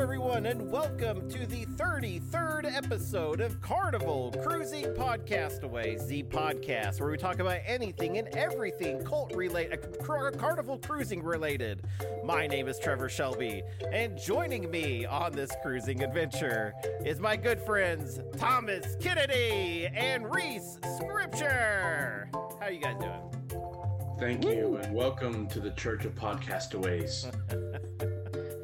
everyone, 0.00 0.46
and 0.46 0.72
welcome 0.72 1.28
to 1.28 1.46
the 1.46 1.66
33rd 1.76 2.64
episode 2.74 3.42
of 3.42 3.60
Carnival 3.60 4.32
Cruising 4.42 4.86
Podcastaways, 4.94 6.06
the 6.06 6.22
podcast 6.22 7.00
where 7.00 7.10
we 7.10 7.18
talk 7.18 7.38
about 7.38 7.58
anything 7.66 8.16
and 8.16 8.26
everything 8.28 9.04
cult 9.04 9.34
related, 9.34 9.78
uh, 10.00 10.30
carnival 10.38 10.78
cruising 10.78 11.22
related. 11.22 11.82
My 12.24 12.46
name 12.46 12.66
is 12.66 12.78
Trevor 12.78 13.10
Shelby, 13.10 13.62
and 13.92 14.16
joining 14.16 14.70
me 14.70 15.04
on 15.04 15.32
this 15.32 15.50
cruising 15.60 16.02
adventure 16.02 16.72
is 17.04 17.20
my 17.20 17.36
good 17.36 17.60
friends 17.60 18.20
Thomas 18.38 18.96
Kennedy 19.00 19.86
and 19.94 20.34
Reese 20.34 20.78
Scripture. 20.96 22.30
How 22.58 22.68
you 22.68 22.80
guys 22.80 22.96
doing? 22.98 24.16
Thank 24.18 24.46
you, 24.46 24.76
and 24.76 24.94
welcome 24.94 25.46
to 25.48 25.60
the 25.60 25.72
Church 25.72 26.06
of 26.06 26.14
Podcastaways. 26.14 27.30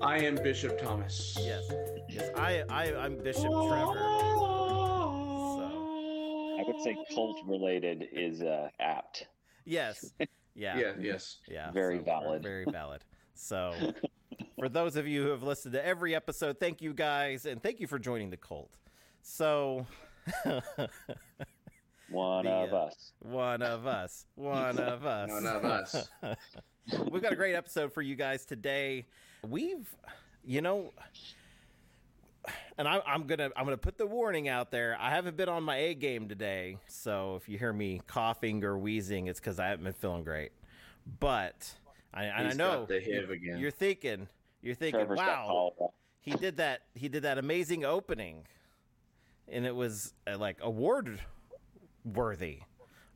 I 0.06 0.18
am 0.18 0.36
Bishop 0.36 0.80
Thomas. 0.80 1.36
Yes, 1.40 1.64
yes, 2.08 2.30
I, 2.36 2.62
I 2.70 2.94
I'm 2.94 3.16
Bishop 3.16 3.50
Trevor. 3.50 3.94
So 3.94 3.98
I 6.58 6.62
would 6.64 6.80
say 6.82 6.96
cult 7.14 7.38
related 7.46 8.06
is 8.12 8.40
uh, 8.40 8.68
apt. 8.78 9.26
yes, 9.64 10.12
yeah, 10.54 10.74
Yeah, 10.78 10.92
yes. 11.00 11.38
Yeah, 11.48 11.70
Very 11.72 11.98
so- 11.98 12.04
valid. 12.04 12.42
Very 12.42 12.64
valid. 12.70 13.02
So, 13.34 13.74
for 14.58 14.68
those 14.68 14.94
of 14.96 15.06
you 15.08 15.22
who 15.24 15.30
have 15.30 15.42
listened 15.42 15.74
to 15.74 15.84
every 15.84 16.14
episode, 16.14 16.58
thank 16.60 16.80
you 16.80 16.94
guys, 16.94 17.44
and 17.44 17.60
thank 17.62 17.80
you 17.80 17.86
for 17.88 17.98
joining 17.98 18.30
the 18.30 18.36
cult. 18.38 18.70
So, 19.22 19.86
One 22.08 22.44
The, 22.44 22.52
of 22.52 22.72
uh, 22.72 22.76
us. 22.84 23.12
one 23.18 23.62
of 23.62 23.84
us, 23.86 24.26
one 24.36 24.78
of 24.78 25.04
us, 25.04 25.28
None 25.28 25.44
of 25.46 25.64
us. 25.64 26.08
We've 27.10 27.20
got 27.20 27.32
a 27.32 27.36
great 27.36 27.56
episode 27.56 27.92
for 27.92 28.00
you 28.00 28.14
guys 28.14 28.46
today. 28.46 29.06
We've, 29.48 29.88
you 30.44 30.60
know, 30.60 30.92
and 32.78 32.86
I, 32.86 33.00
I'm 33.06 33.26
gonna 33.26 33.50
I'm 33.56 33.64
gonna 33.64 33.76
put 33.76 33.98
the 33.98 34.06
warning 34.06 34.48
out 34.48 34.70
there. 34.70 34.96
I 35.00 35.10
haven't 35.10 35.36
been 35.36 35.48
on 35.48 35.62
my 35.62 35.76
A 35.76 35.94
game 35.94 36.28
today, 36.28 36.78
so 36.86 37.36
if 37.36 37.48
you 37.48 37.58
hear 37.58 37.72
me 37.72 38.00
coughing 38.06 38.64
or 38.64 38.78
wheezing, 38.78 39.26
it's 39.26 39.40
because 39.40 39.58
I 39.58 39.68
haven't 39.68 39.84
been 39.84 39.92
feeling 39.94 40.24
great. 40.24 40.52
But 41.20 41.72
I, 42.12 42.24
and 42.24 42.48
I 42.48 42.52
know 42.52 42.80
got 42.80 42.88
the 42.88 42.96
again. 42.96 43.58
you're 43.58 43.70
thinking 43.70 44.28
you're 44.62 44.74
thinking, 44.74 45.00
Trevor's 45.00 45.18
wow, 45.18 45.92
he 46.20 46.32
did 46.32 46.56
that 46.58 46.82
he 46.94 47.08
did 47.08 47.22
that 47.22 47.38
amazing 47.38 47.84
opening, 47.84 48.46
and 49.48 49.64
it 49.64 49.74
was 49.74 50.12
uh, 50.26 50.36
like 50.36 50.58
award 50.60 51.20
worthy 52.04 52.60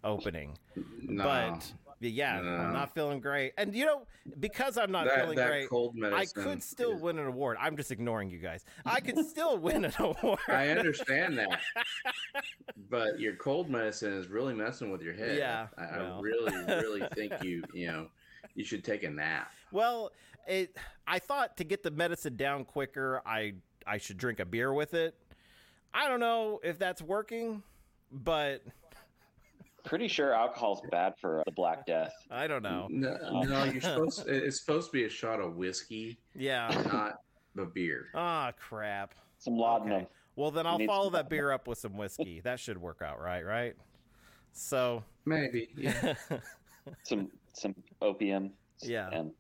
opening. 0.05 0.57
No. 1.03 1.25
But 1.25 1.73
yeah, 2.09 2.41
No. 2.41 2.57
I'm 2.57 2.73
not 2.73 2.95
feeling 2.95 3.21
great. 3.21 3.53
And 3.59 3.75
you 3.75 3.85
know, 3.85 4.07
because 4.39 4.79
I'm 4.79 4.91
not 4.91 5.05
That- 5.07 5.21
feeling 5.21 5.37
that 5.37 5.49
great, 5.49 5.69
cold 5.69 5.97
I 6.03 6.25
could 6.27 6.63
still 6.63 6.93
is- 6.97 7.03
win 7.03 7.19
an 7.19 7.27
award. 7.27 7.57
I'm 7.61 7.77
just 7.77 7.91
ignoring 7.91 8.31
you 8.31 8.39
guys. 8.39 8.65
I 8.87 9.01
could 9.01 9.19
still 9.27 9.59
win 9.59 9.85
an 9.85 9.93
award. 9.99 10.39
I 10.49 10.69
understand 10.71 11.39
that. 11.39 11.61
but 12.91 13.21
your 13.21 13.35
cold 13.37 13.69
medicine 13.69 14.13
is 14.15 14.29
really 14.29 14.55
messing 14.55 14.91
with 14.91 15.03
your 15.03 15.15
head. 15.15 15.37
Yeah, 15.37 15.67
I, 15.77 15.85
I 15.85 16.21
really, 16.21 16.53
really 16.67 17.03
think 17.15 17.43
you, 17.43 17.63
you 17.75 17.87
know, 17.89 18.07
you 18.55 18.65
should 18.65 18.85
take 18.85 19.03
a 19.03 19.11
nap. 19.11 19.51
Well, 19.73 20.13
it. 20.47 20.77
I 21.07 21.19
thought 21.19 21.57
to 21.59 21.65
get 21.65 21.83
the 21.83 21.91
medicine 21.91 22.37
down 22.37 22.65
quicker, 22.65 23.21
I 23.27 23.55
I 23.87 23.99
should 23.99 24.17
drink 24.17 24.41
a 24.41 24.45
beer 24.47 24.73
with 24.73 24.95
it. 24.95 25.15
I 25.93 26.09
don't 26.09 26.21
know 26.21 26.61
if 26.63 26.79
that's 26.79 27.03
working, 27.03 27.63
but 28.13 28.63
Pretty 29.85 30.09
sure 30.09 30.33
alcohol's 30.35 30.81
bad 30.91 31.15
for 31.21 31.43
the 31.47 31.53
Black 31.53 31.87
Death. 31.87 32.13
I 32.31 32.47
don't 32.47 32.63
know. 32.63 32.87
No, 32.91 33.17
no, 33.43 33.65
you're 33.65 33.81
supposed. 33.81 34.29
It's 34.29 34.61
supposed 34.61 34.89
to 34.89 34.93
be 34.93 35.05
a 35.05 35.09
shot 35.09 35.41
of 35.41 35.57
whiskey, 35.57 36.19
Yeah. 36.35 36.69
not 36.93 37.21
the 37.55 37.65
beer. 37.67 38.09
Ah, 38.15 38.53
crap. 38.59 39.15
Some 39.39 39.57
laudanum. 39.57 40.03
Okay. 40.03 40.07
Well, 40.37 40.51
then 40.51 40.67
I'll 40.67 40.79
follow 40.87 41.11
that 41.11 41.29
beer 41.29 41.51
up 41.53 41.67
with 41.67 41.79
some 41.79 41.97
whiskey. 41.97 42.41
That 42.41 42.61
should 42.61 42.79
work 42.79 43.03
out 43.03 43.21
right, 43.21 43.45
right? 43.45 43.75
So 44.53 45.03
Maybe. 45.25 45.69
Yeah. 45.77 46.15
some 47.03 47.31
some 47.53 47.75
opium. 48.01 48.53
Yeah. 48.83 49.09
And 49.11 49.33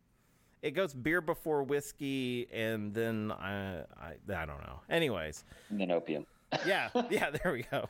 it 0.63 0.73
goes 0.73 0.93
beer 0.93 1.21
before 1.21 1.63
whiskey, 1.63 2.47
and 2.53 2.93
then 2.93 3.33
I, 3.33 3.79
I, 3.99 4.13
I 4.29 4.47
don't 4.47 4.61
know. 4.61 4.81
Anyways, 4.91 5.45
and 5.71 5.81
then 5.81 5.91
opium. 5.91 6.27
yeah, 6.67 6.91
yeah, 7.11 7.31
there 7.31 7.53
we 7.53 7.63
go. 7.71 7.89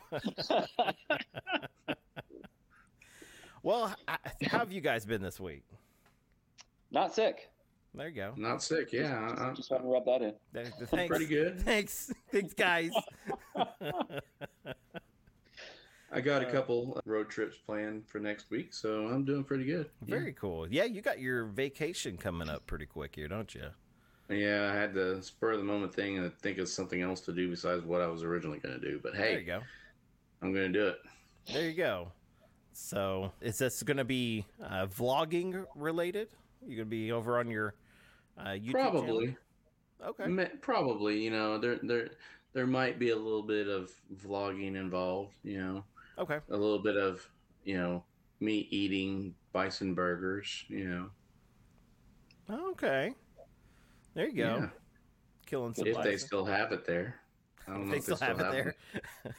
Well, 3.63 3.93
I, 4.07 4.17
how 4.43 4.59
have 4.59 4.71
you 4.71 4.81
guys 4.81 5.05
been 5.05 5.21
this 5.21 5.39
week? 5.39 5.63
Not 6.91 7.13
sick. 7.13 7.49
There 7.93 8.07
you 8.07 8.15
go. 8.15 8.33
Not 8.37 8.63
sick. 8.63 8.93
Yeah. 8.93 9.35
I- 9.37 9.53
Just 9.53 9.69
want 9.71 9.83
to 9.83 9.89
rub 9.89 10.05
that 10.05 10.21
in. 10.21 10.33
Thanks. 10.53 11.07
pretty 11.09 11.25
good. 11.25 11.61
Thanks, 11.61 12.11
thanks, 12.31 12.53
guys. 12.53 12.91
I 16.13 16.19
got 16.19 16.43
a 16.43 16.47
uh, 16.47 16.51
couple 16.51 17.01
road 17.05 17.29
trips 17.29 17.55
planned 17.57 18.05
for 18.07 18.19
next 18.19 18.49
week, 18.49 18.73
so 18.73 19.07
I'm 19.07 19.23
doing 19.23 19.45
pretty 19.45 19.63
good. 19.63 19.89
Very 20.01 20.33
cool. 20.33 20.67
Yeah, 20.67 20.83
you 20.83 21.01
got 21.01 21.19
your 21.19 21.45
vacation 21.45 22.17
coming 22.17 22.49
up 22.49 22.67
pretty 22.67 22.85
quick 22.85 23.15
here, 23.15 23.29
don't 23.29 23.53
you? 23.55 23.67
Yeah, 24.29 24.69
I 24.71 24.75
had 24.75 24.93
the 24.93 25.19
spur 25.21 25.51
of 25.51 25.59
the 25.59 25.63
moment 25.63 25.93
thing 25.93 26.17
and 26.17 26.33
think 26.39 26.57
of 26.57 26.67
something 26.67 27.01
else 27.01 27.21
to 27.21 27.33
do 27.33 27.49
besides 27.49 27.83
what 27.85 28.01
I 28.01 28.07
was 28.07 28.23
originally 28.23 28.59
going 28.59 28.77
to 28.79 28.85
do. 28.85 28.99
But 29.01 29.15
hey, 29.15 29.31
There 29.31 29.39
you 29.39 29.45
go. 29.45 29.61
I'm 30.41 30.53
going 30.53 30.71
to 30.71 30.79
do 30.79 30.87
it. 30.87 30.97
There 31.51 31.63
you 31.69 31.73
go. 31.75 32.11
So, 32.73 33.31
is 33.41 33.57
this 33.57 33.83
going 33.83 33.97
to 33.97 34.05
be 34.05 34.45
uh, 34.63 34.87
vlogging 34.87 35.65
related? 35.75 36.29
You're 36.65 36.77
going 36.77 36.87
to 36.87 36.89
be 36.89 37.11
over 37.11 37.39
on 37.39 37.49
your 37.49 37.75
uh, 38.37 38.49
YouTube 38.49 38.71
Probably, 38.71 39.25
channel? 39.25 39.37
Okay. 40.07 40.27
Ma- 40.27 40.45
probably. 40.61 41.21
You 41.21 41.31
know, 41.31 41.57
there 41.57 41.79
there 41.83 42.09
there 42.53 42.67
might 42.67 42.97
be 42.99 43.09
a 43.09 43.15
little 43.15 43.43
bit 43.43 43.67
of 43.67 43.91
vlogging 44.25 44.75
involved. 44.75 45.33
You 45.43 45.59
know, 45.59 45.83
Okay. 46.17 46.39
a 46.49 46.57
little 46.57 46.79
bit 46.79 46.97
of 46.97 47.27
you 47.65 47.77
know 47.77 48.03
me 48.39 48.67
eating 48.71 49.35
bison 49.53 49.93
burgers. 49.93 50.65
You 50.67 50.89
know, 50.89 51.09
Okay. 52.71 53.13
There 54.13 54.27
you 54.27 54.35
go. 54.35 54.57
Yeah. 54.59 54.69
Killing 55.45 55.73
some 55.73 55.87
if 55.87 56.01
they 56.03 56.17
still 56.17 56.45
have 56.45 56.71
it 56.71 56.85
there. 56.85 57.20
I 57.71 57.75
don't 57.75 57.85
know 57.85 57.91
they 57.91 57.97
if 57.97 58.03
still 58.03 58.17
have 58.17 58.39
it 58.39 58.51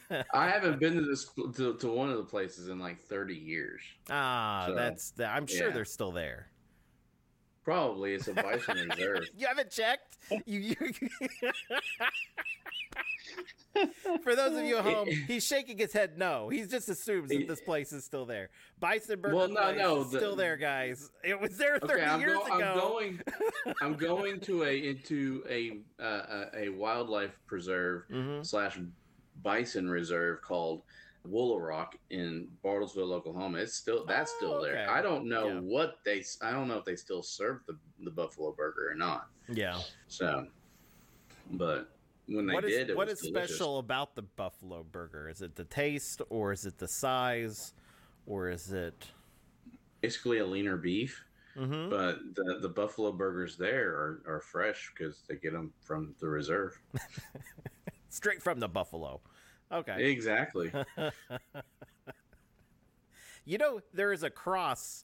there. 0.09 0.25
I 0.33 0.49
haven't 0.49 0.79
been 0.79 0.95
to 0.95 1.01
this 1.01 1.29
to, 1.55 1.75
to 1.75 1.87
one 1.87 2.09
of 2.09 2.17
the 2.17 2.23
places 2.23 2.69
in 2.69 2.79
like 2.79 2.99
30 2.99 3.35
years. 3.35 3.81
Ah, 4.09 4.65
So, 4.67 4.75
that's 4.75 5.13
I'm 5.19 5.45
sure 5.45 5.67
yeah. 5.67 5.73
they're 5.73 5.85
still 5.85 6.11
there. 6.11 6.47
Probably 7.63 8.13
it's 8.13 8.27
a 8.27 8.33
bison 8.33 8.89
reserve. 8.89 9.29
You 9.37 9.47
haven't 9.47 9.69
checked? 9.71 10.17
You, 10.45 10.59
you 10.59 10.75
For 14.23 14.35
those 14.35 14.55
of 14.57 14.63
you 14.65 14.77
at 14.77 14.83
home, 14.85 15.07
he's 15.27 15.43
shaking 15.45 15.77
his 15.79 15.93
head 15.93 16.17
no. 16.17 16.49
He 16.49 16.61
just 16.63 16.89
assumes 16.89 17.29
that 17.29 17.47
this 17.47 17.61
place 17.61 17.91
is 17.91 18.03
still 18.05 18.25
there. 18.25 18.49
Bison 18.79 19.19
Burger 19.19 19.35
Well, 19.35 19.47
no, 19.47 19.73
no, 19.73 20.01
is 20.01 20.11
the- 20.11 20.19
still 20.19 20.35
there, 20.35 20.57
guys. 20.57 21.09
It 21.23 21.39
was 21.39 21.57
there 21.57 21.79
30 21.79 21.93
Okay, 21.93 22.19
years 22.19 22.37
go- 22.37 22.55
ago. 22.55 22.65
I'm 22.71 22.77
going. 22.77 23.21
I'm 23.81 23.93
going 23.95 24.39
to 24.41 24.63
a 24.65 24.87
into 24.89 25.43
a 25.49 25.79
uh, 26.03 26.45
a 26.53 26.65
a 26.65 26.69
wildlife 26.69 27.31
preserve 27.47 28.03
Mm-hmm. 28.11 28.43
slash 28.43 28.77
bison 29.41 29.89
reserve 29.89 30.41
called 30.41 30.83
Woolaroc 31.27 31.93
in 32.09 32.47
Bartlesville, 32.63 33.11
Oklahoma. 33.13 33.59
It's 33.59 33.75
still 33.75 34.05
that's 34.05 34.31
Oh, 34.35 34.37
still 34.37 34.61
there. 34.61 34.83
okay. 34.83 34.91
I 34.91 35.01
don't 35.01 35.25
know 35.27 35.47
Yeah. 35.47 35.59
what 35.59 35.99
they. 36.03 36.23
I 36.41 36.51
don't 36.51 36.67
know 36.67 36.77
if 36.77 36.85
they 36.85 36.95
still 36.95 37.23
serve 37.23 37.61
the 37.65 37.77
the 38.03 38.11
buffalo 38.11 38.51
burger 38.51 38.89
or 38.91 38.95
not. 38.95 39.27
yeah. 39.47 39.79
So, 40.07 40.47
but 41.51 41.89
when 42.27 42.45
they 42.47 42.53
What 42.53 42.65
is 42.65 42.71
did, 42.71 42.89
it 42.91 42.97
what 42.97 43.07
is 43.09 43.19
delicious. 43.21 43.51
special 43.51 43.77
about 43.79 44.15
the 44.15 44.21
buffalo 44.23 44.83
burger? 44.83 45.29
Is 45.29 45.41
it 45.41 45.55
the 45.55 45.65
taste 45.65 46.21
or 46.29 46.51
is 46.51 46.65
it 46.65 46.77
the 46.77 46.87
size 46.87 47.73
or 48.25 48.49
is 48.49 48.71
it 48.71 49.07
Basically, 50.01 50.39
a 50.39 50.45
leaner 50.45 50.75
beef. 50.75 51.23
Mhm. 51.55 51.89
But 51.89 52.19
the, 52.35 52.59
the 52.61 52.67
buffalo 52.67 53.11
burgers 53.13 53.55
there 53.55 53.91
are, 53.91 54.21
are 54.27 54.41
fresh 54.41 54.91
because 54.93 55.23
they 55.29 55.35
get 55.35 55.53
them 55.53 55.71
from 55.81 56.13
the 56.19 56.27
reserve. 56.27 56.77
straight 58.09 58.41
from 58.41 58.59
the 58.59 58.67
buffalo? 58.67 59.21
Okay. 59.73 60.11
Exactly. 60.11 60.71
You 63.45 63.57
know, 63.57 63.81
there 63.93 64.13
is 64.13 64.23
a 64.23 64.29
cross. 64.29 65.03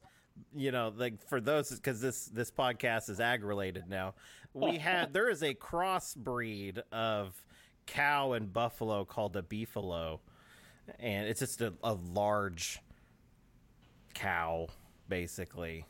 You 0.56 0.72
know, 0.72 0.94
like 0.96 1.22
for 1.28 1.42
those 1.42 1.70
because 1.70 2.00
this 2.00 2.26
this 2.28 2.50
podcast 2.50 3.10
is 3.10 3.20
ag 3.20 3.44
related 3.44 3.90
now. 3.90 4.14
We 4.54 4.78
had 4.78 5.12
there 5.12 5.30
is 5.30 5.44
a 5.44 5.54
crossbreed 5.54 6.82
of 6.92 7.44
cow 7.86 8.34
and 8.34 8.52
buffalo 8.54 9.04
called 9.04 9.36
a 9.36 9.42
beefalo, 9.42 10.20
and 11.00 11.28
it's 11.28 11.42
just 11.42 11.62
a, 11.62 11.74
a 11.84 11.94
large 11.94 12.80
cow, 14.14 14.68
basically. 15.10 15.86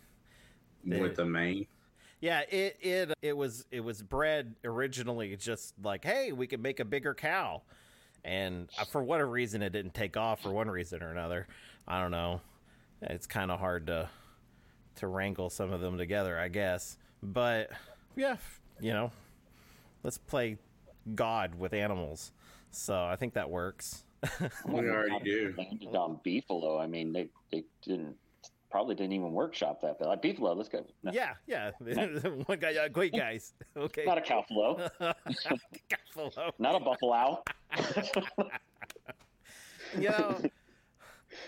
With 0.83 1.15
the 1.15 1.25
mane. 1.25 1.67
Yeah, 2.21 2.41
it 2.49 2.77
it 2.81 3.13
it 3.21 3.37
was 3.37 3.65
it 3.71 3.81
was 3.81 4.01
bred 4.01 4.55
originally 4.63 5.35
just 5.35 5.75
like, 5.83 6.03
hey, 6.03 6.31
we 6.31 6.47
can 6.47 6.61
make 6.63 6.79
a 6.79 6.85
bigger 6.85 7.13
cow, 7.13 7.61
and 8.23 8.69
uh, 8.77 8.85
for 8.85 9.03
whatever 9.03 9.29
reason, 9.29 9.61
it 9.61 9.71
didn't 9.71 9.93
take 9.93 10.17
off 10.17 10.41
for 10.41 10.51
one 10.51 10.69
reason 10.69 11.01
or 11.03 11.11
another. 11.11 11.47
I 11.87 12.01
don't 12.01 12.11
know. 12.11 12.41
It's 13.01 13.27
kind 13.27 13.51
of 13.51 13.59
hard 13.59 13.87
to 13.87 14.09
to 14.95 15.07
wrangle 15.07 15.49
some 15.49 15.71
of 15.71 15.79
them 15.81 15.97
together, 15.97 16.37
I 16.37 16.49
guess. 16.49 16.97
But 17.23 17.69
yeah, 18.15 18.37
you 18.79 18.91
know, 18.91 19.11
let's 20.03 20.17
play 20.17 20.57
God 21.15 21.55
with 21.55 21.73
animals. 21.73 22.31
So 22.71 23.03
I 23.03 23.15
think 23.15 23.33
that 23.33 23.49
works. 23.49 24.03
We 24.65 24.79
already 24.89 25.19
do. 25.23 25.53
Landed 25.57 25.95
on 25.95 26.19
Beefalo. 26.25 26.79
I 26.81 26.87
mean, 26.87 27.13
they, 27.13 27.29
they 27.51 27.63
didn't 27.81 28.15
probably 28.69 28.93
didn't 28.95 29.13
even 29.13 29.31
workshop 29.31 29.81
that. 29.81 29.97
But 29.99 30.07
like 30.09 30.21
Beefalo, 30.21 30.55
let's 30.55 30.69
go. 30.69 30.85
No, 31.03 31.11
Yeah, 31.11 31.33
yeah. 31.47 31.71
One 32.45 32.59
guy, 32.59 32.75
uh, 32.75 32.87
great 32.89 33.13
guys. 33.13 33.53
Okay. 33.77 34.03
Not 34.05 34.17
a 34.17 34.21
cowflo, 34.21 34.89
Buffalo. 36.15 36.51
not 36.59 36.75
a 36.75 36.79
buffalo. 36.79 37.43
You 39.97 40.09
know, 40.09 40.39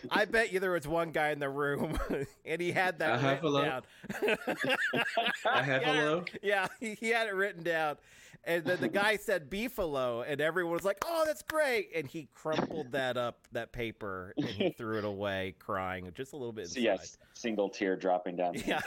I 0.09 0.25
bet 0.25 0.51
you 0.51 0.59
there 0.59 0.71
was 0.71 0.88
one 0.88 1.12
guy 1.12 1.29
in 1.29 1.38
the 1.38 1.47
room 1.50 2.00
and 2.45 2.59
he 2.59 2.71
had 2.71 2.97
that 3.00 3.23
A 3.23 3.27
written 3.27 3.50
Huffalo? 3.50 3.63
down. 3.63 3.81
A 5.45 5.62
Huffalo? 5.62 6.27
Yeah, 6.41 6.68
he, 6.79 6.95
he 6.95 7.09
had 7.09 7.27
it 7.27 7.35
written 7.35 7.62
down. 7.62 7.97
And 8.44 8.65
then 8.65 8.81
the 8.81 8.88
guy 8.88 9.18
said 9.18 9.47
beefalo, 9.51 10.25
and 10.27 10.41
everyone 10.41 10.73
was 10.73 10.83
like, 10.83 10.97
"Oh, 11.06 11.23
that's 11.27 11.44
great!" 11.44 11.89
And 11.95 12.07
he 12.07 12.27
crumpled 12.33 12.91
that 12.94 13.15
up, 13.15 13.47
that 13.51 13.71
paper, 13.71 14.33
and 14.35 14.47
he 14.47 14.71
threw 14.71 14.97
it 14.97 15.06
away, 15.06 15.53
crying 15.59 16.12
just 16.15 16.33
a 16.33 16.38
little 16.38 16.51
bit. 16.51 16.67
So, 16.69 16.79
yes, 16.79 17.19
single 17.35 17.69
tear 17.69 17.95
dropping 17.95 18.38
down. 18.38 18.56
Yeah. 18.65 18.81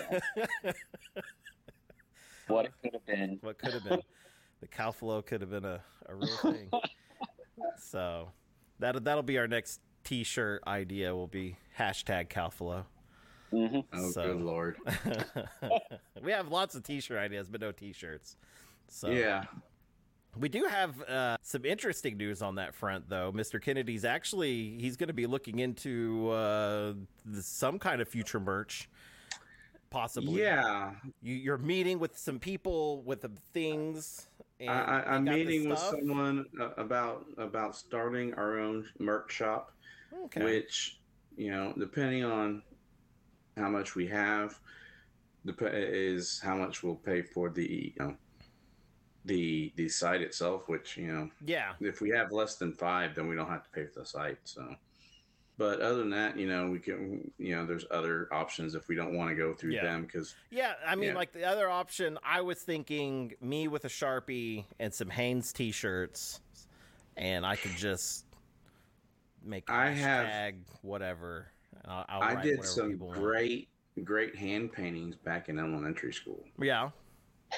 What 2.49 2.65
it 2.65 2.73
could 2.83 2.95
have 2.95 3.07
been. 3.07 3.39
what 3.43 3.59
could 3.59 3.75
have 3.75 3.85
been 3.85 4.01
the 4.61 4.67
cowflow 4.69 5.25
could 5.25 5.41
have 5.41 5.51
been 5.51 5.65
a, 5.65 5.81
a 6.07 6.15
real 6.15 6.37
thing. 6.39 6.71
So 7.79 8.31
that 8.81 9.05
that'll 9.05 9.23
be 9.23 9.39
our 9.39 9.47
next 9.49 9.81
T-shirt 10.05 10.63
idea. 10.67 11.15
Will 11.15 11.27
be 11.27 11.57
hashtag 11.79 12.29
cowflow. 12.29 12.85
hmm 13.51 13.81
Oh, 13.93 14.11
So- 14.11 14.33
good 14.35 14.43
lord. 14.43 14.77
we 16.23 16.33
have 16.33 16.49
lots 16.49 16.75
of 16.75 16.83
T-shirt 16.83 17.19
ideas, 17.19 17.49
but 17.49 17.61
no 17.61 17.73
T-shirts. 17.73 18.37
So 18.89 19.09
Yeah. 19.11 19.45
we 20.39 20.49
do 20.49 20.65
have 20.65 21.01
uh, 21.03 21.37
some 21.43 21.65
interesting 21.65 22.17
news 22.17 22.43
on 22.43 22.57
that 22.57 22.75
front, 22.75 23.09
though. 23.09 23.33
Mr. 23.33 23.61
Kennedy's 23.63 24.05
actually 24.05 24.77
he's 24.79 24.97
going 24.97 25.09
to 25.09 25.15
be 25.15 25.27
looking 25.27 25.61
into 25.61 26.31
uh, 26.31 26.93
some 27.41 27.79
kind 27.79 28.01
of 28.03 28.09
future 28.09 28.41
merch, 28.41 28.89
possibly. 29.95 30.43
Yeah. 30.43 30.91
you, 31.23 31.35
you're 31.35 31.59
meeting 31.59 32.01
with 32.01 32.19
some 32.19 32.41
people 32.41 33.03
with 33.03 33.23
the 33.23 33.31
things. 33.53 34.27
And 34.59 34.71
I, 34.71 34.75
I, 34.75 35.15
I'm 35.15 35.25
meeting 35.25 35.69
with 35.69 35.79
someone 35.79 36.47
uh, 36.61 36.71
about 36.77 37.27
about 37.39 37.77
starting 37.77 38.35
our 38.35 38.59
own 38.59 38.87
merch 38.99 39.33
shop, 39.33 39.73
Okay. 40.25 40.43
which 40.43 41.01
you 41.37 41.51
know, 41.51 41.73
depending 41.79 42.25
on 42.25 42.63
how 43.57 43.69
much 43.69 43.95
we 43.95 44.07
have, 44.09 44.59
is 45.47 46.41
how 46.43 46.57
much 46.57 46.83
we'll 46.83 46.97
pay 46.97 47.23
for 47.23 47.51
the 47.51 47.93
you 47.97 48.05
know 48.05 48.17
the 49.25 49.73
the 49.77 49.89
site 49.89 50.23
itself. 50.23 50.69
Which 50.69 50.97
you 50.97 51.07
know, 51.07 51.31
yeah. 51.45 51.73
if 51.81 52.01
we 52.01 52.11
have 52.11 52.33
less 52.33 52.57
than 52.57 52.73
five, 52.73 53.15
then 53.15 53.29
we 53.29 53.37
don't 53.37 53.49
have 53.49 53.63
to 53.65 53.71
pay 53.71 53.87
for 53.87 54.01
the 54.01 54.07
site. 54.07 54.39
So, 54.45 54.75
but 55.57 55.81
other 55.81 55.99
than 55.99 56.11
that, 56.11 56.37
you 56.39 56.49
know, 56.49 56.69
we 56.69 56.79
can 56.79 57.31
you 57.39 57.55
know, 57.55 57.65
there's 57.67 57.85
other 57.91 58.29
options 58.33 58.75
if 58.75 58.89
we 58.89 58.95
don't 58.97 59.15
want 59.17 59.31
to 59.31 59.37
go 59.37 59.55
through 59.55 59.73
Yeah. 59.73 59.85
them 59.85 60.03
because 60.03 60.35
Yeah, 60.51 60.75
I 60.87 60.95
mean, 60.95 61.11
Yeah. 61.11 61.15
like 61.15 61.33
the 61.33 61.45
other 61.45 61.69
option, 61.69 62.19
I 62.25 62.41
was 62.41 62.61
thinking 62.63 63.35
me 63.41 63.69
with 63.69 63.85
a 63.85 63.89
sharpie 63.89 64.65
and 64.79 64.93
some 64.93 65.11
Hanes 65.11 65.53
T-shirts, 65.53 66.41
and 67.17 67.47
I 67.47 67.57
could 67.57 67.73
just 67.77 68.25
make. 69.45 69.69
a 69.69 69.73
I 69.73 69.91
have- 69.91 70.55
whatever. 70.83 71.49
I'll, 71.87 72.05
I'll 72.09 72.23
I 72.23 72.43
did 72.43 72.65
some 72.65 72.91
people 72.93 73.09
want. 73.09 73.21
great 73.21 73.69
great 74.03 74.35
hand 74.35 74.73
paintings 74.73 75.15
back 75.15 75.49
in 75.49 75.59
elementary 75.59 76.13
school. 76.13 76.43
Yeah, 76.61 76.91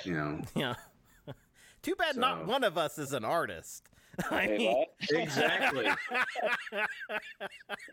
You 0.05 0.13
know, 0.15 0.43
yeah. 0.55 0.75
Too 1.83 1.95
bad 1.95 2.17
not 2.17 2.47
one 2.47 2.63
of 2.65 2.77
us 2.77 2.99
is 2.99 3.13
an 3.15 3.25
artist. 3.25 3.89
I 4.31 4.47
Wait, 4.47 4.59
mean, 4.59 4.85
exactly. 5.11 5.87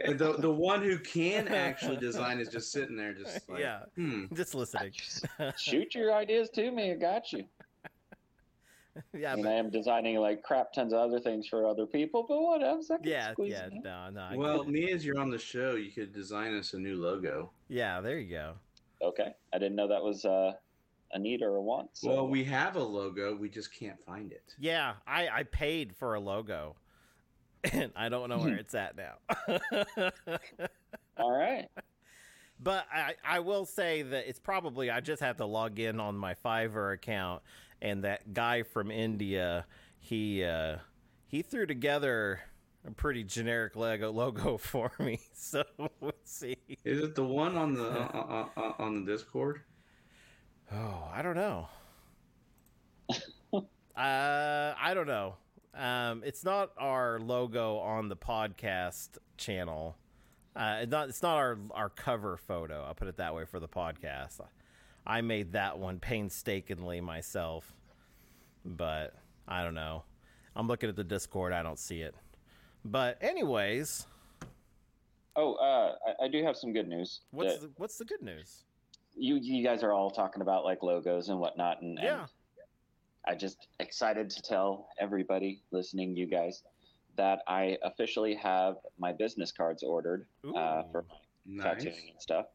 And 0.02 0.18
the 0.20 0.34
the 0.34 0.52
one 0.52 0.82
who 0.84 0.98
can 1.00 1.48
actually 1.48 1.98
design 1.98 2.40
is 2.40 2.50
just 2.50 2.72
sitting 2.72 2.96
there, 2.96 3.14
just 3.14 3.48
like, 3.50 3.60
Yeah. 3.60 3.84
hmm. 3.96 4.26
just 4.34 4.56
listening. 4.56 4.94
Shoot 5.58 5.96
your 5.96 6.14
ideas 6.14 6.50
to 6.52 6.72
me. 6.72 6.92
I 6.92 6.96
got 6.96 7.32
you. 7.34 7.46
yeah, 9.14 9.34
and 9.34 9.44
but, 9.44 9.50
I 9.52 9.56
am 9.56 9.70
designing 9.70 10.18
like 10.18 10.44
crap 10.44 10.72
tons 10.74 10.94
of 10.94 11.00
other 11.00 11.20
things 11.20 11.48
for 11.48 11.66
other 11.68 11.86
people, 11.86 12.26
but 12.28 12.40
whatever. 12.42 12.80
I 12.92 12.98
can 12.98 13.00
yeah, 13.04 13.34
yeah. 13.40 13.66
it 13.66 13.74
in. 13.74 13.82
No, 13.82 14.10
no. 14.12 14.22
I 14.22 14.36
Well, 14.36 14.64
me 14.66 14.92
as 14.92 15.06
you're 15.06 15.20
on 15.20 15.30
the 15.30 15.40
show, 15.40 15.76
you 15.76 15.92
could 15.92 16.14
design 16.14 16.56
us 16.58 16.74
a 16.74 16.80
new 16.80 16.96
logo. 17.02 17.52
yeah. 17.70 18.02
There 18.02 18.20
you 18.20 18.30
go. 18.30 18.54
Okay. 19.02 19.34
I 19.54 19.58
didn't 19.58 19.76
know 19.76 19.88
that 19.88 20.02
was 20.02 20.26
uh, 20.26 20.54
a 21.14 21.20
need 21.20 21.42
or 21.42 21.56
a 21.56 21.62
want. 21.62 21.90
So. 21.94 22.10
Well, 22.10 22.28
we 22.28 22.44
have 22.46 22.76
a 22.76 22.84
logo, 22.84 23.36
we 23.36 23.50
just 23.50 23.74
can't 23.74 24.04
find 24.06 24.32
it. 24.32 24.56
Yeah, 24.60 24.94
I 25.08 25.30
I 25.30 25.44
paid 25.44 25.96
for 25.96 26.16
a 26.16 26.20
logo, 26.20 26.76
and 27.72 27.92
I 27.96 28.10
don't 28.10 28.30
know 28.30 28.40
where 28.40 28.56
it's 28.58 28.76
at 28.76 28.96
now. 28.96 29.16
All 31.18 31.32
right. 31.32 31.68
But 32.60 32.86
I, 32.94 33.16
I 33.26 33.40
will 33.40 33.66
say 33.66 34.04
that 34.04 34.30
it's 34.30 34.40
probably 34.40 34.90
I 34.90 35.02
just 35.02 35.22
have 35.22 35.38
to 35.38 35.46
log 35.46 35.80
in 35.80 36.00
on 36.00 36.16
my 36.18 36.34
Fiverr 36.34 36.94
account, 36.94 37.42
and 37.82 38.04
that 38.04 38.34
guy 38.34 38.64
from 38.64 38.90
India, 38.90 39.66
he 40.00 40.44
uh, 40.44 40.78
he 41.28 41.42
threw 41.42 41.66
together 41.66 42.42
a 42.86 42.92
pretty 42.92 43.24
generic 43.24 43.76
Lego 43.76 44.12
logo 44.12 44.58
for 44.58 44.92
me. 45.00 45.20
So 45.34 45.64
we'll 46.00 46.14
see. 46.24 46.58
Is 46.84 47.04
it 47.04 47.16
the 47.16 47.24
one 47.24 47.58
on 47.58 47.74
the 47.74 47.90
uh, 47.90 48.48
uh, 48.56 48.60
uh, 48.60 48.74
on 48.80 49.04
the 49.04 49.12
Discord? 49.12 49.62
Oh, 50.74 51.10
I 51.14 51.22
don't 51.22 51.36
know. 51.36 51.68
uh, 53.54 53.62
I 53.96 54.92
don't 54.94 55.08
know. 55.08 55.36
Um, 55.76 56.24
it's 56.26 56.44
not 56.44 56.72
our 56.78 57.20
logo 57.20 57.78
on 57.78 58.10
the 58.10 58.16
podcast 58.16 59.10
channel. 59.38 59.96
Uh, 60.56 60.80
it's 60.82 60.92
not. 60.92 61.10
It's 61.10 61.22
not 61.24 61.36
our 61.38 61.58
our 61.72 61.90
cover 61.90 62.38
photo. 62.38 62.84
I'll 62.84 62.94
put 62.94 63.08
it 63.08 63.18
that 63.18 63.34
way 63.34 63.46
for 63.46 63.60
the 63.60 63.68
podcast. 63.68 64.40
I 65.06 65.22
made 65.22 65.54
that 65.54 65.80
one 65.80 66.00
painstakingly 66.00 67.02
myself, 67.02 67.74
but 68.64 69.16
I 69.48 69.64
don't 69.64 69.74
know. 69.74 70.04
I'm 70.56 70.68
looking 70.68 70.90
at 70.90 70.96
the 70.96 71.04
Discord. 71.04 71.54
I 71.54 71.64
don't 71.64 71.80
see 71.80 72.02
it. 72.02 72.16
But 72.86 73.18
anyways, 73.22 74.06
Oh, 75.36 75.54
uh, 75.56 75.96
I, 76.22 76.26
I 76.26 76.28
do 76.28 76.44
have 76.44 76.56
some 76.56 76.74
good 76.74 76.88
news. 76.88 77.22
what's 77.32 77.58
the, 77.58 77.72
what's 77.78 77.98
the 77.98 78.06
good 78.06 78.22
news? 78.22 78.64
You 79.16 79.36
you 79.42 79.64
guys 79.64 79.84
are 79.84 79.92
all 79.94 80.12
talking 80.12 80.42
about 80.42 80.64
like 80.64 80.84
logos 80.84 81.30
and 81.30 81.40
whatnot, 81.40 81.82
and, 81.82 81.98
and 82.00 82.08
Yeah. 82.08 82.26
I 83.26 83.36
just 83.36 83.68
excited 83.80 84.30
to 84.32 84.42
tell 84.42 84.90
everybody 85.00 85.62
listening, 85.72 86.18
you 86.18 86.26
guys, 86.28 86.62
that 87.16 87.40
I 87.48 87.78
officially 87.84 88.36
have 88.36 88.76
my 89.00 89.14
business 89.14 89.52
cards 89.52 89.82
ordered 89.82 90.28
uh, 90.58 90.84
for 90.92 91.06
my 91.10 91.16
Nice. 91.46 91.84
tattooing 91.84 92.10
and 92.12 92.22
stuff. 92.22 92.46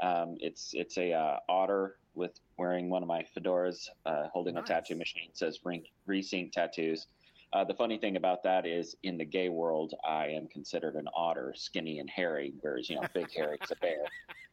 Um, 0.00 0.36
it's 0.40 0.70
it's 0.74 0.96
a 0.98 1.12
uh, 1.12 1.36
otter 1.48 1.96
with 2.14 2.32
wearing 2.56 2.88
one 2.88 3.02
of 3.02 3.08
my 3.08 3.24
fedoras, 3.36 3.88
uh, 4.06 4.28
holding 4.32 4.56
a 4.56 4.62
tattoo 4.62 4.96
machine. 4.96 5.28
It 5.28 5.36
says 5.36 5.58
Re- 5.64 5.90
Resync 6.08 6.52
Tattoos. 6.52 7.06
Uh, 7.52 7.64
the 7.64 7.74
funny 7.74 7.98
thing 7.98 8.16
about 8.16 8.42
that 8.42 8.66
is, 8.66 8.96
in 9.02 9.16
the 9.18 9.24
gay 9.24 9.48
world, 9.50 9.94
I 10.06 10.28
am 10.28 10.48
considered 10.48 10.94
an 10.96 11.08
otter, 11.14 11.52
skinny 11.56 11.98
and 11.98 12.08
hairy, 12.10 12.54
whereas 12.60 12.88
you 12.90 12.96
know, 12.96 13.06
big 13.14 13.28
hairy 13.34 13.58
is 13.62 13.70
a 13.70 13.76
bear. 13.76 13.98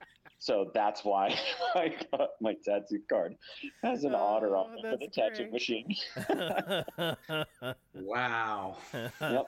So 0.43 0.69
that's 0.73 1.05
why 1.05 1.39
I 1.75 1.95
got 2.11 2.31
my 2.41 2.53
tattoo 2.65 2.99
card 3.09 3.37
has 3.81 4.03
an 4.03 4.13
otter 4.13 4.57
on 4.57 4.75
Oh, 4.83 4.87
it 4.89 4.99
with 4.99 5.09
a 5.09 5.11
tattoo 5.11 5.49
machine. 5.49 5.95
Wow. 7.93 8.75
Yep. 9.21 9.45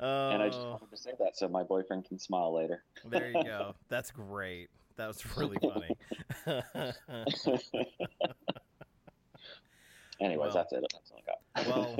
Oh, 0.00 0.30
And 0.30 0.42
I 0.42 0.48
just 0.48 0.58
oh. 0.60 0.70
wanted 0.70 0.90
to 0.90 0.96
say 0.96 1.12
that 1.18 1.36
so 1.36 1.48
my 1.48 1.62
boyfriend 1.62 2.06
can 2.06 2.18
smile 2.18 2.54
later. 2.54 2.82
there 3.04 3.28
you 3.30 3.44
go. 3.44 3.74
That's 3.90 4.10
great. 4.10 4.70
That 4.96 5.08
was 5.08 5.36
really 5.36 5.58
funny. 5.60 5.96
Anyways, 10.20 10.38
Well. 10.38 10.54
that's 10.54 10.72
it. 10.72 10.84
That's 10.92 11.12
all 11.12 11.20
I 11.56 11.62
got. 11.62 11.76
well, 11.76 11.96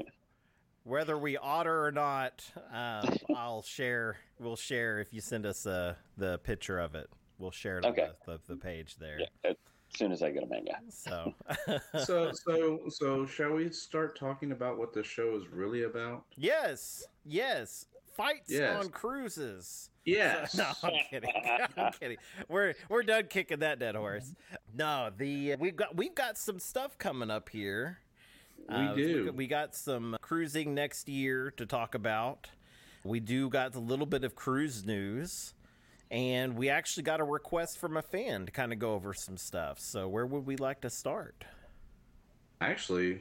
whether 0.84 1.18
we 1.18 1.36
otter 1.36 1.84
or 1.84 1.90
not, 1.92 2.44
um, 2.72 3.08
I'll 3.36 3.62
share. 3.62 4.16
We'll 4.38 4.56
share 4.56 5.00
if 5.00 5.12
you 5.12 5.20
send 5.20 5.46
us 5.46 5.66
uh, 5.66 5.94
the 6.16 6.38
picture 6.38 6.78
of 6.78 6.94
it. 6.94 7.08
We'll 7.38 7.50
share 7.50 7.78
it 7.78 7.84
on 7.84 7.94
the, 7.94 8.14
the, 8.26 8.40
the 8.48 8.56
page 8.56 8.96
there. 8.98 9.18
yeah, 9.18 9.50
as 9.50 9.56
soon 9.98 10.12
as 10.12 10.22
I 10.22 10.30
get 10.30 10.42
a 10.44 10.46
man, 10.46 10.64
yeah. 10.66 10.76
So, 10.88 11.34
So 12.04 12.30
so 12.32 12.80
so 12.88 13.26
shall 13.26 13.52
we 13.52 13.70
start 13.70 14.16
talking 14.18 14.52
about 14.52 14.78
what 14.78 14.92
the 14.92 15.02
show 15.02 15.34
is 15.36 15.48
really 15.48 15.82
about? 15.84 16.24
yes, 16.36 17.04
yes, 17.24 17.86
fights 18.16 18.50
Yes. 18.50 18.84
on 18.84 18.90
cruises. 18.90 19.90
Yes. 20.04 20.54
No, 20.58 20.70
I'm 20.82 20.92
kidding. 21.10 21.30
I'm 21.76 21.92
kidding. 21.94 22.18
We're 22.48 22.74
we're 22.88 23.02
done 23.02 23.24
kicking 23.28 23.60
that 23.60 23.78
dead 23.78 23.94
horse. 23.96 24.32
No, 24.76 25.10
the 25.16 25.56
we've 25.56 25.76
got 25.76 25.96
we've 25.96 26.14
got 26.14 26.36
some 26.38 26.58
stuff 26.58 26.98
coming 26.98 27.30
up 27.30 27.48
here. 27.48 27.98
We 28.68 28.74
Uh, 28.74 28.94
do. 28.94 29.32
We 29.34 29.46
got 29.46 29.74
some 29.74 30.16
cruising 30.20 30.74
next 30.74 31.08
year 31.08 31.50
to 31.52 31.66
talk 31.66 31.94
about. 31.94 32.48
We 33.04 33.20
do 33.20 33.48
got 33.50 33.74
a 33.74 33.78
little 33.80 34.06
bit 34.06 34.24
of 34.24 34.34
cruise 34.34 34.84
news, 34.84 35.54
and 36.10 36.56
we 36.56 36.70
actually 36.70 37.02
got 37.02 37.20
a 37.20 37.24
request 37.24 37.78
from 37.78 37.96
a 37.96 38.02
fan 38.02 38.46
to 38.46 38.52
kind 38.52 38.72
of 38.72 38.78
go 38.78 38.94
over 38.94 39.12
some 39.12 39.36
stuff. 39.36 39.78
So 39.78 40.08
where 40.08 40.24
would 40.26 40.46
we 40.46 40.56
like 40.56 40.80
to 40.82 40.90
start? 40.90 41.44
Actually, 42.60 43.20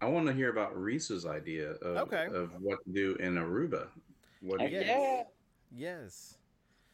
I 0.00 0.06
want 0.06 0.26
to 0.28 0.32
hear 0.32 0.48
about 0.50 0.80
Reese's 0.80 1.26
idea 1.26 1.72
of, 1.72 2.08
Okay. 2.12 2.26
of 2.32 2.54
what 2.62 2.82
to 2.84 2.90
do 2.92 3.14
in 3.16 3.34
Aruba. 3.34 3.88
What 4.40 4.60
do 4.60 4.64
you 4.64 4.70
Yes. 4.80 4.86
yeah. 4.88 5.24
Yes. 5.72 6.38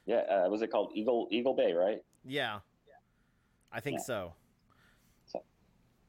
Yeah, 0.07 0.17
uh, 0.17 0.49
was 0.49 0.63
it 0.63 0.69
called 0.73 0.91
Eagle 0.95 1.29
Eagle 1.31 1.55
Bay, 1.55 1.73
right? 1.73 2.03
Yeah. 2.25 2.61
I 3.71 3.81
think 3.81 3.99
Yeah. 3.99 4.05
so. 4.05 4.05
So- 4.05 4.35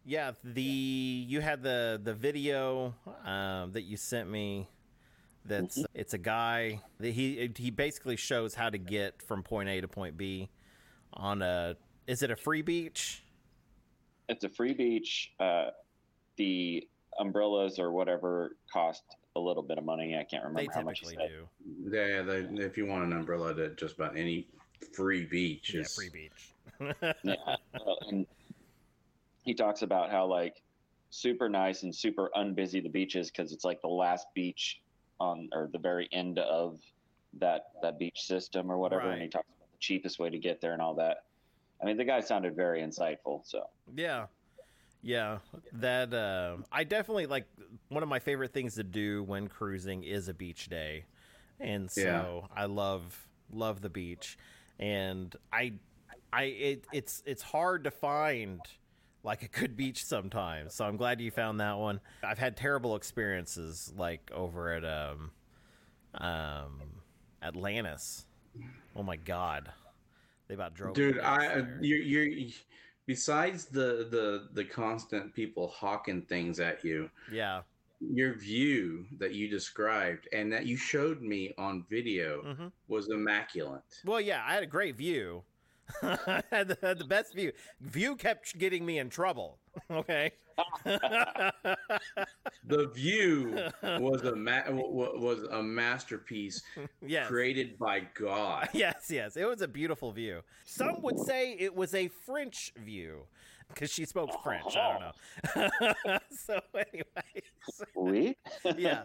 Yeah, 0.07 0.31
the 0.41 0.61
you 0.61 1.41
had 1.41 1.61
the 1.61 1.99
the 2.01 2.13
video 2.13 2.95
um, 3.25 3.73
that 3.73 3.81
you 3.83 3.97
sent 3.97 4.29
me. 4.29 4.69
That's 5.43 5.79
Mhm. 5.79 5.85
it's 5.93 6.13
a 6.13 6.17
guy 6.17 6.81
that 6.99 7.11
he 7.11 7.51
he 7.57 7.71
basically 7.71 8.15
shows 8.15 8.55
how 8.55 8.69
to 8.69 8.77
get 8.77 9.21
from 9.21 9.43
point 9.43 9.67
A 9.67 9.81
to 9.81 9.87
point 9.89 10.15
B 10.17 10.49
on 11.13 11.41
a 11.41 11.75
is 12.07 12.23
it 12.23 12.31
a 12.31 12.37
free 12.37 12.61
beach? 12.61 13.21
It's 14.29 14.45
a 14.45 14.49
free 14.49 14.73
beach. 14.73 15.33
Uh, 15.41 15.71
the 16.37 16.87
umbrellas 17.19 17.77
or 17.77 17.91
whatever 17.91 18.55
cost 18.71 19.03
a 19.35 19.39
little 19.41 19.63
bit 19.63 19.77
of 19.77 19.83
money. 19.83 20.15
I 20.17 20.23
can't 20.23 20.43
remember 20.45 20.71
They 20.71 20.79
how 20.79 20.85
much 20.85 21.01
They 21.01 21.11
typically 21.15 21.27
do. 21.27 21.97
Yeah, 21.97 22.21
they, 22.21 22.63
if 22.63 22.77
you 22.77 22.85
want 22.85 23.03
an 23.03 23.11
umbrella 23.13 23.53
to 23.55 23.69
just 23.75 23.95
about 23.95 24.15
any 24.15 24.47
free 24.93 25.25
beach, 25.25 25.73
Yeah, 25.73 25.81
is- 25.81 25.93
free 25.95 26.09
beach. 26.09 26.53
yeah. 27.23 27.55
Well, 27.73 27.97
and 28.07 28.25
he 29.47 29.53
talks 29.53 29.81
about 29.81 30.11
how 30.11 30.25
like 30.25 30.61
super 31.09 31.47
nice 31.47 31.83
and 31.83 31.95
super 31.95 32.29
unbusy 32.35 32.83
the 32.83 32.89
beach 32.89 33.15
is 33.15 33.31
because 33.31 33.53
it's 33.53 33.63
like 33.63 33.81
the 33.81 33.87
last 33.87 34.27
beach 34.35 34.81
on 35.21 35.49
or 35.53 35.69
the 35.71 35.79
very 35.79 36.09
end 36.11 36.37
of 36.37 36.81
that 37.39 37.61
that 37.81 37.97
beach 37.97 38.19
system 38.19 38.69
or 38.69 38.77
whatever. 38.77 39.09
And 39.09 39.21
he 39.21 39.29
talks 39.29 39.47
about 39.47 39.71
the 39.71 39.77
cheapest 39.79 40.19
way 40.19 40.29
to 40.29 40.37
get 40.37 40.59
there 40.59 40.73
and 40.73 40.81
all 40.81 40.95
that. 40.95 41.19
I 41.81 41.85
mean, 41.85 41.95
the 41.95 42.03
guy 42.03 42.19
sounded 42.19 42.57
very 42.57 42.81
insightful. 42.81 43.41
So 43.45 43.63
Yeah. 43.95 44.25
Yeah. 45.01 45.37
That 45.71 46.13
uh 46.13 46.57
I 46.69 46.83
definitely 46.83 47.27
like 47.27 47.45
one 47.87 48.03
of 48.03 48.09
my 48.09 48.19
favorite 48.19 48.51
things 48.51 48.75
to 48.75 48.83
do 48.83 49.23
when 49.23 49.47
cruising 49.47 50.03
is 50.03 50.27
a 50.27 50.33
beach 50.33 50.67
day. 50.67 51.05
And 51.61 51.89
so 51.89 52.49
Yeah. 52.51 52.61
I 52.61 52.65
love 52.65 53.29
love 53.49 53.79
the 53.79 53.89
beach. 53.89 54.37
And 54.77 55.33
I 55.53 55.75
I 56.33 56.43
it, 56.43 56.85
it's 56.91 57.23
it's 57.25 57.43
hard 57.43 57.85
to 57.85 57.91
find 57.91 58.59
like 59.27 59.43
a 59.43 59.47
good 59.49 59.75
beach 59.75 60.05
sometimes. 60.05 60.73
So 60.73 60.85
I'm 60.85 60.95
glad 60.95 61.19
you 61.19 61.29
found 61.29 61.59
that 61.59 61.77
one. 61.77 61.99
I've 62.23 62.39
had 62.39 62.55
terrible 62.55 62.95
experiences 62.95 63.93
like 63.95 64.31
over 64.33 64.71
at 64.71 64.85
um 64.85 65.31
um 66.15 67.01
Atlantis. 67.43 68.25
Oh 68.95 69.03
my 69.03 69.17
god. 69.17 69.69
They 70.47 70.55
about 70.55 70.73
drove 70.73 70.95
dude. 70.95 71.19
I 71.19 71.65
you're 71.81 71.99
you're 71.99 72.49
besides 73.05 73.65
the 73.65 74.07
the 74.09 74.47
the 74.53 74.63
constant 74.63 75.35
people 75.35 75.67
hawking 75.67 76.21
things 76.23 76.61
at 76.61 76.83
you. 76.85 77.09
Yeah. 77.29 77.63
Your 77.99 78.33
view 78.33 79.07
that 79.17 79.33
you 79.33 79.49
described 79.49 80.29
and 80.31 80.53
that 80.53 80.65
you 80.67 80.77
showed 80.77 81.21
me 81.21 81.53
on 81.57 81.83
video 81.89 82.43
Mhm. 82.43 82.71
was 82.87 83.09
immaculate. 83.09 83.83
Well, 84.05 84.21
yeah, 84.21 84.43
I 84.47 84.53
had 84.53 84.63
a 84.63 84.67
great 84.67 84.95
view. 84.95 85.43
I 86.01 86.43
had 86.51 86.69
the, 86.69 86.77
had 86.81 86.99
the 86.99 87.05
best 87.05 87.33
view. 87.33 87.51
View 87.81 88.15
kept 88.15 88.57
getting 88.57 88.85
me 88.85 88.99
in 88.99 89.09
trouble. 89.09 89.59
Okay. 89.91 90.31
The 92.65 92.87
view 92.87 93.69
was 93.83 94.23
a 94.23 94.35
ma- 94.35 94.63
was 94.69 95.43
a 95.51 95.61
masterpiece 95.61 96.63
yes. 97.05 97.27
created 97.27 97.77
by 97.77 98.01
God. 98.19 98.67
Yes, 98.73 99.05
yes. 99.09 99.37
It 99.37 99.45
was 99.45 99.61
a 99.61 99.67
beautiful 99.67 100.11
view. 100.11 100.41
Some 100.65 101.01
would 101.03 101.19
say 101.19 101.53
it 101.53 101.73
was 101.73 101.93
a 101.93 102.07
French 102.07 102.73
view 102.75 103.27
because 103.69 103.91
she 103.91 104.05
spoke 104.05 104.41
French. 104.43 104.75
I 104.75 104.99
don't 104.99 105.03
oh. 105.55 106.09
know. 106.09 106.17
so, 106.31 106.59
anyway. 106.73 107.43
sweet. 107.93 108.37
yeah. 108.77 109.03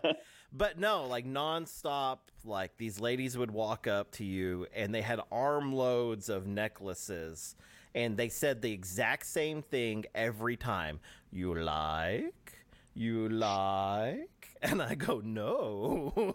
But 0.52 0.78
no, 0.78 1.06
like 1.06 1.26
nonstop, 1.26 2.18
like 2.44 2.76
these 2.76 3.00
ladies 3.00 3.38
would 3.38 3.50
walk 3.50 3.86
up 3.86 4.12
to 4.12 4.24
you 4.24 4.66
and 4.74 4.94
they 4.94 5.00
had 5.00 5.20
armloads 5.30 6.28
of 6.28 6.46
necklaces 6.46 7.56
and 7.94 8.16
they 8.16 8.28
said 8.28 8.62
the 8.62 8.72
exact 8.72 9.26
same 9.26 9.62
thing 9.62 10.04
every 10.14 10.56
time. 10.56 11.00
You 11.30 11.54
like? 11.54 12.52
You 12.94 13.28
like? 13.28 14.28
And 14.64 14.80
I 14.80 14.94
go, 14.94 15.20
no. 15.24 16.34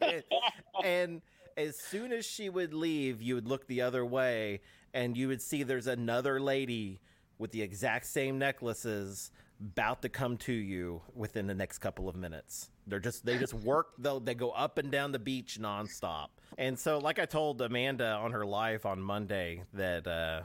and 0.84 1.22
as 1.56 1.76
soon 1.76 2.12
as 2.12 2.24
she 2.24 2.48
would 2.48 2.72
leave, 2.72 3.20
you 3.20 3.34
would 3.34 3.48
look 3.48 3.66
the 3.66 3.80
other 3.80 4.06
way 4.06 4.60
and 4.92 5.16
you 5.16 5.26
would 5.26 5.42
see 5.42 5.64
there's 5.64 5.88
another 5.88 6.38
lady 6.38 7.00
with 7.38 7.50
the 7.52 7.62
exact 7.62 8.06
same 8.06 8.38
necklaces 8.38 9.30
about 9.60 10.02
to 10.02 10.08
come 10.08 10.36
to 10.36 10.52
you 10.52 11.00
within 11.14 11.46
the 11.46 11.54
next 11.54 11.78
couple 11.78 12.08
of 12.08 12.16
minutes. 12.16 12.70
They're 12.86 13.00
just 13.00 13.24
they 13.24 13.38
just 13.38 13.54
work 13.64 13.88
though 13.98 14.18
they 14.18 14.34
go 14.34 14.50
up 14.50 14.78
and 14.78 14.90
down 14.90 15.12
the 15.12 15.18
beach 15.18 15.58
nonstop. 15.60 16.28
And 16.58 16.78
so 16.78 16.98
like 16.98 17.18
I 17.18 17.24
told 17.24 17.60
Amanda 17.60 18.06
on 18.06 18.32
her 18.32 18.44
live 18.44 18.86
on 18.86 19.00
Monday 19.00 19.62
that 19.72 20.06
uh, 20.06 20.42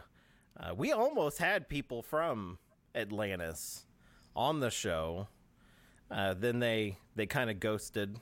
uh, 0.59 0.73
we 0.75 0.91
almost 0.91 1.37
had 1.37 1.69
people 1.69 2.01
from 2.01 2.57
Atlantis 2.95 3.85
on 4.35 4.59
the 4.59 4.69
show. 4.69 5.27
Uh, 6.09 6.33
then 6.33 6.59
they 6.59 6.97
they 7.15 7.25
kind 7.25 7.49
of 7.49 7.59
ghosted. 7.59 8.17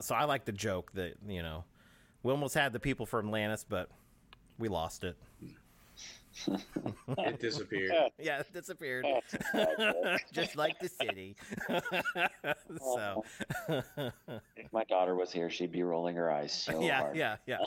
So 0.00 0.14
I 0.14 0.24
like 0.24 0.44
the 0.44 0.52
joke 0.52 0.92
that 0.94 1.14
you 1.26 1.42
know 1.42 1.64
we 2.22 2.32
almost 2.32 2.54
had 2.54 2.72
the 2.72 2.80
people 2.80 3.06
from 3.06 3.26
Atlantis, 3.26 3.64
but 3.68 3.90
we 4.58 4.68
lost 4.68 5.04
it. 5.04 5.16
It 6.46 7.40
disappeared. 7.40 7.92
Yeah, 8.18 8.40
it 8.40 8.52
disappeared. 8.52 9.06
Just 10.32 10.56
like 10.56 10.78
the 10.78 10.88
city. 10.88 11.36
so, 12.78 13.24
if 14.56 14.72
my 14.72 14.84
daughter 14.84 15.14
was 15.14 15.32
here, 15.32 15.50
she'd 15.50 15.72
be 15.72 15.82
rolling 15.82 16.16
her 16.16 16.30
eyes 16.30 16.52
so 16.52 16.80
yeah, 16.82 17.00
hard. 17.00 17.16
yeah, 17.16 17.36
yeah. 17.46 17.58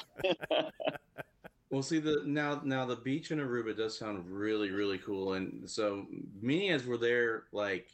Well, 1.69 1.81
see 1.81 1.99
the 1.99 2.23
now 2.25 2.61
now 2.65 2.85
the 2.85 2.97
beach 2.97 3.31
in 3.31 3.39
Aruba 3.39 3.75
does 3.75 3.97
sound 3.97 4.29
really 4.29 4.71
really 4.71 4.97
cool, 4.97 5.33
and 5.33 5.69
so 5.69 6.05
me 6.41 6.69
as 6.69 6.85
we're 6.85 6.97
there 6.97 7.43
like 7.53 7.89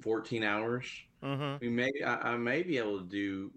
fourteen 0.00 0.44
hours, 0.44 0.86
hmm 1.22 1.56
we 1.60 1.68
may 1.68 1.90
I, 2.04 2.32
I 2.32 2.36
may 2.36 2.62
be 2.62 2.78
able 2.78 2.98
to 3.00 3.04
do 3.04 3.50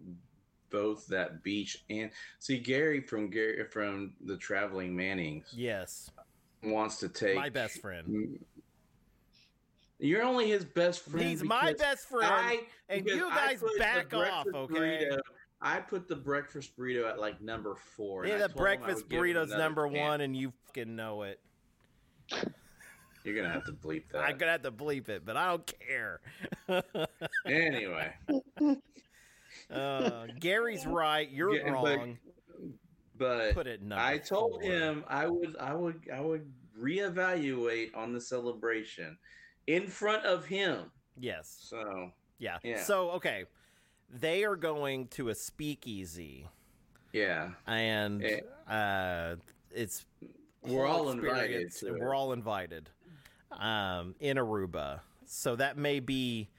both 0.69 1.07
that 1.07 1.43
beach 1.43 1.83
and 1.89 2.11
see 2.39 2.57
Gary 2.59 3.01
from 3.01 3.29
Gary 3.29 3.63
from 3.65 4.13
the 4.25 4.37
traveling 4.37 4.95
Mannings 4.95 5.53
Yes, 5.55 6.11
wants 6.63 6.97
to 6.97 7.09
take 7.09 7.35
my 7.35 7.49
best 7.49 7.81
friend. 7.81 8.39
You're 10.01 10.23
only 10.23 10.49
his 10.49 10.63
best 10.63 11.01
friend. 11.01 11.27
He's 11.27 11.43
my 11.43 11.73
best 11.73 12.07
friend, 12.07 12.31
I- 12.33 12.61
and 12.87 13.05
you 13.05 13.29
guys 13.29 13.61
back 13.77 14.13
off, 14.13 14.47
okay? 14.53 14.73
burrito- 15.09 15.19
I 15.61 15.81
put 15.81 16.07
the 16.07 16.15
breakfast 16.15 16.77
burrito 16.77 17.09
at 17.09 17.19
like 17.19 17.41
number 17.41 17.75
four. 17.75 18.25
Yeah, 18.25 18.37
the 18.37 18.39
told 18.47 18.51
him 18.51 18.55
I 18.55 18.61
breakfast 18.61 19.09
burrito's 19.09 19.49
number 19.51 19.87
chance. 19.89 19.99
one, 19.99 20.21
and 20.21 20.35
you 20.37 20.53
fucking 20.67 20.95
know 20.95 21.23
it. 21.23 21.41
You're 23.25 23.35
gonna 23.35 23.49
have 23.51 23.65
to 23.65 23.73
bleep 23.73 24.03
that. 24.13 24.19
I'm 24.23 24.37
gonna 24.37 24.53
have 24.53 24.61
to 24.61 24.71
bleep 24.71 25.09
it, 25.09 25.25
but 25.25 25.35
I 25.35 25.47
don't 25.47 25.73
care. 25.85 26.21
Anyway, 27.45 28.13
Uh, 29.69 30.27
Gary's 30.39 30.85
right. 30.85 31.29
You're 31.29 31.55
Yeah, 31.55 31.69
wrong. 31.71 32.17
but 33.17 33.53
Put 33.53 33.67
it 33.67 33.81
number 33.81 34.03
I 34.03 34.17
told 34.17 34.61
four. 34.61 34.71
him 34.71 35.03
I 35.07 35.27
would, 35.27 35.55
I 35.57 35.73
would, 35.73 36.01
I 36.13 36.21
would 36.21 36.51
reevaluate 36.77 37.95
on 37.95 38.13
the 38.13 38.21
celebration 38.21 39.17
in 39.67 39.87
front 39.87 40.25
of 40.25 40.45
him. 40.45 40.91
Yes. 41.19 41.57
So 41.61 42.11
Yeah. 42.39 42.57
Yeah. 42.63 42.81
So 42.83 43.11
okay, 43.11 43.45
they 44.09 44.43
are 44.43 44.55
going 44.55 45.07
to 45.09 45.29
a 45.29 45.35
speakeasy, 45.35 46.47
yeah, 47.13 47.51
and 47.67 48.23
Eh. 48.23 48.39
uh, 48.67 49.35
it's 49.71 50.05
we're 50.63 50.85
all 50.87 51.11
invited. 51.11 51.61
experience, 51.61 51.79
To 51.81 51.87
and 51.87 51.97
it. 51.97 51.99
We're 52.01 52.15
all 52.15 52.31
invited 52.33 52.89
um, 53.51 54.15
in 54.19 54.37
Aruba, 54.37 55.01
so 55.25 55.55
that 55.57 55.77
may 55.77 55.99
be 55.99 56.49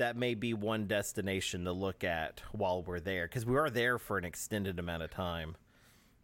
that 0.00 0.16
may 0.16 0.34
be 0.34 0.54
one 0.54 0.86
destination 0.86 1.62
to 1.64 1.72
look 1.72 2.04
at 2.04 2.40
while 2.52 2.82
we're 2.82 3.00
there 3.00 3.26
because 3.28 3.44
we 3.44 3.54
are 3.58 3.68
there 3.68 3.98
for 3.98 4.16
an 4.16 4.24
extended 4.24 4.78
amount 4.78 5.02
of 5.02 5.10
time. 5.10 5.54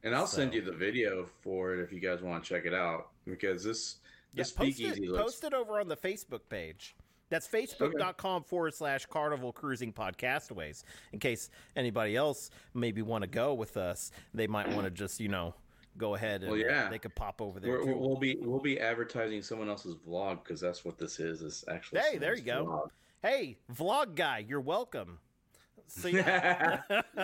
and 0.02 0.14
I'll 0.14 0.26
send 0.26 0.54
you 0.54 0.62
the 0.62 0.73
video 0.73 1.26
for 1.42 1.75
it 1.75 1.80
if 1.83 1.92
you 1.92 2.00
guys 2.00 2.23
want 2.23 2.42
to 2.42 2.49
check 2.49 2.64
it 2.64 2.73
out 2.73 3.09
because 3.26 3.62
this 3.62 3.97
Yeah, 4.33 4.42
this 4.45 4.52
post 4.52 4.76
speakeasy 4.76 5.04
it, 5.04 5.11
looks. 5.11 5.23
post 5.23 5.45
it 5.45 5.52
over 5.52 5.78
on 5.78 5.88
the 5.88 5.97
Facebook 5.97 6.40
page. 6.49 6.97
That's 7.28 7.47
facebook.com 7.47 8.45
forward 8.45 8.73
slash 8.73 9.04
carnival 9.06 9.52
cruising 9.52 9.92
podcastaways. 9.92 10.83
In 11.12 11.18
case 11.18 11.50
anybody 11.75 12.16
else 12.16 12.50
maybe 12.73 13.02
want 13.02 13.25
to 13.25 13.28
go 13.28 13.52
with 13.52 13.76
us, 13.76 14.11
they 14.33 14.47
might 14.47 14.68
want 14.71 14.85
to 14.85 14.90
just, 14.90 15.21
you 15.21 15.28
know, 15.28 15.54
go 15.99 16.14
ahead 16.14 16.42
and 16.42 16.50
Well, 16.52 16.61
yeah. 16.61 16.88
they 16.88 16.99
could 16.99 17.14
pop 17.14 17.42
over 17.42 17.61
there. 17.61 17.83
Too. 17.83 17.95
we'll 17.95 18.16
be 18.16 18.37
we'll 18.40 18.61
be 18.61 18.80
advertising 18.80 19.42
someone 19.42 19.68
else's 19.68 19.97
vlog 20.09 20.45
because 20.45 20.61
that's 20.62 20.83
what 20.83 20.97
this 20.99 21.18
is. 21.21 21.42
Is 21.42 21.62
actually 21.68 22.00
Hey, 22.00 22.16
there 22.16 22.35
you 22.37 22.42
go. 22.42 22.88
Hey, 23.23 23.58
vlog 23.73 24.14
guy, 24.14 24.44
you're 24.46 24.61
welcome. 24.61 25.18
So 25.88 26.08
yeah, 26.08 26.80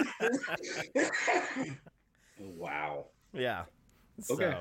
wow. 2.38 3.06
yeah. 3.32 3.64
So, 4.20 4.34
Okay. 4.34 4.56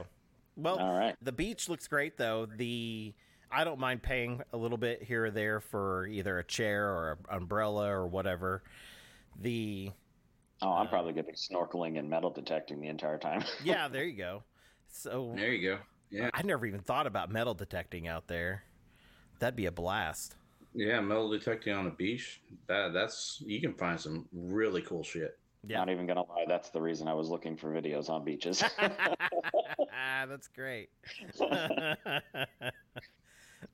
well, 0.56 0.80
All 0.80 0.98
right. 0.98 1.16
the 1.22 1.32
beach 1.32 1.70
looks 1.70 1.88
great 1.88 2.18
though. 2.18 2.46
The 2.48 3.14
I 3.52 3.64
don't 3.64 3.80
mind 3.80 4.02
paying 4.02 4.42
a 4.54 4.58
little 4.58 4.78
bit 4.78 5.04
here 5.04 5.26
or 5.26 5.32
there 5.32 5.60
for 5.60 6.08
either 6.08 6.40
a 6.40 6.44
chair 6.44 6.90
or 6.90 7.12
an 7.30 7.38
umbrella 7.38 7.90
or 7.90 8.08
whatever. 8.08 8.64
The 9.40 9.92
Oh, 10.64 10.74
I'm 10.74 10.88
uh, 10.88 10.90
probably 10.90 11.14
going 11.14 11.26
to 11.26 11.32
be 11.32 11.38
snorkeling 11.38 11.98
and 11.98 12.08
metal 12.08 12.30
detecting 12.30 12.80
the 12.80 12.88
entire 12.88 13.18
time. 13.18 13.44
yeah, 13.64 13.88
there 13.88 14.04
you 14.06 14.16
go. 14.16 14.44
So 14.88 15.34
There 15.36 15.52
you 15.52 15.70
go. 15.72 15.80
Yeah, 16.12 16.30
I 16.34 16.44
never 16.44 16.66
even 16.66 16.82
thought 16.82 17.08
about 17.08 17.32
metal 17.32 17.54
detecting 17.56 18.08
out 18.08 18.28
there. 18.28 18.64
That'd 19.40 19.56
be 19.56 19.66
a 19.66 19.72
blast. 19.72 20.36
Yeah. 20.74 21.00
Metal 21.02 21.30
detecting 21.30 21.74
on 21.74 21.86
the 21.86 21.92
beach. 21.92 22.42
That 22.68 22.94
that's 22.94 23.42
you 23.46 23.60
can 23.62 23.74
find 23.74 24.00
some 24.00 24.28
really 24.34 24.82
cool 24.82 25.04
shit. 25.04 25.38
Yeah. 25.68 25.78
Not 25.80 25.90
even 25.90 26.08
gonna 26.08 26.24
lie, 26.28 26.46
that's 26.48 26.70
the 26.72 26.82
reason 26.82 27.08
I 27.08 27.14
was 27.14 27.30
looking 27.30 27.56
for 27.56 27.72
videos 27.72 28.10
on 28.10 28.24
beaches. 28.26 28.64
ah, 28.80 30.26
That's 30.28 30.48
great. 30.48 30.90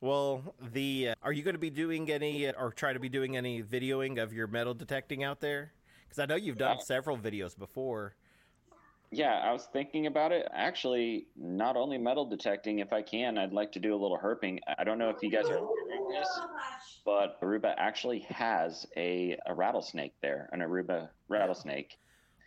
well, 0.02 0.44
the 0.74 1.10
uh, 1.10 1.16
are 1.24 1.32
you 1.32 1.44
going 1.44 1.56
to 1.56 1.60
be 1.60 1.70
doing 1.70 2.12
any 2.12 2.48
or 2.52 2.72
try 2.72 2.94
to 2.94 3.00
be 3.00 3.10
doing 3.10 3.38
any 3.38 3.64
videoing 3.64 4.22
of 4.22 4.34
your 4.34 4.48
metal 4.48 4.74
detecting 4.74 5.24
out 5.24 5.40
there? 5.40 5.72
Because 6.08 6.20
I 6.20 6.26
know 6.26 6.36
you've 6.36 6.58
done 6.58 6.78
Yeah. 6.78 6.84
several 6.84 7.18
videos 7.18 7.58
before. 7.58 8.16
Yeah, 9.12 9.42
I 9.44 9.54
was 9.54 9.68
thinking 9.72 10.08
about 10.08 10.32
it. 10.32 10.48
Actually, 10.54 11.28
not 11.38 11.78
only 11.78 11.98
metal 11.98 12.26
detecting, 12.26 12.80
if 12.80 12.92
I 12.92 13.02
can, 13.02 13.38
I'd 13.38 13.54
like 13.54 13.72
to 13.74 13.80
do 13.80 13.94
a 13.94 14.00
little 14.00 14.18
herping. 14.18 14.60
I 14.78 14.84
don't 14.84 14.98
know 14.98 15.10
if 15.10 15.18
you 15.22 15.32
guys 15.32 15.46
are 15.46 15.60
hearing 15.60 16.08
this, 16.10 16.40
but 17.06 17.40
Aruba 17.42 17.74
actually 17.78 18.20
has 18.30 18.86
a, 18.98 19.38
a 19.46 19.54
rattlesnake 19.54 20.14
there, 20.22 20.50
an 20.52 20.60
Aruba 20.60 21.10
rattlesnake, 21.30 21.98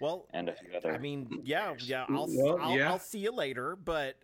Well, 0.00 0.26
and 0.34 0.50
a 0.50 0.54
few 0.54 0.76
other. 0.76 0.92
I 0.92 0.98
mean, 0.98 1.28
yeah, 1.44 1.74
yeah. 1.78 2.04
I'll 2.10 2.26
Well, 2.28 2.58
I'll, 2.60 2.76
yeah. 2.76 2.90
I'll 2.90 2.98
see 2.98 3.20
you 3.20 3.32
later, 3.32 3.76
but 3.76 4.16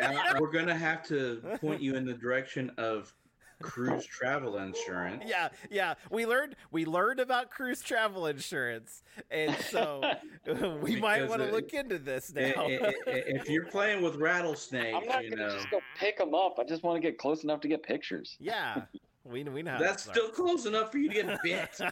Yeah, 0.00 0.38
we're 0.40 0.50
gonna 0.50 0.76
have 0.76 1.02
to 1.08 1.58
point 1.60 1.82
you 1.82 1.94
in 1.94 2.06
the 2.06 2.14
direction 2.14 2.70
of 2.78 3.12
cruise 3.62 4.04
travel 4.04 4.58
insurance. 4.58 5.24
yeah, 5.26 5.48
yeah. 5.70 5.94
We 6.10 6.26
learned 6.26 6.56
we 6.70 6.84
learned 6.84 7.20
about 7.20 7.50
cruise 7.50 7.80
travel 7.82 8.26
insurance, 8.26 9.02
and 9.30 9.54
so 9.70 10.02
we 10.82 10.96
might 10.96 11.28
want 11.28 11.42
to 11.42 11.50
look 11.50 11.72
into 11.74 11.98
this 11.98 12.32
I- 12.36 12.40
now. 12.40 12.62
I- 12.66 12.66
I- 12.66 12.94
If 13.06 13.48
you're 13.48 13.66
playing 13.66 14.02
with 14.02 14.16
rattlesnakes, 14.16 14.96
I'm 15.00 15.06
not 15.06 15.24
you 15.24 15.30
gonna 15.30 15.48
know 15.48 15.54
just 15.56 15.70
go 15.70 15.80
pick 15.98 16.18
them 16.18 16.34
up. 16.34 16.58
I 16.58 16.64
just 16.64 16.82
want 16.82 16.96
to 16.96 17.00
get 17.00 17.18
close 17.18 17.44
enough 17.44 17.60
to 17.62 17.68
get 17.68 17.82
pictures. 17.82 18.36
yeah, 18.40 18.82
we 19.24 19.42
we 19.44 19.62
know. 19.62 19.78
that's 19.78 20.02
start. 20.02 20.16
still 20.16 20.28
close 20.30 20.66
enough 20.66 20.90
for 20.92 20.98
you 20.98 21.08
to 21.08 21.14
get 21.14 21.42
bit. 21.42 21.68
so 21.74 21.88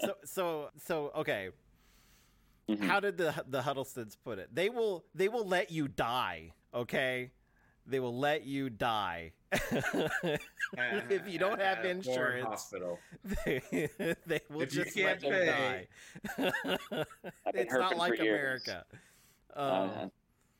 so 0.00 0.14
so 0.24 0.68
so 0.78 1.10
okay. 1.16 1.50
Mhm. 2.68 2.84
How 2.84 3.00
did 3.00 3.16
the 3.18 3.34
the 3.48 3.60
Huddlestons 3.62 4.16
put 4.22 4.38
it? 4.38 4.54
They 4.54 4.68
will 4.68 5.04
they 5.14 5.28
will 5.28 5.46
let 5.46 5.70
you 5.70 5.88
die. 5.88 6.52
Okay, 6.74 7.30
they 7.86 8.00
will 8.00 8.16
let 8.16 8.44
you 8.44 8.70
die 8.70 9.32
if 9.52 11.28
you 11.28 11.38
don't 11.38 11.60
have 11.60 11.78
At 11.78 11.86
a 11.86 11.90
insurance. 11.90 12.46
Hospital. 12.46 12.98
they, 13.44 13.60
they 14.26 14.40
will 14.50 14.62
If 14.62 14.74
you 14.74 14.84
just 14.84 14.96
can't 14.96 15.22
let 15.22 15.22
you 15.22 15.30
pay. 15.30 15.88
die. 16.38 17.04
It's 17.54 17.72
not 17.72 17.96
like 17.96 18.16
for 18.16 18.22
years. 18.24 18.66
America. 18.68 18.84
Uh, 19.54 19.60
Um, 19.60 20.10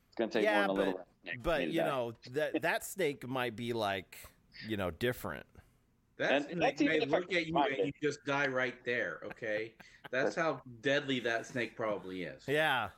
it's 0.07 0.15
gonna 0.17 0.31
take 0.31 0.43
yeah, 0.43 0.67
more 0.67 0.75
than 0.77 0.87
a 0.87 0.91
but- 0.91 0.97
little. 0.97 0.99
rattlesnake 1.25 1.43
but 1.43 1.67
you 1.69 1.79
die. 1.79 1.85
know 1.87 2.13
that 2.31 2.61
that 2.61 2.83
snake 2.83 3.27
might 3.27 3.55
be 3.55 3.73
like 3.73 4.17
you 4.67 4.77
know 4.77 4.91
different. 4.91 5.45
That 6.17 6.43
snake 6.51 6.59
that's 6.59 6.81
may 6.81 6.99
look 6.99 7.33
at 7.33 7.47
you 7.47 7.57
and 7.57 7.71
it. 7.73 7.85
you 7.87 7.91
just 8.03 8.23
die 8.25 8.45
right 8.47 8.75
there. 8.85 9.21
Okay, 9.25 9.73
that's 10.11 10.35
how 10.35 10.61
deadly 10.81 11.19
that 11.21 11.47
snake 11.47 11.75
probably 11.75 12.23
is. 12.23 12.43
Yeah, 12.47 12.89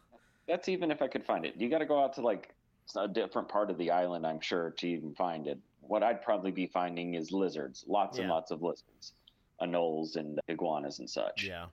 That's 0.47 0.67
even 0.67 0.91
if 0.91 1.01
I 1.01 1.07
could 1.07 1.23
find 1.23 1.45
it. 1.45 1.55
You 1.55 1.69
got 1.69 1.77
to 1.79 1.85
go 1.85 2.03
out 2.03 2.13
to 2.15 2.21
like 2.21 2.53
a 2.95 3.07
different 3.07 3.47
part 3.49 3.69
of 3.71 3.77
the 3.77 3.91
island, 3.91 4.25
I'm 4.27 4.39
sure, 4.39 4.71
to 4.77 4.87
even 4.87 5.13
find 5.15 5.47
it. 5.47 5.57
What 5.81 6.03
I'd 6.03 6.21
probably 6.21 6.51
be 6.51 6.67
finding 6.67 7.13
is 7.15 7.31
lizards, 7.31 7.83
lots 7.87 8.17
and 8.19 8.29
lots 8.29 8.51
of 8.51 8.61
lizards, 8.61 9.13
anoles 9.61 10.15
and 10.17 10.39
iguanas 10.47 10.99
and 10.99 11.09
such. 11.09 11.43
yeah. 11.43 11.65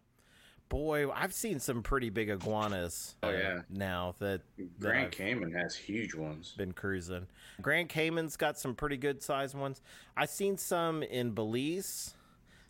Boy, 0.68 1.10
I've 1.10 1.34
seen 1.34 1.60
some 1.60 1.82
pretty 1.82 2.08
big 2.08 2.30
iguanas. 2.30 3.14
Oh, 3.22 3.28
uh, 3.28 3.32
yeah. 3.32 3.60
now 3.68 4.14
that 4.20 4.40
Grand 4.80 5.06
I've- 5.08 5.16
Cayman 5.16 5.52
has 5.52 5.74
huge 5.76 6.14
ones. 6.14 6.54
been 6.56 6.72
cruising. 6.72 7.26
Grand 7.60 7.90
Cayman's 7.90 8.38
got 8.38 8.58
some 8.58 8.74
pretty 8.74 8.96
good 8.96 9.22
sized 9.22 9.54
ones. 9.54 9.82
I 10.16 10.24
seen 10.24 10.56
some 10.56 11.02
in 11.02 11.32
Belize 11.32 12.14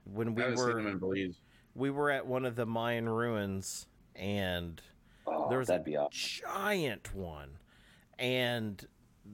when 0.05 0.29
I 0.29 0.31
we 0.33 0.43
haven't 0.43 0.57
seen 0.59 0.67
them 0.67 0.85
were 0.85 0.91
in 0.91 0.99
Belize. 0.99 1.41
we 1.77 1.91
were 1.91 2.11
at 2.11 2.27
one 2.27 2.45
of 2.45 2.57
the 2.57 2.67
Mayan 2.67 3.09
ruins 3.09 3.87
and 4.17 4.83
Oh, 5.29 5.49
there 5.49 5.59
was 5.59 5.69
that'd 5.69 5.83
a 5.83 5.85
be 5.85 5.97
awesome. 5.97 6.11
giant 6.13 7.15
one 7.15 7.51
and 8.23 8.87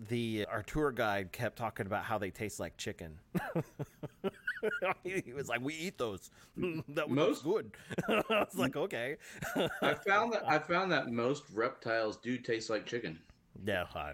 the 0.08 0.46
our 0.50 0.62
tour 0.62 0.90
guide 0.90 1.30
kept 1.30 1.56
talking 1.56 1.86
about 1.86 2.04
how 2.04 2.18
they 2.18 2.30
taste 2.30 2.58
like 2.58 2.76
chicken. 2.76 3.18
he 5.04 5.32
was 5.32 5.48
like, 5.48 5.60
"We 5.60 5.74
eat 5.74 5.98
those. 5.98 6.30
that 6.88 7.08
was 7.08 7.16
Most- 7.16 7.44
good." 7.44 7.70
I 8.08 8.22
was 8.30 8.56
like, 8.56 8.76
"Okay." 8.76 9.16
I 9.82 9.94
found 9.94 10.32
that 10.32 10.42
I 10.48 10.58
found 10.58 10.90
that 10.92 11.08
most 11.10 11.44
reptiles 11.54 12.16
do 12.16 12.38
taste 12.38 12.70
like 12.70 12.86
chicken. 12.86 13.18
yeah, 13.64 13.84
I- 13.94 14.12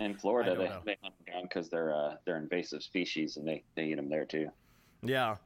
In 0.00 0.14
Florida, 0.14 0.56
they, 0.56 0.64
know. 0.68 0.80
they 0.84 0.96
hunt 1.02 1.14
them 1.24 1.34
down 1.34 1.42
because 1.44 1.68
they're 1.68 1.94
uh, 1.94 2.16
they're 2.24 2.38
invasive 2.38 2.82
species 2.82 3.36
and 3.36 3.46
they, 3.46 3.62
they 3.76 3.84
eat 3.84 3.96
them 3.96 4.08
there 4.08 4.24
too. 4.24 4.48
yeah. 5.02 5.36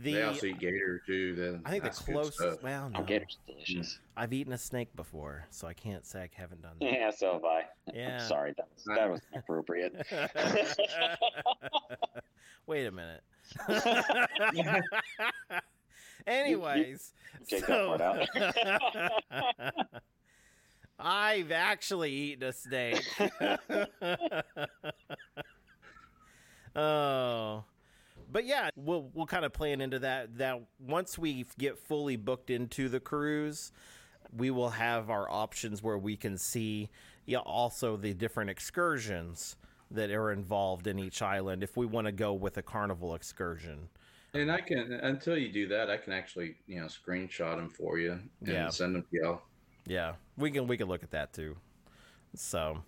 The 0.00 0.14
they 0.14 0.22
also 0.22 0.46
eat 0.46 0.60
gator 0.60 1.02
too. 1.04 1.34
Then 1.34 1.60
I 1.64 1.70
think 1.70 1.82
the 1.82 1.88
that's 1.88 2.00
good 2.02 2.12
closest. 2.12 2.38
stuff. 2.38 2.62
Well, 2.62 2.88
no. 2.90 3.00
Oh, 3.00 3.02
gator's 3.02 3.36
delicious. 3.46 3.98
I've 4.16 4.32
eaten 4.32 4.52
a 4.52 4.58
snake 4.58 4.94
before, 4.94 5.44
so 5.50 5.66
I 5.66 5.74
can't 5.74 6.06
say 6.06 6.20
I 6.22 6.28
haven't 6.32 6.62
done 6.62 6.76
that. 6.80 6.92
Yeah, 6.92 7.10
so 7.10 7.32
have 7.34 7.44
I. 7.44 7.64
Yeah. 7.94 8.18
Sorry, 8.18 8.54
that 8.56 8.68
was, 8.74 8.84
that 8.96 9.10
was 9.10 9.20
inappropriate. 9.32 9.94
Wait 12.66 12.86
a 12.86 12.92
minute. 12.92 13.22
Anyways, 16.26 17.12
Take 17.48 17.66
that 17.66 17.66
so 17.66 17.96
part 17.96 18.28
I've 21.00 21.50
actually 21.50 22.12
eaten 22.12 22.42
a 22.48 22.52
snake. 22.52 23.02
oh. 26.76 27.64
But 28.30 28.44
yeah, 28.46 28.70
we'll 28.76 29.10
we'll 29.14 29.26
kind 29.26 29.44
of 29.44 29.52
plan 29.52 29.80
into 29.80 29.98
that. 30.00 30.36
That 30.38 30.60
once 30.78 31.18
we 31.18 31.46
get 31.58 31.78
fully 31.78 32.16
booked 32.16 32.50
into 32.50 32.88
the 32.88 33.00
cruise, 33.00 33.72
we 34.36 34.50
will 34.50 34.70
have 34.70 35.10
our 35.10 35.30
options 35.30 35.82
where 35.82 35.98
we 35.98 36.16
can 36.16 36.36
see 36.36 36.90
yeah, 37.26 37.38
also 37.38 37.96
the 37.96 38.14
different 38.14 38.50
excursions 38.50 39.56
that 39.90 40.10
are 40.10 40.32
involved 40.32 40.86
in 40.86 40.98
each 40.98 41.22
island 41.22 41.62
if 41.62 41.76
we 41.76 41.86
want 41.86 42.06
to 42.06 42.12
go 42.12 42.32
with 42.34 42.56
a 42.58 42.62
carnival 42.62 43.14
excursion. 43.14 43.88
And 44.34 44.52
I 44.52 44.60
can 44.60 44.92
until 44.92 45.36
you 45.38 45.50
do 45.50 45.66
that, 45.68 45.88
I 45.90 45.96
can 45.96 46.12
actually 46.12 46.56
you 46.66 46.80
know 46.80 46.86
screenshot 46.86 47.56
them 47.56 47.70
for 47.70 47.98
you 47.98 48.12
and 48.12 48.48
Yeah. 48.48 48.68
send 48.68 48.94
them 48.94 49.02
to 49.02 49.08
y'all. 49.12 49.42
Yeah, 49.86 50.14
we 50.36 50.50
can 50.50 50.66
we 50.66 50.76
can 50.76 50.88
look 50.88 51.02
at 51.02 51.10
that 51.12 51.32
too. 51.32 51.56
So 52.34 52.82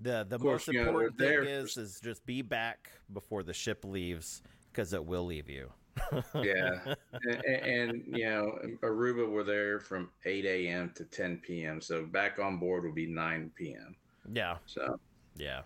the 0.00 0.26
the 0.28 0.38
course, 0.38 0.66
most 0.66 0.74
you 0.74 0.82
know, 0.82 0.88
important 0.88 1.18
thing 1.18 1.44
is 1.44 1.76
is 1.76 2.00
just 2.00 2.24
be 2.26 2.42
back 2.42 2.90
before 3.12 3.42
the 3.42 3.52
ship 3.54 3.84
leaves 3.84 4.42
because 4.72 4.92
it 4.92 5.04
will 5.04 5.24
leave 5.26 5.48
you. 5.48 5.70
Yeah, 6.34 6.94
and, 7.24 7.44
and 7.46 8.02
you 8.06 8.24
know 8.24 8.56
Aruba 8.82 9.28
were 9.28 9.42
there 9.42 9.80
from 9.80 10.10
8 10.24 10.44
a.m. 10.44 10.92
to 10.94 11.04
10 11.04 11.38
p.m. 11.44 11.80
So 11.80 12.04
back 12.06 12.38
on 12.38 12.58
board 12.58 12.84
will 12.84 12.92
be 12.92 13.06
9 13.06 13.50
p.m. 13.56 13.96
Yeah, 14.32 14.58
So 14.66 15.00
yeah. 15.36 15.62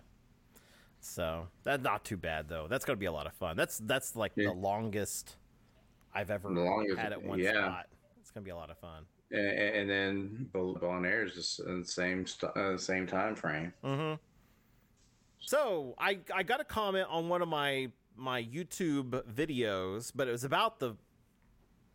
So 1.01 1.47
that's 1.63 1.83
not 1.83 2.03
too 2.03 2.17
bad 2.17 2.47
though. 2.49 2.65
That's 2.67 2.83
gonna 2.85 2.97
be 2.97 3.05
a 3.05 3.11
lot 3.11 3.27
of 3.27 3.33
fun. 3.33 3.55
That's 3.55 3.77
that's 3.79 4.15
like 4.15 4.31
Yeah. 4.35 4.47
the 4.47 4.53
longest 4.53 5.35
I've 6.15 6.31
ever 6.31 6.49
longest- 6.49 6.97
had 6.97 7.11
at 7.11 7.21
one 7.21 7.37
yeah. 7.39 7.51
spot. 7.65 7.87
It's 8.19 8.31
gonna 8.31 8.43
be 8.43 8.49
a 8.51 8.55
lot 8.55 8.71
of 8.71 8.77
fun. 8.79 9.03
And, 9.33 9.89
and 9.89 9.89
then 9.89 10.49
Bonaire 10.53 11.25
is 11.25 11.33
just 11.33 11.59
in 11.59 11.81
the 11.81 11.87
same 11.87 12.25
uh, 12.55 12.77
same 12.77 13.07
time 13.07 13.35
frame. 13.35 13.73
Mm-hmm. 13.83 14.13
So 15.39 15.95
I 15.97 16.19
I 16.33 16.43
got 16.43 16.61
a 16.61 16.63
comment 16.63 17.07
on 17.09 17.27
one 17.29 17.41
of 17.41 17.47
my 17.47 17.91
my 18.15 18.43
YouTube 18.43 19.23
videos, 19.25 20.11
but 20.15 20.27
it 20.27 20.31
was 20.31 20.43
about 20.43 20.79
the 20.79 20.95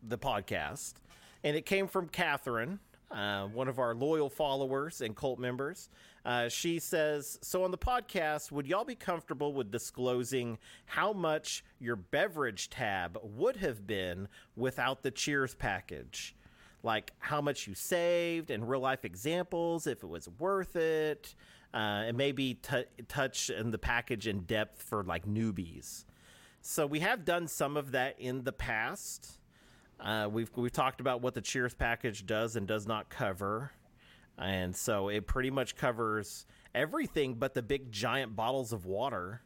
the 0.03 0.17
podcast, 0.17 0.95
and 1.43 1.55
it 1.55 1.65
came 1.65 1.87
from 1.87 2.07
Catherine, 2.09 2.79
uh, 3.11 3.47
one 3.47 3.67
of 3.67 3.79
our 3.79 3.95
loyal 3.95 4.29
followers 4.29 5.01
and 5.01 5.15
cult 5.15 5.39
members. 5.39 5.89
Uh, 6.25 6.49
she 6.49 6.77
says, 6.77 7.39
"So 7.41 7.63
on 7.63 7.71
the 7.71 7.77
podcast, 7.77 8.51
would 8.51 8.67
y'all 8.67 8.85
be 8.85 8.95
comfortable 8.95 9.53
with 9.53 9.71
disclosing 9.71 10.57
how 10.85 11.13
much 11.13 11.63
your 11.79 11.95
beverage 11.95 12.69
tab 12.69 13.17
would 13.23 13.57
have 13.57 13.87
been 13.87 14.27
without 14.55 15.03
the 15.03 15.11
Cheers 15.11 15.55
package?" 15.55 16.35
Like 16.83 17.11
how 17.19 17.41
much 17.41 17.67
you 17.67 17.75
saved 17.75 18.51
and 18.51 18.69
real 18.69 18.79
life 18.79 19.05
examples 19.05 19.87
if 19.87 20.03
it 20.03 20.07
was 20.07 20.29
worth 20.39 20.75
it 20.75 21.35
uh, 21.73 21.77
and 22.07 22.17
maybe 22.17 22.55
t- 22.55 22.85
touch 23.07 23.49
in 23.49 23.71
the 23.71 23.77
package 23.77 24.27
in 24.27 24.41
depth 24.41 24.81
for 24.81 25.03
like 25.03 25.25
newbies. 25.25 26.05
So 26.61 26.85
we 26.85 26.99
have 26.99 27.25
done 27.25 27.47
some 27.47 27.77
of 27.77 27.91
that 27.91 28.19
in 28.19 28.43
the 28.43 28.51
past. 28.51 29.39
Uh, 29.99 30.27
we've 30.31 30.49
we've 30.55 30.71
talked 30.71 31.01
about 31.01 31.21
what 31.21 31.33
the 31.33 31.41
cheers 31.41 31.73
package 31.73 32.25
does 32.25 32.55
and 32.55 32.67
does 32.67 32.87
not 32.87 33.09
cover. 33.09 33.71
And 34.37 34.75
so 34.75 35.09
it 35.09 35.27
pretty 35.27 35.51
much 35.51 35.75
covers 35.75 36.45
everything 36.73 37.35
but 37.35 37.53
the 37.53 37.61
big 37.61 37.91
giant 37.91 38.35
bottles 38.35 38.73
of 38.73 38.85
water. 38.85 39.41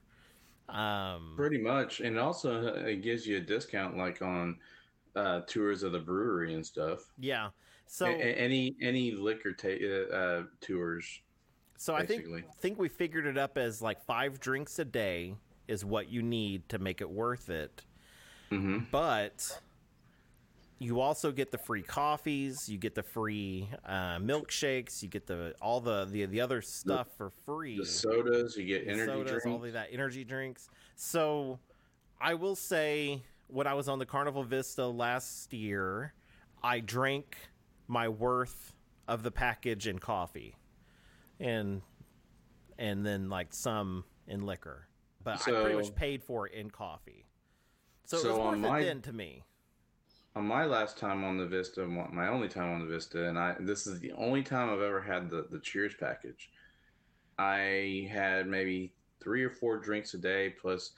Um, 0.70 1.34
Pretty 1.36 1.58
much, 1.58 2.00
and 2.00 2.18
also 2.18 2.68
uh, 2.68 2.86
it 2.86 3.02
gives 3.02 3.28
you 3.28 3.38
a 3.38 3.42
discount, 3.42 3.98
like 3.98 4.22
on 4.22 4.58
uh, 5.16 5.42
tours 5.48 5.84
of 5.84 5.92
the 5.92 6.00
brewery 6.00 6.54
and 6.54 6.66
stuff. 6.66 7.00
yeah. 7.20 7.50
So 7.86 8.08
A- 8.08 8.14
any 8.16 8.76
any 8.82 9.12
liquor 9.12 9.54
ta- 9.54 9.68
uh, 9.68 10.16
uh, 10.16 10.44
tours. 10.62 11.22
So 11.78 11.94
I 11.94 12.06
think 12.06 12.26
think 12.60 12.80
we 12.80 12.88
figured 12.90 13.26
it 13.28 13.38
up 13.38 13.58
as 13.58 13.82
like 13.82 14.02
five 14.06 14.40
drinks 14.40 14.80
a 14.80 14.86
day 14.86 15.36
is 15.68 15.84
what 15.86 16.10
you 16.10 16.22
need 16.24 16.68
to 16.70 16.80
make 16.80 17.02
it 17.02 17.10
worth 17.10 17.50
it. 17.50 17.84
hmm 18.50 18.80
But 18.90 19.60
you 20.80 21.00
also 21.00 21.32
get 21.32 21.52
the 21.52 21.58
free 21.58 21.82
coffees, 21.84 22.68
you 22.68 22.78
get 22.78 22.96
the 22.96 23.04
free 23.04 23.70
uh, 23.86 24.18
milkshakes, 24.18 25.02
you 25.04 25.08
get 25.10 25.28
the 25.28 25.54
all 25.62 25.80
the 25.80 26.06
the, 26.06 26.26
the 26.26 26.42
other 26.42 26.62
stuff 26.62 27.08
for 27.18 27.32
free. 27.46 27.78
The 27.78 27.86
sodas, 27.86 28.58
you 28.58 28.66
get 28.66 28.88
energy 28.88 29.06
sodas, 29.06 29.32
drinks. 29.32 29.46
all 29.46 29.64
of 29.64 29.74
that 29.74 29.90
energy 29.92 30.24
drinks. 30.24 30.70
So 30.96 31.60
I 32.20 32.34
will 32.34 32.56
say 32.56 33.24
when 33.54 33.68
I 33.68 33.76
was 33.76 33.88
on 33.88 34.00
the 34.00 34.06
Carnival 34.06 34.44
Vista 34.44 34.86
last 34.88 35.54
year, 35.54 36.14
I 36.64 36.80
drank 36.80 37.38
my 37.88 38.10
worth 38.10 38.74
of 39.08 39.22
the 39.22 39.32
package 39.32 39.88
in 39.88 40.00
coffee. 40.00 40.58
And 41.40 41.82
and 42.80 43.06
then 43.06 43.30
like 43.30 43.54
some 43.54 44.04
in 44.28 44.46
liquor. 44.46 44.88
But 45.24 45.48
I 45.48 45.52
pretty 45.52 45.76
much 45.76 45.94
paid 45.94 46.24
for 46.24 46.48
it 46.48 46.54
in 46.54 46.70
coffee. 46.72 47.26
So, 48.06 48.18
it 48.18 48.24
was 48.26 48.40
on 48.40 48.62
worth 48.62 48.72
my- 48.72 48.80
it 48.80 48.86
then 48.86 49.02
to 49.04 49.14
me. 49.14 49.44
on 50.36 50.46
my 50.48 50.66
last 50.66 50.98
time 50.98 51.24
on 51.24 51.38
the 51.38 51.46
Vista, 51.46 51.86
my 51.86 52.28
only 52.28 52.50
time 52.50 52.74
on 52.74 52.80
the 52.82 52.88
Vista, 52.92 53.30
and 53.30 53.38
I 53.38 53.56
this 53.60 53.86
is 53.86 54.00
the 54.00 54.12
only 54.14 54.42
time 54.42 54.70
I've 54.70 54.82
ever 54.82 55.02
had 55.02 55.30
the 55.30 55.48
the 55.52 55.60
Cheers 55.60 55.94
package. 56.00 56.50
I 57.38 58.10
had 58.12 58.48
maybe 58.48 58.94
three 59.22 59.44
or 59.44 59.50
four 59.52 59.78
drinks 59.78 60.14
a 60.16 60.18
day 60.18 60.50
plus 60.50 60.92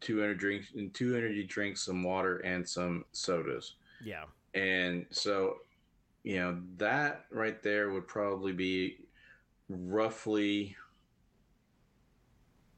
two 0.00 0.22
energy 0.22 0.38
drinks 0.38 0.68
and 0.74 0.92
two 0.94 1.16
energy 1.16 1.44
drinks, 1.44 1.84
some 1.84 2.02
water, 2.02 2.38
and 2.38 2.68
some 2.68 3.04
sodas. 3.12 3.74
Yeah. 4.04 4.24
And 4.54 5.06
so, 5.10 5.58
you 6.22 6.38
know, 6.38 6.60
that 6.76 7.26
right 7.30 7.62
there 7.62 7.90
would 7.90 8.06
probably 8.06 8.52
be 8.52 8.98
roughly 9.68 10.76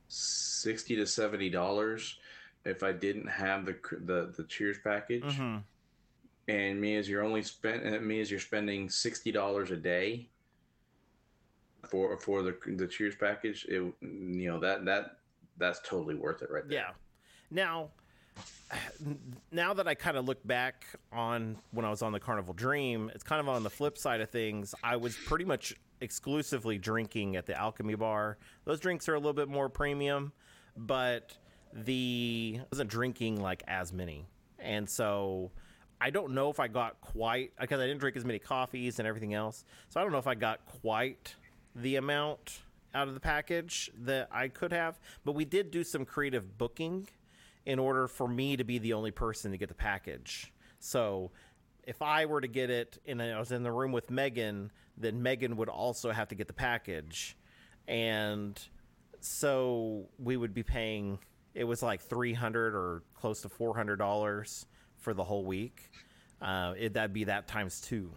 sixty 0.09 0.97
to 0.97 1.07
seventy 1.07 1.51
dollars 1.51 2.19
if 2.65 2.83
I 2.83 2.93
didn't 2.93 3.29
have 3.29 3.65
the 3.65 3.77
the 4.05 4.33
the 4.37 4.45
Cheers 4.45 4.79
package 4.83 5.37
hmm 5.37 5.59
and 6.51 6.81
me 6.81 6.97
as 6.97 7.09
you're 7.09 7.23
only 7.23 7.43
spent 7.43 8.03
me 8.03 8.21
as 8.21 8.31
you're 8.31 8.41
spending 8.41 8.91
sixty 8.91 9.31
dollars 9.31 9.71
a 9.71 9.77
day 9.77 10.29
for 11.89 12.19
for 12.19 12.43
the 12.43 12.57
the 12.77 12.87
Cheers 12.87 13.17
package, 13.17 13.65
it 13.67 13.81
you 14.01 14.51
know 14.51 14.59
that 14.61 14.85
that 14.85 15.19
that's 15.59 15.81
totally 15.85 16.15
worth 16.15 16.43
it 16.43 16.51
right 16.51 16.67
there. 16.69 16.79
Yeah. 16.79 16.91
Now, 17.51 17.91
now 19.51 19.75
that 19.75 19.89
I 19.89 19.95
kind 19.95 20.17
of 20.17 20.25
look 20.25 20.47
back 20.47 20.87
on 21.13 21.57
when 21.73 21.85
I 21.85 21.91
was 21.91 22.03
on 22.03 22.13
the 22.13 22.21
Carnival 22.21 22.55
Dream, 22.55 23.11
it's 23.15 23.25
kind 23.25 23.41
of 23.41 23.49
on 23.49 23.63
the 23.63 23.71
flip 23.71 23.99
side 23.99 24.21
of 24.21 24.31
things. 24.31 24.75
I 24.83 24.97
was 24.97 25.17
pretty 25.27 25.45
much 25.45 25.75
exclusively 26.01 26.79
drinking 26.79 27.37
at 27.37 27.47
the 27.47 27.59
Alchemy 27.59 27.97
Bar. 27.97 28.39
Those 28.65 28.81
drinks 28.81 29.09
are 29.09 29.15
a 29.15 29.19
little 29.19 29.33
bit 29.33 29.49
more 29.49 29.69
premium, 29.69 30.33
but 30.77 31.37
the 31.73 32.59
I 32.61 32.65
wasn't 32.71 32.91
drinking 32.91 33.41
like 33.41 33.63
as 33.67 33.93
many, 33.93 34.27
and 34.59 34.89
so. 34.89 35.51
I 36.03 36.09
don't 36.09 36.33
know 36.33 36.49
if 36.49 36.59
I 36.59 36.67
got 36.67 36.99
quite 37.03 37.53
because 37.61 37.79
I 37.79 37.87
didn't 37.87 38.01
drink 38.01 38.17
as 38.17 38.25
many 38.25 38.39
coffees 38.39 38.99
and 38.99 39.07
everything 39.07 39.35
else. 39.35 39.67
So 39.91 40.01
I 40.01 40.03
don't 40.03 40.13
know 40.13 40.19
if 40.19 40.27
I 40.27 40.35
got 40.35 40.65
quite 40.65 41.35
the 41.77 41.97
amount 41.97 42.61
out 42.95 43.07
of 43.07 43.13
the 43.13 43.21
package 43.21 43.91
that 44.05 44.29
I 44.33 44.49
could 44.49 44.73
have, 44.73 44.99
but 45.27 45.33
we 45.33 45.45
did 45.45 45.71
do 45.71 45.85
some 45.85 46.07
creative 46.07 46.57
booking 46.57 47.07
in 47.67 47.79
order 47.79 48.09
for 48.09 48.27
me 48.27 48.57
to 48.57 48.65
be 48.65 48.79
the 48.79 48.93
only 48.93 49.11
person 49.11 49.51
to 49.53 49.59
get 49.59 49.69
the 49.69 49.75
package. 49.75 50.53
So 50.79 51.31
if 51.85 52.03
I 52.03 52.27
were 52.27 52.41
to 52.41 52.49
get 52.49 52.71
it 52.71 52.99
and 53.07 53.21
I 53.21 53.39
was 53.39 53.53
in 53.53 53.63
the 53.63 53.73
room 53.73 53.93
with 53.93 54.11
Megan, 54.11 54.71
then 54.97 55.23
Megan 55.23 55.57
would 55.57 55.69
also 55.69 56.11
have 56.11 56.29
to 56.29 56.35
get 56.35 56.47
the 56.47 56.53
package. 56.53 57.37
And 57.87 58.59
so 59.21 60.09
we 60.19 60.37
would 60.37 60.55
be 60.55 60.63
paying 60.63 61.19
it 61.55 61.65
was 61.65 61.83
like 61.83 62.01
300 62.01 62.75
or 62.75 63.03
close 63.15 63.43
to 63.43 63.49
$400 63.49 64.65
for 64.99 65.15
the 65.15 65.25
whole 65.25 65.45
week. 65.45 65.91
Uh, 66.41 66.75
it, 66.79 66.95
that'd 66.95 67.13
be 67.13 67.25
that 67.25 67.49
times 67.49 67.81
two. 67.81 68.13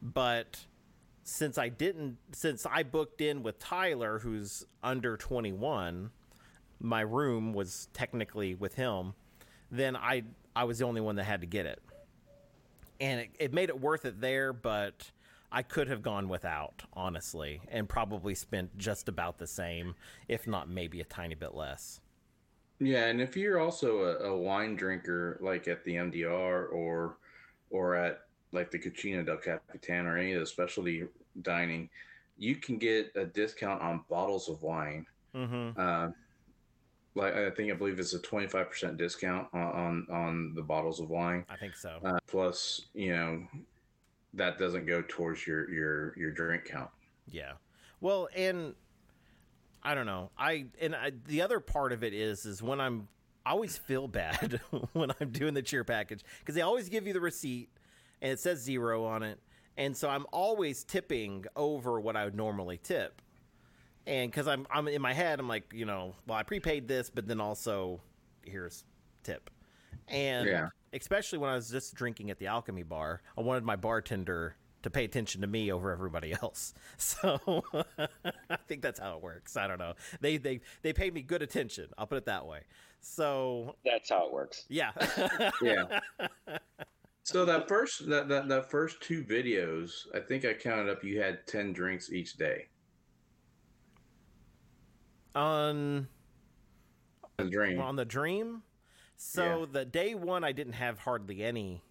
But 0.00 0.64
since 1.24 1.58
I 1.58 1.68
didn't, 1.68 2.18
since 2.32 2.66
I 2.66 2.82
booked 2.82 3.20
in 3.20 3.42
with 3.42 3.58
Tyler, 3.58 4.18
who's 4.18 4.66
under 4.82 5.16
21, 5.16 6.10
my 6.82 7.00
room 7.00 7.52
was 7.52 7.88
technically 7.92 8.54
with 8.54 8.74
him, 8.74 9.14
then 9.70 9.96
I 9.96 10.24
I 10.54 10.64
was 10.64 10.78
the 10.78 10.84
only 10.84 11.00
one 11.00 11.16
that 11.16 11.24
had 11.24 11.40
to 11.40 11.46
get 11.46 11.64
it. 11.64 11.80
And 13.00 13.20
it, 13.20 13.30
it 13.38 13.54
made 13.54 13.68
it 13.68 13.80
worth 13.80 14.04
it 14.04 14.20
there, 14.20 14.52
but 14.52 15.10
I 15.50 15.62
could 15.62 15.88
have 15.88 16.02
gone 16.02 16.28
without, 16.28 16.82
honestly, 16.92 17.60
and 17.68 17.88
probably 17.88 18.34
spent 18.34 18.76
just 18.76 19.08
about 19.08 19.38
the 19.38 19.46
same, 19.46 19.94
if 20.28 20.46
not 20.46 20.68
maybe 20.68 21.00
a 21.00 21.04
tiny 21.04 21.34
bit 21.34 21.54
less. 21.54 22.00
Yeah, 22.78 23.06
and 23.06 23.20
if 23.20 23.36
you're 23.36 23.60
also 23.60 23.98
a, 24.00 24.30
a 24.30 24.36
wine 24.36 24.76
drinker, 24.76 25.38
like 25.40 25.68
at 25.68 25.84
the 25.84 25.94
MDR 25.94 26.72
or 26.72 27.16
or 27.70 27.94
at 27.94 28.22
like 28.52 28.70
the 28.70 28.78
Cucina 28.78 29.24
del 29.24 29.38
Capitan 29.38 30.06
or 30.06 30.18
any 30.18 30.32
of 30.32 30.40
the 30.40 30.46
specialty 30.46 31.04
dining, 31.40 31.88
you 32.36 32.56
can 32.56 32.76
get 32.76 33.12
a 33.14 33.24
discount 33.24 33.80
on 33.80 34.04
bottles 34.10 34.48
of 34.48 34.62
wine. 34.62 35.06
Mm-hmm. 35.34 35.80
Uh, 35.80 36.10
like 37.14 37.34
I 37.34 37.50
think 37.50 37.70
I 37.70 37.74
believe 37.74 37.98
it's 37.98 38.14
a 38.14 38.18
25% 38.18 38.96
discount 38.96 39.48
on 39.52 39.62
on, 39.62 40.06
on 40.10 40.54
the 40.54 40.62
bottles 40.62 41.00
of 41.00 41.10
wine. 41.10 41.44
I 41.48 41.56
think 41.56 41.76
so. 41.76 41.98
Uh, 42.04 42.18
plus, 42.26 42.82
you 42.94 43.12
know, 43.12 43.46
that 44.34 44.58
doesn't 44.58 44.86
go 44.86 45.02
towards 45.06 45.46
your 45.46 45.70
your 45.70 46.18
your 46.18 46.30
drink 46.30 46.64
count. 46.64 46.90
Yeah. 47.30 47.52
Well, 48.00 48.28
and 48.34 48.74
I 49.82 49.94
don't 49.94 50.06
know. 50.06 50.30
I 50.38 50.66
and 50.80 50.94
I, 50.94 51.12
the 51.26 51.42
other 51.42 51.60
part 51.60 51.92
of 51.92 52.02
it 52.02 52.14
is 52.14 52.46
is 52.46 52.62
when 52.62 52.80
I'm 52.80 53.08
I 53.44 53.50
always 53.50 53.76
feel 53.76 54.08
bad 54.08 54.60
when 54.92 55.10
I'm 55.20 55.30
doing 55.30 55.54
the 55.54 55.62
cheer 55.62 55.84
package 55.84 56.24
because 56.40 56.54
they 56.54 56.62
always 56.62 56.88
give 56.88 57.06
you 57.06 57.12
the 57.12 57.20
receipt 57.20 57.68
and 58.20 58.32
it 58.32 58.40
says 58.40 58.60
zero 58.60 59.04
on 59.04 59.22
it, 59.22 59.38
and 59.76 59.96
so 59.96 60.08
I'm 60.08 60.26
always 60.32 60.84
tipping 60.84 61.44
over 61.56 62.00
what 62.00 62.16
I 62.16 62.24
would 62.24 62.36
normally 62.36 62.78
tip. 62.78 63.20
And 64.06 64.30
because 64.30 64.48
I'm 64.48 64.66
I'm 64.70 64.88
in 64.88 65.00
my 65.02 65.12
head, 65.12 65.38
I'm 65.40 65.48
like, 65.48 65.72
you 65.72 65.84
know, 65.84 66.14
well, 66.26 66.36
I 66.38 66.42
prepaid 66.42 66.88
this, 66.88 67.08
but 67.10 67.26
then 67.28 67.40
also 67.40 68.00
here's 68.44 68.84
tip. 69.22 69.50
And 70.08 70.48
Yeah. 70.48 70.68
especially 70.92 71.38
when 71.38 71.50
I 71.50 71.54
was 71.54 71.70
just 71.70 71.94
drinking 71.94 72.30
at 72.30 72.38
the 72.38 72.46
Alchemy 72.48 72.82
Bar, 72.82 73.22
I 73.38 73.40
wanted 73.42 73.64
my 73.64 73.76
bartender 73.76 74.56
to 74.82 74.90
pay 74.90 75.04
attention 75.04 75.40
to 75.42 75.46
me 75.46 75.70
over 75.70 75.92
everybody 75.92 76.32
else. 76.42 76.74
So 76.98 77.62
I 78.50 78.56
think 78.66 78.82
that's 78.82 78.98
how 78.98 79.16
it 79.16 79.22
works. 79.22 79.56
I 79.56 79.68
don't 79.68 79.78
know. 79.78 79.94
They 80.20 80.36
they 80.38 80.60
they 80.82 80.92
paid 80.92 81.14
me 81.14 81.22
good 81.22 81.42
attention. 81.42 81.88
I'll 81.96 82.06
put 82.08 82.18
it 82.18 82.26
that 82.26 82.44
way. 82.46 82.62
So 83.00 83.76
That's 83.84 84.10
how 84.10 84.26
it 84.26 84.32
works. 84.32 84.64
yeah, 84.68 84.90
Yeah. 85.62 86.00
So 87.24 87.44
that 87.44 87.68
first 87.68 88.08
that, 88.08 88.28
that 88.28 88.48
that 88.48 88.70
first 88.70 89.00
two 89.00 89.22
videos, 89.24 89.92
I 90.14 90.18
think 90.20 90.44
I 90.44 90.54
counted 90.54 90.90
up 90.90 91.04
you 91.04 91.20
had 91.20 91.46
10 91.46 91.72
drinks 91.72 92.10
each 92.12 92.36
day. 92.36 92.66
On 95.34 96.08
A 97.38 97.44
dream. 97.44 97.80
on 97.80 97.96
the 97.96 98.04
dream. 98.04 98.62
So 99.16 99.66
the 99.66 99.84
day 99.84 100.14
one, 100.14 100.42
I 100.44 100.52
didn't 100.52 100.72
have 100.74 100.98
hardly 100.98 101.42
any. 101.44 101.82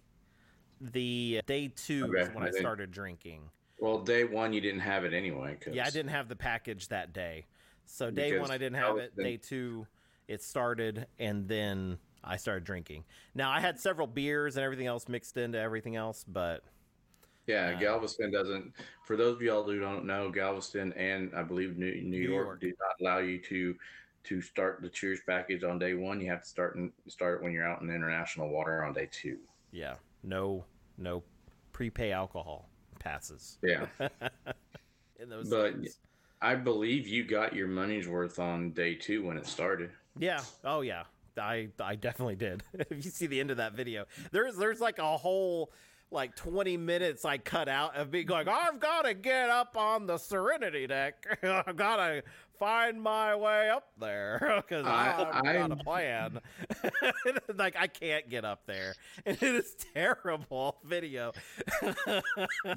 The 0.80 1.40
day 1.46 1.68
two 1.68 2.12
is 2.14 2.28
when 2.34 2.44
I 2.44 2.48
I 2.48 2.50
started 2.50 2.90
drinking. 2.90 3.42
Well, 3.78 3.98
day 3.98 4.22
1 4.24 4.52
you 4.52 4.60
didn't 4.60 4.80
have 4.80 5.04
it 5.04 5.12
anyway 5.12 5.58
Yeah, 5.72 5.84
I 5.86 5.90
didn't 5.90 6.10
have 6.10 6.28
the 6.28 6.36
package 6.36 6.86
that 6.88 7.12
day. 7.12 7.46
So 7.86 8.10
day 8.12 8.30
Because 8.30 8.42
one, 8.48 8.50
I 8.52 8.58
didn't 8.58 8.76
have 8.76 8.94
was 8.94 9.04
it. 9.04 9.16
the- 9.16 9.22
Day 9.24 9.36
two, 9.38 9.86
it 10.28 10.40
started, 10.42 11.06
and 11.18 11.48
then 11.48 11.98
I 12.22 12.36
started 12.36 12.62
drinking. 12.64 13.04
Now 13.34 13.50
I 13.50 13.58
had 13.60 13.80
several 13.80 14.06
beers 14.06 14.56
and 14.56 14.64
everything 14.64 14.86
else 14.86 15.08
mixed 15.08 15.36
into 15.36 15.58
everything 15.58 15.96
else, 15.96 16.24
but 16.24 16.62
Yeah, 17.46 17.72
Uh, 17.74 17.78
Galveston 17.80 18.30
doesn't. 18.30 18.72
For 19.04 19.16
those 19.16 19.36
of 19.36 19.42
y'all 19.42 19.64
who 19.64 19.80
don't 19.80 20.04
know, 20.04 20.30
Galveston 20.30 20.92
and 20.94 21.34
I 21.34 21.42
believe 21.42 21.76
New, 21.76 21.92
New, 22.02 22.18
York, 22.18 22.44
York. 22.46 22.60
do 22.60 22.68
not 22.68 22.96
allow 23.00 23.18
you 23.18 23.38
to 23.40 23.74
to 24.24 24.40
start 24.40 24.80
the 24.80 24.88
Cheers 24.88 25.18
package 25.26 25.64
on 25.64 25.78
day 25.80 25.94
one. 25.94 26.20
You 26.20 26.30
have 26.30 26.42
to 26.42 26.48
start 26.48 26.76
and 26.76 26.92
start 27.08 27.42
when 27.42 27.52
you're 27.52 27.66
out 27.68 27.82
in 27.82 27.90
international 27.90 28.48
water 28.48 28.84
on 28.84 28.92
day 28.92 29.08
two. 29.10 29.38
yeah, 29.72 29.94
no, 30.22 30.64
no 30.98 31.24
prepay 31.72 32.12
alcohol 32.12 32.68
passes 33.00 33.58
Yeah, 33.62 33.86
in 35.18 35.28
those. 35.28 35.48
But-. 35.50 35.74
I 36.40 36.56
believe 36.56 37.06
you 37.06 37.24
got 37.24 37.54
your 37.54 37.68
money's 37.68 38.08
worth 38.08 38.38
on 38.40 38.70
day 38.72 38.94
two 38.96 39.24
when 39.24 39.36
it 39.36 39.46
started. 39.46 39.90
Yeah. 40.18 40.42
Oh 40.64 40.80
yeah. 40.80 41.04
I 41.38 41.68
I 41.80 41.94
definitely 41.96 42.34
did. 42.36 42.62
if 42.74 43.04
you 43.04 43.10
see 43.10 43.26
the 43.26 43.38
end 43.40 43.50
of 43.52 43.56
that 43.58 43.72
video, 43.74 44.06
there's 44.32 44.56
there's 44.56 44.80
like 44.80 44.98
a 44.98 45.16
whole 45.16 45.72
like 46.12 46.36
20 46.36 46.76
minutes 46.76 47.24
I 47.24 47.38
cut 47.38 47.68
out 47.68 47.96
of 47.96 48.12
me 48.12 48.22
going, 48.24 48.48
I've 48.48 48.78
got 48.80 49.02
to 49.02 49.14
get 49.14 49.48
up 49.50 49.76
on 49.76 50.06
the 50.06 50.18
Serenity 50.18 50.86
deck. 50.86 51.38
I've 51.42 51.76
got 51.76 51.96
to 51.96 52.22
find 52.58 53.00
my 53.00 53.34
way 53.34 53.70
up 53.70 53.88
there 53.98 54.38
because 54.68 54.86
I've 54.86 55.44
I- 55.44 55.52
got 55.54 55.72
a 55.72 55.76
plan. 55.76 56.40
like, 57.56 57.76
I 57.78 57.86
can't 57.86 58.28
get 58.28 58.44
up 58.44 58.66
there. 58.66 58.94
And 59.26 59.36
it 59.36 59.42
is 59.42 59.74
terrible 59.94 60.78
video. 60.84 61.32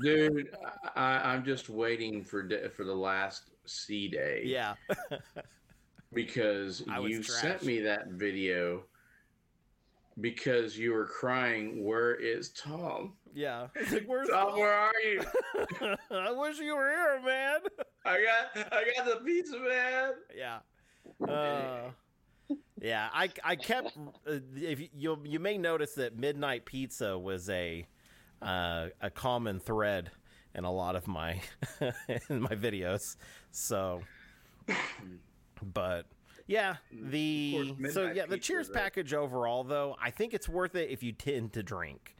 Dude, 0.01 0.55
I, 0.95 1.33
I'm 1.33 1.43
just 1.43 1.69
waiting 1.69 2.23
for 2.23 2.41
da- 2.43 2.69
for 2.69 2.83
the 2.83 2.95
last 2.95 3.51
sea 3.65 4.07
day. 4.07 4.43
yeah. 4.45 4.75
because 6.13 6.83
I 6.89 6.99
you 6.99 7.21
sent 7.23 7.63
me 7.63 7.79
that 7.81 8.07
video 8.07 8.83
because 10.21 10.77
you 10.77 10.93
were 10.93 11.05
crying. 11.05 11.83
Where 11.83 12.15
is 12.15 12.49
Tom? 12.49 13.13
Yeah. 13.33 13.67
Like, 13.91 14.05
where's 14.05 14.29
Tom, 14.29 14.57
where 14.57 14.73
are 14.73 14.93
you? 15.03 15.21
I 16.11 16.31
wish 16.31 16.59
you 16.59 16.75
were 16.75 16.89
here, 16.89 17.21
man. 17.23 17.59
I 18.05 18.23
got 18.23 18.73
I 18.73 18.83
got 18.95 19.05
the 19.05 19.25
pizza 19.25 19.59
man. 19.59 20.11
Yeah. 20.35 20.59
Uh, 21.27 21.91
yeah, 22.81 23.09
I 23.13 23.29
I 23.43 23.55
kept 23.55 23.97
uh, 24.27 24.39
if 24.55 24.79
you 24.79 24.89
you 24.95 25.21
you 25.23 25.39
may 25.39 25.57
notice 25.57 25.93
that 25.95 26.17
midnight 26.17 26.65
pizza 26.65 27.17
was 27.17 27.49
a 27.49 27.87
uh, 28.41 28.87
a 29.01 29.09
common 29.09 29.59
thread 29.59 30.11
in 30.53 30.63
a 30.63 30.71
lot 30.71 30.95
of 30.95 31.07
my 31.07 31.41
in 32.29 32.41
my 32.41 32.55
videos. 32.55 33.17
So 33.51 34.01
but 35.73 36.05
yeah, 36.47 36.77
the 36.91 37.73
course, 37.77 37.93
so 37.93 38.11
yeah, 38.11 38.25
the 38.25 38.37
cheers 38.37 38.69
right? 38.69 38.75
package 38.83 39.13
overall 39.13 39.63
though, 39.63 39.95
I 40.01 40.11
think 40.11 40.33
it's 40.33 40.47
worth 40.49 40.75
it 40.75 40.89
if 40.89 41.03
you 41.03 41.11
tend 41.11 41.53
to 41.53 41.63
drink. 41.63 42.15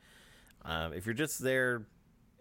Um, 0.64 0.94
if 0.94 1.06
you're 1.06 1.14
just 1.16 1.40
there 1.40 1.88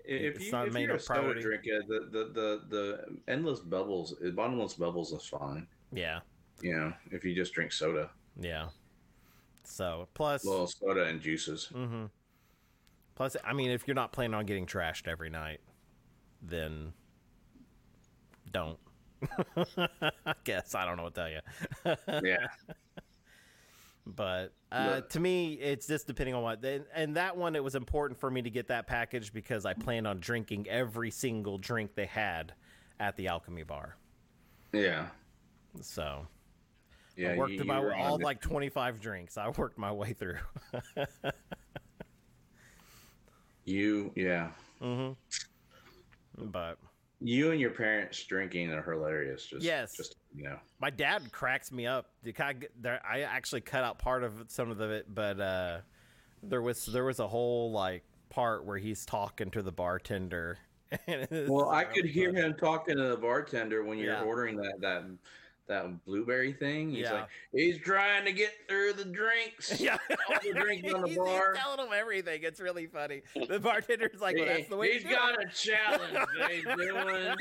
If 0.04 0.36
It's 0.36 0.46
you 0.46 0.52
not 0.52 0.68
if 0.68 0.74
made 0.74 0.86
you're 0.88 0.96
a 0.96 1.00
soda 1.00 1.34
drinker, 1.34 1.82
the, 1.88 2.08
the 2.10 2.24
the 2.32 2.62
the 2.68 3.18
endless 3.28 3.60
bubbles, 3.60 4.14
bottomless 4.34 4.74
bubbles 4.74 5.12
is 5.12 5.26
fine. 5.26 5.66
yeah, 5.92 6.20
You 6.60 6.74
know, 6.76 6.92
if 7.10 7.24
you 7.24 7.34
just 7.34 7.52
drink 7.54 7.72
soda, 7.72 8.10
yeah. 8.40 8.68
So 9.64 10.08
plus 10.14 10.44
well, 10.44 10.66
soda 10.66 11.04
and 11.04 11.20
juices. 11.20 11.70
Mm-hmm. 11.74 12.06
Plus, 13.14 13.36
I 13.44 13.52
mean, 13.52 13.70
if 13.70 13.86
you're 13.86 13.94
not 13.94 14.12
planning 14.12 14.34
on 14.34 14.44
getting 14.46 14.66
trashed 14.66 15.06
every 15.08 15.30
night, 15.30 15.60
then 16.42 16.92
don't. 18.52 18.78
I 19.76 20.34
guess 20.44 20.74
I 20.74 20.84
don't 20.84 20.96
know 20.96 21.04
what 21.04 21.14
to 21.14 21.20
tell 21.20 21.30
you, 21.30 22.28
Yeah, 22.28 22.46
but 24.06 24.52
uh, 24.72 25.00
to 25.02 25.20
me, 25.20 25.54
it's 25.54 25.86
just 25.86 26.06
depending 26.06 26.34
on 26.34 26.42
what. 26.42 26.64
And, 26.64 26.84
and 26.94 27.16
that 27.16 27.36
one, 27.36 27.54
it 27.56 27.62
was 27.64 27.74
important 27.74 28.18
for 28.18 28.30
me 28.30 28.42
to 28.42 28.50
get 28.50 28.68
that 28.68 28.86
package 28.86 29.32
because 29.32 29.64
I 29.66 29.72
planned 29.74 30.06
on 30.06 30.18
drinking 30.20 30.66
every 30.68 31.10
single 31.10 31.58
drink 31.58 31.94
they 31.94 32.06
had 32.06 32.52
at 33.00 33.16
the 33.16 33.28
Alchemy 33.28 33.62
Bar. 33.64 33.96
yeah, 34.72 35.06
So 35.80 36.26
yeah. 37.16 37.30
I 37.32 37.36
worked 37.36 37.52
you- 37.52 37.56
you 37.58 37.62
about 37.64 37.82
were 37.82 37.94
all 37.94 38.18
like 38.18 38.40
25 38.40 39.00
drinks. 39.00 39.36
I 39.38 39.48
worked 39.48 39.78
my 39.78 39.92
way 39.92 40.12
through. 40.12 40.38
you, 43.64 44.12
yeah. 44.14 44.50
mm-hmm. 44.82 45.12
But 46.50 46.78
You 47.26 47.52
and 47.52 47.58
your 47.60 47.70
parents 47.70 48.22
drinking 48.24 48.70
are 48.70 48.82
hilarious. 48.82 49.46
Just 49.46 49.64
Yes. 49.64 49.96
just 49.96 50.16
you 50.36 50.44
know. 50.44 50.58
My 50.78 50.90
dad 50.90 51.32
cracks 51.32 51.72
me 51.72 51.86
up. 51.86 52.10
The 52.22 52.32
guy- 52.32 52.54
there- 52.80 53.00
I 53.04 53.20
actually 53.22 53.62
cut 53.62 53.82
out 53.82 53.98
part 53.98 54.22
of 54.22 54.44
some 54.48 54.70
of 54.70 54.78
it, 54.82 55.06
but 55.14 55.40
uh, 55.40 55.80
there 56.42 56.60
was 56.60 56.84
there 56.84 57.04
was 57.04 57.20
a 57.20 57.26
whole 57.26 57.72
like 57.72 58.02
part 58.28 58.66
where 58.66 58.76
he's 58.76 59.06
talking 59.06 59.50
to 59.52 59.62
the 59.62 59.72
bartender. 59.72 60.58
Well, 61.48 61.70
I 61.70 61.84
could 61.84 62.04
hear 62.04 62.32
him 62.32 62.54
talking 62.54 62.96
to 62.98 63.08
the 63.08 63.16
bartender 63.16 63.82
when 63.84 63.96
you're 63.98 64.12
Yeah. 64.12 64.22
ordering 64.22 64.56
that 64.58 64.74
that 64.80 65.04
that 65.66 66.04
blueberry 66.04 66.52
thing. 66.52 66.90
He's 66.90 67.00
Yeah. 67.00 67.12
like, 67.12 67.28
he's 67.52 67.78
trying 67.78 68.24
to 68.26 68.32
get 68.32 68.52
through 68.68 68.92
the 68.94 69.04
drinks. 69.04 69.80
Yeah, 69.84 69.98
all 70.10 70.36
the 70.42 70.52
drinks 70.52 70.92
on 70.94 71.02
the 71.02 71.14
bar. 71.16 71.52
He's 71.54 71.62
telling 71.62 71.86
him 71.86 71.92
everything. 71.94 72.40
It's 72.42 72.60
really 72.60 72.86
funny. 72.86 73.22
The 73.34 73.58
bartender's 73.58 74.20
like, 74.20 74.36
"Well, 74.36 74.46
that's 74.46 74.68
the 74.68 74.76
way." 74.76 74.92
He's 74.94 75.04
got 75.04 75.38
it." 75.40 75.48
a 75.48 75.54
challenge 75.54 76.28
he's 76.50 76.64
doing. 76.64 77.36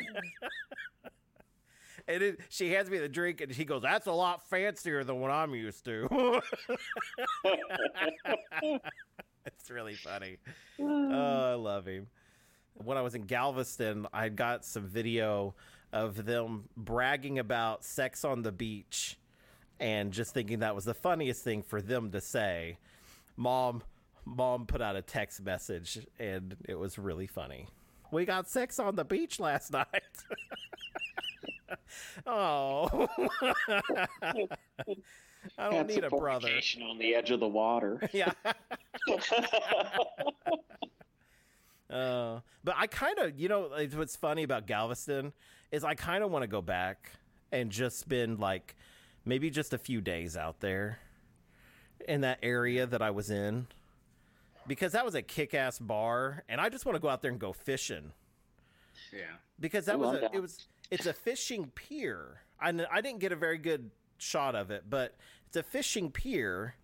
And 2.06 2.22
it, 2.22 2.40
she 2.50 2.70
hands 2.70 2.90
me 2.90 2.98
the 2.98 3.08
drink, 3.08 3.40
and 3.42 3.54
she 3.56 3.64
goes, 3.66 3.82
"That's 3.82 4.08
a 4.08 4.12
lot 4.12 4.48
fancier 4.50 5.04
than 5.06 5.20
what 5.22 5.32
I'm 5.32 5.54
used 5.56 5.86
to." 5.86 6.42
it's 9.46 9.70
really 9.70 9.96
funny. 9.96 10.38
Oh, 10.80 11.52
I 11.52 11.54
love 11.54 11.86
him. 11.86 12.08
When 12.84 12.98
I 12.98 13.02
was 13.02 13.14
in 13.16 13.22
Galveston, 13.24 14.08
I 14.12 14.30
got 14.30 14.66
some 14.66 14.88
video 14.88 15.54
of 15.94 16.26
them 16.26 16.66
bragging 16.76 17.40
about 17.40 17.86
sex 17.86 18.26
on 18.26 18.42
the 18.42 18.52
beach 18.52 19.18
and 19.80 20.12
just 20.12 20.34
thinking 20.34 20.60
that 20.60 20.76
was 20.76 20.86
the 20.86 20.94
funniest 20.94 21.44
thing 21.44 21.62
for 21.62 21.82
them 21.82 22.12
to 22.12 22.20
say. 22.20 22.78
Mom 23.38 23.84
mom 24.26 24.66
put 24.66 24.82
out 24.82 24.96
a 24.96 25.02
text 25.02 25.42
message 25.44 26.00
and 26.20 26.56
it 26.68 26.76
was 26.76 26.98
really 26.98 27.28
funny. 27.28 27.68
We 28.12 28.26
got 28.26 28.50
sex 28.50 28.80
on 28.80 28.96
the 28.96 29.06
beach 29.06 29.40
last 29.40 29.72
night. 29.72 29.88
oh. 32.28 33.08
I 35.58 35.70
don't 35.70 35.74
Had 35.74 35.88
need 35.88 36.04
a 36.06 36.10
brother. 36.10 36.50
on 36.84 36.98
the 36.98 37.16
edge 37.16 37.32
of 37.32 37.40
the 37.42 37.48
water. 37.48 38.00
Yeah. 38.14 38.32
Uh, 41.94 42.40
but 42.64 42.76
I 42.78 42.88
kind 42.88 43.20
of, 43.20 43.40
you 43.40 43.48
know, 43.50 43.68
like, 43.72 43.94
what's 43.94 44.16
funny 44.16 44.44
about 44.44 44.66
Galveston 44.68 45.32
is 45.72 45.84
I 45.84 45.94
kind 45.96 46.24
of 46.24 46.32
want 46.32 46.44
to 46.44 46.48
go 46.48 46.62
back 46.62 47.12
and 47.52 47.70
just 47.72 48.00
spend 48.00 48.40
like 48.40 48.76
maybe 49.26 49.50
just 49.50 49.74
a 49.74 49.78
few 49.78 50.02
days 50.02 50.36
out 50.36 50.60
there 50.60 51.00
in 52.08 52.22
that 52.22 52.40
area 52.42 52.86
that 52.88 53.02
I 53.02 53.12
was 53.12 53.30
in 53.30 53.68
because 54.68 54.94
that 54.94 55.06
was 55.06 55.14
a 55.16 55.22
kick-ass 55.22 55.78
bar, 55.80 56.44
and 56.50 56.60
I 56.60 56.70
just 56.70 56.86
want 56.86 56.96
to 56.96 57.00
go 57.00 57.10
out 57.10 57.22
there 57.22 57.32
and 57.32 57.40
go 57.40 57.54
fishing 57.54 58.12
Yeah. 59.12 59.24
because 59.60 59.86
that 59.86 59.94
I 59.94 59.98
was 59.98 60.18
a, 60.18 60.22
that. 60.22 60.36
it 60.36 60.42
was 60.42 60.66
it's 60.90 61.06
a 61.06 61.14
fishing 61.14 61.72
pier. 61.76 62.42
i 62.60 62.72
didn't 63.02 63.20
get 63.20 63.32
a 63.32 63.36
very 63.36 63.58
good 63.58 63.92
shot 64.18 64.56
of 64.56 64.72
it, 64.72 64.84
but 64.90 65.16
it's 65.48 65.58
a 65.58 65.64
fishing 65.64 66.12
pier, 66.12 66.76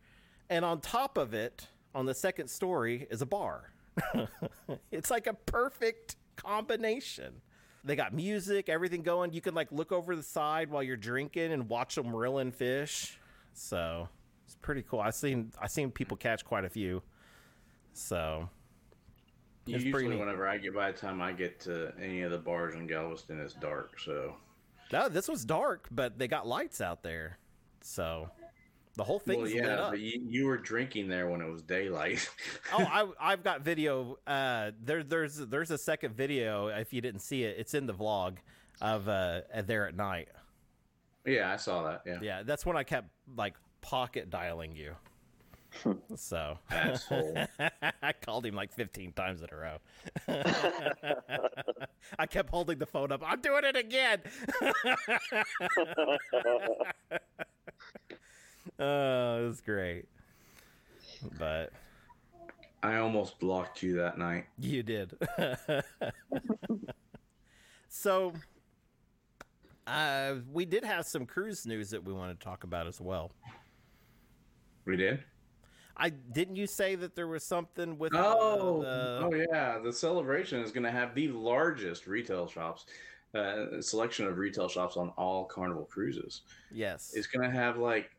and 0.50 0.64
on 0.66 0.82
top 0.82 1.18
of 1.18 1.34
it, 1.34 1.68
on 1.96 2.06
the 2.06 2.14
second 2.14 2.50
story, 2.50 3.08
is 3.10 3.22
a 3.22 3.26
bar. 3.26 3.72
it's 4.92 5.12
like 5.12 5.28
a 5.28 5.34
perfect 5.34 6.16
combination. 6.36 7.42
They 7.84 7.96
got 7.96 8.14
music, 8.14 8.70
everything 8.70 9.04
going. 9.04 9.34
You 9.34 9.42
can 9.42 9.56
like 9.56 9.72
look 9.72 9.92
over 9.92 10.16
the 10.16 10.24
side 10.24 10.70
while 10.70 10.84
you're 10.84 10.98
drinking 10.98 11.54
and 11.54 11.70
watch 11.70 11.96
them 11.96 12.16
reeling 12.16 12.52
fish. 12.52 13.18
So 13.54 14.10
it's 14.46 14.56
pretty 14.56 14.84
cool. 14.84 15.00
I 15.00 15.12
seen 15.12 15.52
I 15.62 15.68
seen 15.68 15.92
people 15.92 16.18
catch 16.18 16.44
quite 16.44 16.66
a 16.66 16.70
few. 16.70 17.02
So 17.94 18.50
It's 19.66 19.84
Usually, 19.84 20.16
whenever 20.16 20.48
I 20.48 20.58
get 20.58 20.74
by 20.74 20.92
the 20.92 20.98
time 20.98 21.22
I 21.22 21.32
get 21.32 21.60
to 21.62 21.94
any 22.02 22.22
of 22.22 22.32
the 22.32 22.38
bars 22.38 22.76
in 22.76 22.88
Galveston, 22.88 23.40
it's 23.40 23.54
dark. 23.54 24.00
So 24.00 24.36
No, 24.92 25.08
this 25.08 25.28
was 25.28 25.46
dark, 25.46 25.88
but 25.92 26.20
they 26.20 26.28
got 26.28 26.48
lights 26.48 26.82
out 26.82 27.04
there. 27.04 27.38
So 27.82 28.30
the 29.00 29.04
whole 29.06 29.18
thing. 29.18 29.40
well, 29.40 29.50
yeah, 29.50 29.94
you, 29.94 30.22
you 30.28 30.46
were 30.46 30.58
drinking 30.58 31.08
there 31.08 31.30
when 31.30 31.40
it 31.42 31.50
was 31.50 31.62
daylight. 31.62 32.30
oh, 32.74 32.84
I, 32.84 33.32
I've 33.32 33.44
got 33.44 33.62
video. 33.62 34.18
Uh, 34.28 34.72
there, 34.84 35.04
there's 35.04 35.38
there's 35.38 35.72
a 35.72 35.78
second 35.78 36.16
video. 36.16 36.68
If 36.68 36.92
you 36.92 37.00
didn't 37.00 37.22
see 37.22 37.44
it, 37.44 37.56
it's 37.58 37.74
in 37.74 37.88
the 37.88 37.94
vlog 37.94 38.36
of 38.82 39.08
uh, 39.08 39.42
there 39.66 39.88
at 39.88 39.96
night. 39.96 40.28
yeah, 41.26 41.54
I 41.54 41.56
saw 41.56 41.84
that. 41.84 42.02
Yeah, 42.06 42.20
Yeah, 42.22 42.44
that's 42.44 42.66
when 42.66 42.76
I 42.76 42.84
kept 42.84 43.08
like 43.38 43.56
pocket 43.82 44.30
dialing 44.30 44.76
you. 44.76 44.96
so 46.16 46.58
asshole. 46.70 47.38
I 48.02 48.12
called 48.14 48.46
him 48.46 48.56
like 48.56 48.74
15 48.74 49.14
times 49.14 49.42
in 49.42 49.48
a 49.52 49.56
row. 49.56 49.78
I 52.20 52.26
kept 52.26 52.50
holding 52.50 52.80
the 52.80 52.86
phone 52.86 53.12
up. 53.14 53.22
I'm 53.26 53.40
doing 53.40 53.64
it 53.64 53.78
again. 53.78 54.22
Oh, 58.80 59.44
it 59.44 59.48
was 59.48 59.62
great. 59.62 60.06
But 61.38 61.72
I 62.82 62.96
almost 62.98 63.40
blocked 63.40 63.84
you 63.84 63.96
that 63.98 64.18
night. 64.18 64.46
you 64.58 64.84
did. 64.84 65.18
so, 67.90 68.34
uh, 69.88 70.36
we 70.52 70.66
did 70.66 70.84
have 70.84 71.06
some 71.06 71.26
cruise 71.26 71.66
news 71.66 71.90
that 71.90 72.04
we 72.04 72.14
wanted 72.14 72.40
to 72.40 72.44
talk 72.46 72.64
about 72.64 72.88
as 72.88 73.02
well. 73.02 73.32
We 74.86 74.96
did. 74.96 75.24
I 75.98 76.10
didn't 76.10 76.56
you 76.56 76.66
say 76.68 76.96
that 76.96 77.16
there 77.16 77.28
was 77.28 77.44
something 77.44 77.98
with 77.98 78.16
uh, 78.16 78.36
Oh, 78.38 78.82
the- 78.82 79.20
oh 79.24 79.46
yeah. 79.52 79.80
The 79.80 79.92
celebration 79.92 80.62
is 80.62 80.72
going 80.72 80.84
to 80.86 80.92
have 80.92 81.14
the 81.14 81.28
largest 81.28 82.08
retail 82.08 82.48
shops, 82.48 82.86
uh, 83.36 83.82
selection 83.82 84.26
of 84.26 84.38
retail 84.38 84.70
shops 84.70 84.96
on 84.96 85.10
all 85.18 85.44
Carnival 85.46 85.84
cruises. 85.86 86.44
yes 86.72 87.12
It's 87.16 87.28
going 87.28 87.50
to 87.50 87.54
have 87.56 87.78
like, 87.78 88.12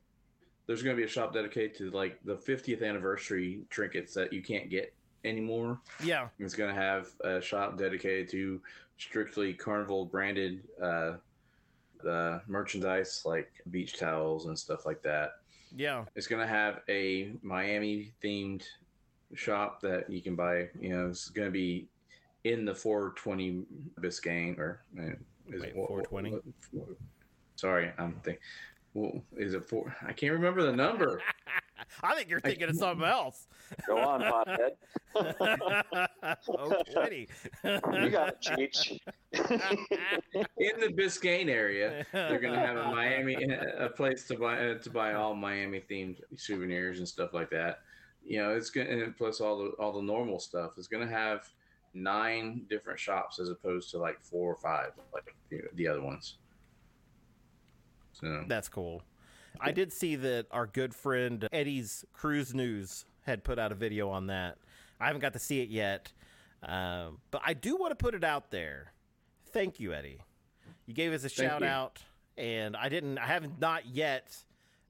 there's 0.70 0.84
going 0.84 0.94
to 0.94 1.00
be 1.00 1.04
a 1.04 1.10
shop 1.10 1.34
dedicated 1.34 1.76
to 1.76 1.90
like 1.90 2.20
the 2.24 2.36
50th 2.36 2.88
anniversary 2.88 3.62
trinkets 3.70 4.14
that 4.14 4.32
you 4.32 4.40
can't 4.40 4.70
get 4.70 4.94
anymore. 5.24 5.80
Yeah. 6.00 6.28
It's 6.38 6.54
going 6.54 6.72
to 6.72 6.80
have 6.80 7.08
a 7.24 7.40
shop 7.40 7.76
dedicated 7.76 8.30
to 8.30 8.60
strictly 8.96 9.52
Carnival 9.52 10.04
branded 10.04 10.62
uh, 10.80 11.14
the 12.04 12.40
merchandise 12.46 13.22
like 13.24 13.50
beach 13.72 13.98
towels 13.98 14.46
and 14.46 14.56
stuff 14.56 14.86
like 14.86 15.02
that. 15.02 15.38
Yeah. 15.76 16.04
It's 16.14 16.28
going 16.28 16.40
to 16.40 16.46
have 16.46 16.82
a 16.88 17.32
Miami 17.42 18.12
themed 18.22 18.62
shop 19.34 19.80
that 19.80 20.08
you 20.08 20.22
can 20.22 20.36
buy. 20.36 20.68
You 20.80 20.90
know, 20.90 21.08
it's 21.08 21.30
going 21.30 21.48
to 21.48 21.52
be 21.52 21.88
in 22.44 22.64
the 22.64 22.76
420 22.76 23.64
Biscayne 24.00 24.56
or 24.56 24.84
uh, 24.96 25.14
is 25.52 25.62
Wait, 25.62 25.74
what- 25.74 25.88
420? 25.88 26.30
what- 26.30 26.42
what- 26.70 26.96
sorry, 27.56 27.90
I'm 27.98 28.12
thinking. 28.22 28.40
Well, 28.94 29.22
is 29.36 29.54
it 29.54 29.68
four? 29.68 29.94
I 30.06 30.12
can't 30.12 30.32
remember 30.32 30.62
the 30.62 30.72
number. 30.72 31.22
I 32.02 32.14
think 32.14 32.28
you're 32.28 32.40
thinking 32.40 32.68
of 32.68 32.76
something 32.76 33.06
else. 33.06 33.46
Go 33.86 33.98
on, 33.98 34.20
pothead. 34.20 34.70
oh, 36.48 36.82
Kitty. 36.94 37.28
You 37.64 38.10
got 38.10 38.28
it, 38.28 38.40
Cheech. 38.42 38.98
in 39.32 40.80
the 40.80 40.92
Biscayne 40.92 41.48
area, 41.48 42.04
they're 42.12 42.40
gonna 42.40 42.58
have 42.58 42.76
a 42.76 42.90
Miami, 42.90 43.36
a 43.78 43.88
place 43.88 44.24
to 44.24 44.36
buy 44.36 44.58
uh, 44.58 44.78
to 44.78 44.90
buy 44.90 45.14
all 45.14 45.34
Miami 45.34 45.82
themed 45.90 46.20
souvenirs 46.36 46.98
and 46.98 47.08
stuff 47.08 47.32
like 47.32 47.50
that. 47.50 47.80
You 48.24 48.42
know, 48.42 48.50
it's 48.50 48.70
gonna 48.70 48.90
and 48.90 49.16
plus 49.16 49.40
all 49.40 49.58
the 49.58 49.70
all 49.78 49.92
the 49.92 50.02
normal 50.02 50.38
stuff. 50.38 50.72
It's 50.76 50.88
gonna 50.88 51.08
have 51.08 51.48
nine 51.94 52.66
different 52.68 52.98
shops 52.98 53.40
as 53.40 53.50
opposed 53.50 53.90
to 53.90 53.98
like 53.98 54.20
four 54.20 54.52
or 54.52 54.56
five 54.56 54.92
like 55.12 55.34
the, 55.48 55.62
the 55.74 55.88
other 55.88 56.02
ones. 56.02 56.36
So 58.20 58.44
That's 58.46 58.68
cool. 58.68 59.02
I 59.60 59.72
did 59.72 59.92
see 59.92 60.16
that 60.16 60.46
our 60.50 60.66
good 60.66 60.94
friend 60.94 61.46
Eddie's 61.52 62.04
Cruise 62.12 62.54
News 62.54 63.04
had 63.26 63.44
put 63.44 63.58
out 63.58 63.72
a 63.72 63.74
video 63.74 64.08
on 64.08 64.28
that. 64.28 64.56
I 65.00 65.06
haven't 65.06 65.20
got 65.20 65.32
to 65.32 65.38
see 65.38 65.60
it 65.60 65.68
yet, 65.68 66.12
um, 66.62 67.18
but 67.30 67.42
I 67.44 67.54
do 67.54 67.76
want 67.76 67.90
to 67.90 67.96
put 67.96 68.14
it 68.14 68.24
out 68.24 68.50
there. 68.50 68.92
Thank 69.52 69.80
you, 69.80 69.92
Eddie. 69.92 70.20
You 70.86 70.94
gave 70.94 71.12
us 71.12 71.24
a 71.24 71.28
Thank 71.28 71.50
shout 71.50 71.60
you. 71.62 71.66
out, 71.66 71.98
and 72.38 72.76
I 72.76 72.88
didn't. 72.88 73.18
I 73.18 73.26
haven't 73.26 73.58
not 73.60 73.86
yet 73.86 74.36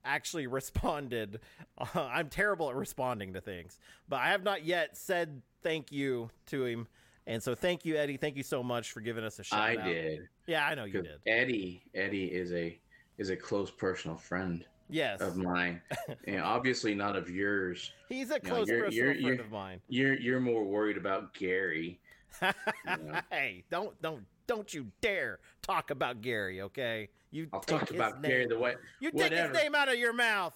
actually 0.05 0.47
responded. 0.49 1.41
I'm 1.95 2.29
terrible 2.29 2.69
at 2.71 2.77
responding 2.77 3.33
to 3.35 3.41
things, 3.41 3.79
but 4.09 4.17
I 4.21 4.29
have 4.31 4.43
not 4.43 4.65
yet 4.65 4.97
said 4.97 5.43
thank 5.63 5.91
you 5.91 6.31
to 6.47 6.65
him. 6.65 6.89
And 7.27 7.43
so, 7.43 7.55
thank 7.55 7.85
you, 7.85 7.97
Eddie. 7.97 8.17
Thank 8.17 8.37
you 8.37 8.43
so 8.43 8.63
much 8.63 8.93
for 8.93 9.01
giving 9.01 9.25
us 9.25 9.39
a 9.39 9.45
shout 9.45 9.61
I 9.61 9.77
out. 9.77 9.85
did. 9.85 10.21
Yeah, 10.47 10.67
I 10.67 10.75
know 10.75 10.85
you 10.85 11.03
did. 11.03 11.19
Eddie 11.27 11.83
Eddie 11.95 12.27
is 12.27 12.53
a 12.53 12.79
is 13.21 13.31
a 13.31 13.37
close 13.37 13.71
personal 13.71 14.17
friend 14.17 14.65
Yes, 14.93 15.21
of 15.21 15.37
mine, 15.37 15.81
and 16.27 16.41
obviously 16.41 16.97
not 16.97 17.15
of 17.15 17.31
yours. 17.31 17.93
he's 18.09 18.31
a 18.33 18.35
You 18.35 18.41
know, 18.43 18.51
close 18.57 18.69
you're- 18.69 18.81
personal 18.81 18.97
you're- 19.05 19.15
friend 19.15 19.27
you're- 19.27 19.39
of 19.39 19.51
mine. 19.53 19.81
You're 19.89 20.15
you're 20.19 20.41
more 20.41 20.65
worried 20.65 20.97
about 20.97 21.33
Gary. 21.35 22.01
Yeah. 22.43 22.53
hey, 23.31 23.63
don't 23.71 24.01
don't 24.03 24.25
don't 24.49 24.75
you 24.75 24.89
dare 25.01 25.39
talk 25.63 25.91
about 25.93 26.23
Gary, 26.23 26.61
okay? 26.63 27.09
You 27.31 27.47
I'll 27.53 27.61
talk 27.61 27.93
about 27.93 28.21
name. 28.21 28.31
Gary 28.33 28.47
the 28.49 28.59
way. 28.59 28.75
you 28.99 29.13
take 29.13 29.33
his 29.33 29.53
name 29.53 29.77
out 29.77 29.89
of 29.89 29.95
your 29.97 30.13
mouth. 30.13 30.55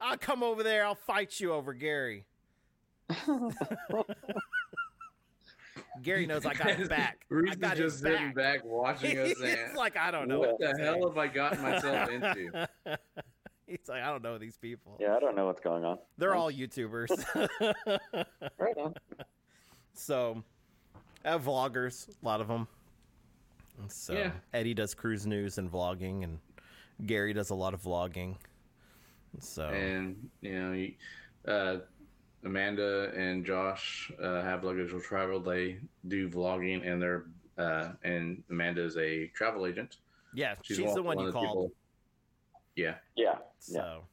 I'll 0.00 0.16
come 0.18 0.42
over 0.42 0.64
there. 0.64 0.84
I'll 0.84 0.94
fight 0.96 1.38
you 1.38 1.52
over 1.52 1.72
Gary. 1.72 2.24
Gary 6.02 6.26
knows 6.26 6.46
I 6.46 6.54
got 6.54 6.70
his 6.76 6.88
back. 6.88 7.20
I 7.30 7.34
Reese 7.34 7.56
got 7.56 7.72
is 7.74 7.78
his 7.78 7.92
just 7.92 8.02
sitting 8.02 8.32
back. 8.32 8.62
back 8.62 8.64
watching 8.64 9.18
us 9.18 9.28
He's 9.38 9.76
like, 9.76 9.96
I 9.96 10.10
don't 10.10 10.28
know 10.28 10.38
"What 10.40 10.58
to 10.60 10.66
the 10.68 10.74
say." 10.76 10.82
hell 10.84 11.08
have 11.08 11.18
I 11.18 11.26
gotten 11.26 11.62
myself 11.62 12.08
into?" 12.10 12.68
He's 13.66 13.78
like, 13.88 14.02
I 14.02 14.06
don't 14.10 14.22
know 14.22 14.36
these 14.38 14.56
people. 14.56 14.96
Yeah, 15.00 15.14
I 15.16 15.20
don't 15.20 15.36
know 15.36 15.46
what's 15.46 15.60
going 15.60 15.84
on. 15.84 15.98
They're 16.18 16.34
all 16.34 16.50
YouTubers. 16.50 17.08
Right 18.58 18.76
on. 18.76 18.94
So, 19.94 20.42
uh, 21.24 21.38
vloggers, 21.38 22.08
a 22.08 22.26
lot 22.26 22.40
of 22.40 22.48
them. 22.48 22.66
And 23.80 23.90
So 23.92 24.12
Yeah. 24.14 24.32
Eddie 24.52 24.74
does 24.74 24.92
cruise 24.94 25.24
news 25.26 25.58
and 25.58 25.70
vlogging, 25.70 26.24
and 26.24 26.38
Gary 27.06 27.32
does 27.32 27.50
a 27.50 27.54
lot 27.54 27.72
of 27.74 27.82
vlogging. 27.82 28.34
So 29.38 29.68
And 29.68 30.28
you 30.40 30.60
know, 30.60 30.72
you- 30.72 30.94
uh, 31.46 31.76
Amanda 32.44 33.12
and 33.14 33.44
Josh 33.44 34.10
uh, 34.22 34.42
have 34.42 34.64
luggage 34.64 34.92
will 34.92 35.00
travel. 35.00 35.40
They 35.40 35.78
do 36.08 36.28
vlogging, 36.28 36.86
and 36.90 37.00
they're 37.00 37.24
uh, 37.58 37.92
and 38.02 38.42
Amanda 38.50 38.82
is 38.82 38.96
a 38.96 39.26
travel 39.28 39.66
agent. 39.66 39.96
yeah, 40.34 40.54
she's, 40.62 40.78
the 40.78 41.02
one 41.02 41.18
you 41.18 41.26
of 41.26 41.34
called. 41.34 41.46
people- 41.48 41.72
Yeah, 42.76 42.94
Yeah. 43.16 43.38
So 43.58 44.04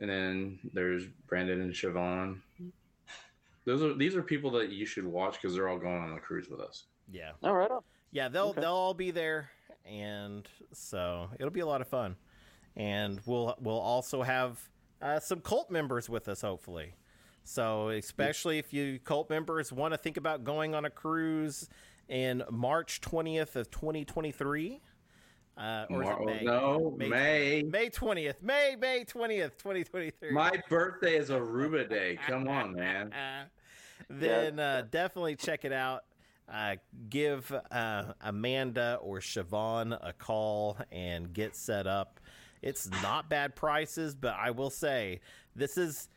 and 0.00 0.08
then 0.08 0.58
there's 0.74 1.06
Brandon 1.26 1.60
and 1.62 1.72
Siobhan. 1.72 2.38
Those 3.64 3.82
are 3.82 3.94
these 3.94 4.14
are 4.14 4.22
people 4.22 4.50
that 4.52 4.70
you 4.70 4.86
should 4.86 5.04
watch 5.04 5.34
because 5.40 5.54
they're 5.54 5.68
all 5.68 5.78
going 5.78 5.98
on 6.02 6.12
a 6.16 6.20
cruise 6.20 6.48
with 6.48 6.60
us. 6.60 6.84
yeah, 7.10 7.32
All 7.42 7.54
right 7.54 7.70
on. 7.70 7.82
yeah, 8.12 8.28
they'll 8.28 8.48
Okay. 8.50 8.60
they'll 8.60 8.70
all 8.72 8.94
be 8.94 9.10
there, 9.10 9.50
and 9.84 10.46
so 10.72 11.28
it'll 11.40 11.50
be 11.50 11.60
a 11.60 11.66
lot 11.66 11.80
of 11.80 11.88
fun. 11.88 12.14
And 12.76 13.20
we'll 13.26 13.56
we'll 13.60 13.80
also 13.80 14.22
have 14.22 14.60
uh, 15.02 15.18
some 15.18 15.40
cult 15.40 15.70
members 15.70 16.08
with 16.08 16.28
us, 16.28 16.40
hopefully. 16.42 16.94
So 17.48 17.88
especially 17.88 18.58
if 18.58 18.74
you 18.74 18.98
cult 18.98 19.30
members 19.30 19.72
want 19.72 19.94
to 19.94 19.98
think 19.98 20.18
about 20.18 20.44
going 20.44 20.74
on 20.74 20.84
a 20.84 20.90
cruise 20.90 21.70
in 22.06 22.44
March 22.50 23.00
twentieth 23.00 23.56
of 23.56 23.70
twenty 23.70 24.04
twenty 24.04 24.32
three. 24.32 24.82
Uh, 25.56 25.86
or 25.88 26.02
Mar- 26.02 26.24
May? 26.24 26.42
No, 26.44 26.94
May- 26.96 27.08
May. 27.08 27.62
May 27.62 27.88
twentieth, 27.88 28.42
May 28.42 28.76
May 28.78 29.04
twentieth, 29.04 29.56
twenty 29.56 29.82
twenty 29.82 30.10
three. 30.10 30.30
My 30.30 30.60
birthday 30.68 31.16
is 31.16 31.30
Aruba 31.30 31.88
Day. 31.88 32.18
Come 32.26 32.48
on, 32.48 32.74
man. 32.74 33.14
then 34.10 34.58
uh, 34.60 34.84
definitely 34.90 35.34
check 35.34 35.64
it 35.64 35.72
out. 35.72 36.04
Uh, 36.52 36.76
give 37.08 37.50
uh, 37.70 38.12
Amanda 38.20 38.98
or 39.00 39.20
Siobhan 39.20 39.98
a 40.02 40.12
call 40.12 40.76
and 40.92 41.32
get 41.32 41.56
set 41.56 41.86
up. 41.86 42.20
It's 42.60 42.90
not 43.02 43.30
bad 43.30 43.56
prices, 43.56 44.14
but 44.14 44.34
I 44.38 44.50
will 44.50 44.70
say 44.70 45.20
this 45.56 45.78
is 45.78 46.08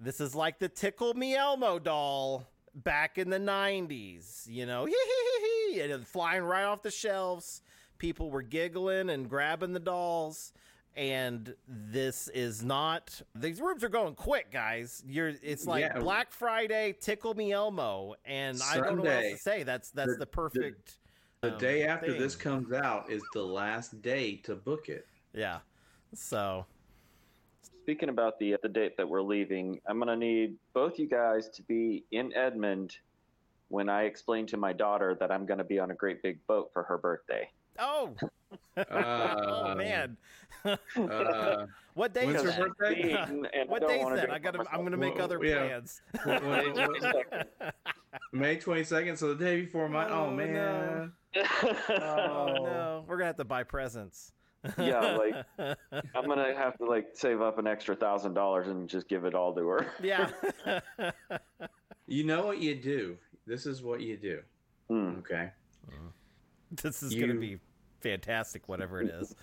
this 0.00 0.20
is 0.20 0.34
like 0.34 0.58
the 0.58 0.68
Tickle 0.68 1.14
Me 1.14 1.36
Elmo 1.36 1.78
doll 1.78 2.46
back 2.74 3.18
in 3.18 3.30
the 3.30 3.38
'90s. 3.38 4.46
You 4.48 4.66
know, 4.66 4.88
and 5.80 6.06
flying 6.06 6.42
right 6.42 6.64
off 6.64 6.82
the 6.82 6.90
shelves. 6.90 7.62
People 7.98 8.30
were 8.30 8.42
giggling 8.42 9.10
and 9.10 9.28
grabbing 9.28 9.72
the 9.74 9.80
dolls 9.80 10.52
and 10.96 11.54
this 11.68 12.26
is 12.28 12.64
not 12.64 13.22
these 13.36 13.60
rooms 13.60 13.84
are 13.84 13.88
going 13.88 14.12
quick 14.12 14.50
guys 14.50 15.04
you're 15.06 15.32
it's 15.40 15.64
like 15.64 15.82
Yeah. 15.82 16.00
black 16.00 16.32
friday 16.32 16.96
tickle 17.00 17.32
me 17.34 17.52
elmo 17.52 18.16
and 18.24 18.60
i 18.68 18.74
don't 18.76 18.96
know 18.96 19.02
what 19.04 19.12
else 19.24 19.32
to 19.34 19.38
say 19.38 19.62
that's 19.62 19.92
that's 19.92 20.14
The- 20.14 20.18
the 20.18 20.26
perfect 20.26 20.96
The 21.42 21.52
um, 21.52 21.58
day 21.60 21.84
after 21.84 22.12
this 22.18 22.34
comes 22.34 22.72
out 22.72 23.08
is 23.08 23.22
the 23.34 23.42
last 23.44 24.02
day 24.02 24.34
to 24.38 24.56
book 24.56 24.88
it. 24.88 25.06
yeah 25.32 25.60
so 26.12 26.66
Speaking 27.82 28.08
about 28.08 28.38
the 28.38 28.56
the 28.62 28.68
date 28.68 28.96
that 28.98 29.08
we're 29.08 29.22
leaving, 29.22 29.80
I'm 29.86 29.98
gonna 29.98 30.16
need 30.16 30.56
both 30.74 30.98
you 30.98 31.08
guys 31.08 31.48
to 31.50 31.62
be 31.62 32.04
in 32.12 32.32
Edmond 32.36 32.96
when 33.68 33.88
I 33.88 34.02
explain 34.04 34.46
to 34.48 34.56
my 34.56 34.72
daughter 34.72 35.16
that 35.20 35.30
I'm 35.30 35.46
gonna 35.46 35.64
be 35.64 35.78
on 35.78 35.90
a 35.90 35.94
great 35.94 36.22
big 36.22 36.44
boat 36.46 36.70
for 36.72 36.82
her 36.84 36.98
birthday. 36.98 37.48
oh 37.78 38.14
oh 38.76 38.82
Uh, 38.82 39.74
man 39.76 40.16
Uh, 40.64 40.76
what 41.94 42.12
day 42.12 42.26
when's 42.26 42.42
is 42.42 42.54
her 42.54 42.64
that 42.68 42.76
birthday? 42.76 43.12
And, 43.12 43.48
and 43.54 43.68
what 43.70 43.86
day 43.86 44.00
is 44.00 44.08
that 44.08 44.30
i 44.30 44.36
it 44.36 44.42
gotta 44.42 44.64
i'm 44.72 44.82
gonna 44.82 44.96
make 44.96 45.14
Well, 45.14 45.24
other 45.24 45.42
yeah. 45.42 45.66
plans 45.66 46.02
What- 46.24 46.44
what- 46.44 46.76
what- 46.76 47.74
May 48.32 48.56
22nd, 48.56 49.16
so 49.18 49.34
the 49.34 49.44
day 49.44 49.60
before 49.62 49.88
my. 49.88 50.08
Oh, 50.08 50.26
Oh, 50.26 50.30
man. 50.30 51.12
no. 51.34 51.42
oh 51.90 52.54
no 52.64 53.04
we're 53.06 53.16
gonna 53.16 53.26
have 53.26 53.36
to 53.36 53.44
buy 53.44 53.62
presents 53.62 54.32
Yeah, 54.78 55.16
like- 55.16 55.44
I'm 56.14 56.26
gonna 56.26 56.54
have 56.56 56.76
to 56.78 56.84
like 56.84 57.08
save 57.14 57.40
up 57.40 57.58
an 57.58 57.66
extra 57.66 57.94
thousand 57.96 58.34
dollars 58.34 58.68
and 58.68 58.88
just 58.88 59.08
give 59.08 59.24
it 59.24 59.34
all 59.34 59.54
to 59.54 59.66
her. 59.68 59.86
yeah 60.02 60.30
You 62.06 62.24
know 62.24 62.44
what 62.46 62.58
you 62.58 62.74
do? 62.74 63.16
This 63.46 63.66
is 63.66 63.82
what 63.82 64.00
you 64.00 64.16
do. 64.16 64.40
Hmm. 64.88 65.18
Okay. 65.20 65.50
this 66.82 67.02
is 67.02 67.14
gonna 67.14 67.34
be 67.34 67.58
fantastic 68.00 68.68
whatever 68.68 69.00
it 69.02 69.10
is 69.10 69.34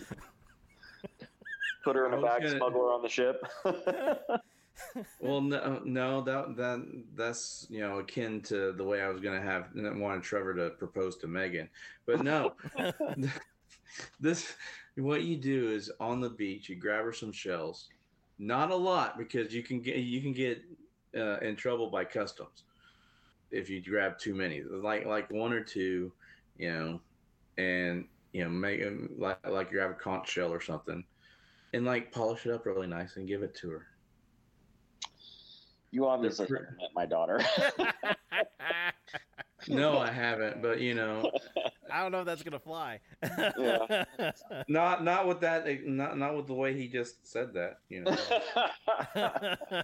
Put 1.83 1.95
her 1.95 2.05
in 2.07 2.13
I 2.13 2.17
a 2.17 2.19
was 2.19 2.29
bag, 2.29 2.41
gonna- 2.43 2.57
smuggle 2.57 2.81
her 2.81 2.91
on 2.93 3.01
the 3.01 3.09
ship. 3.09 3.43
Well, 5.19 5.41
no, 5.41 5.81
no, 5.85 6.21
that 6.21 6.55
that 6.57 6.85
that's 7.15 7.65
you 7.69 7.79
know 7.79 7.97
akin 7.99 8.41
to 8.43 8.73
the 8.73 8.83
way 8.83 9.01
I 9.01 9.07
was 9.09 9.21
gonna 9.21 9.41
have 9.41 9.69
wanted 9.73 10.21
Trevor 10.23 10.53
to 10.55 10.69
propose 10.71 11.17
to 11.17 11.27
Megan, 11.27 11.67
but 12.05 12.21
no. 12.23 12.53
this 14.19 14.53
what 14.97 15.23
you 15.23 15.37
do 15.37 15.71
is 15.71 15.91
on 15.99 16.21
the 16.21 16.29
beach 16.29 16.69
you 16.69 16.75
grab 16.75 17.05
her 17.05 17.13
some 17.13 17.31
shells, 17.31 17.89
not 18.39 18.71
a 18.71 18.75
lot 18.75 19.17
because 19.17 19.53
you 19.53 19.63
can 19.63 19.81
get 19.81 19.97
you 19.97 20.21
can 20.21 20.33
get 20.33 20.63
uh, 21.15 21.37
in 21.39 21.55
trouble 21.55 21.89
by 21.89 22.05
customs 22.05 22.63
if 23.51 23.69
you 23.69 23.81
grab 23.81 24.17
too 24.17 24.35
many, 24.35 24.61
like 24.63 25.05
like 25.05 25.31
one 25.31 25.53
or 25.53 25.63
two, 25.63 26.11
you 26.57 26.71
know, 26.71 26.99
and 27.57 28.07
you 28.33 28.43
know 28.43 28.49
make 28.49 28.81
'em 28.81 29.09
like 29.17 29.47
like 29.47 29.71
you 29.71 29.77
grab 29.77 29.91
a 29.91 29.93
conch 29.93 30.29
shell 30.29 30.51
or 30.51 30.61
something, 30.61 31.03
and 31.73 31.85
like 31.85 32.11
polish 32.11 32.45
it 32.45 32.51
up 32.51 32.65
really 32.65 32.87
nice 32.87 33.15
and 33.17 33.27
give 33.27 33.43
it 33.43 33.55
to 33.55 33.69
her. 33.69 33.87
You 35.91 36.07
obviously 36.07 36.47
They're 36.47 36.57
haven't 36.57 36.77
met 36.77 36.89
my 36.93 37.05
daughter. 37.05 37.39
No, 39.69 39.97
I 39.97 40.11
haven't. 40.11 40.61
But 40.61 40.79
you 40.79 40.93
know, 40.93 41.31
I 41.91 42.01
don't 42.01 42.11
know 42.11 42.19
if 42.19 42.25
that's 42.25 42.43
gonna 42.43 42.59
fly. 42.59 42.99
Yeah. 43.57 44.03
not 44.67 45.03
not 45.03 45.27
with 45.27 45.39
that. 45.41 45.65
Not 45.85 46.17
not 46.17 46.35
with 46.35 46.47
the 46.47 46.53
way 46.53 46.73
he 46.77 46.87
just 46.87 47.27
said 47.27 47.53
that. 47.53 47.79
You 47.89 48.01
know. 48.01 48.15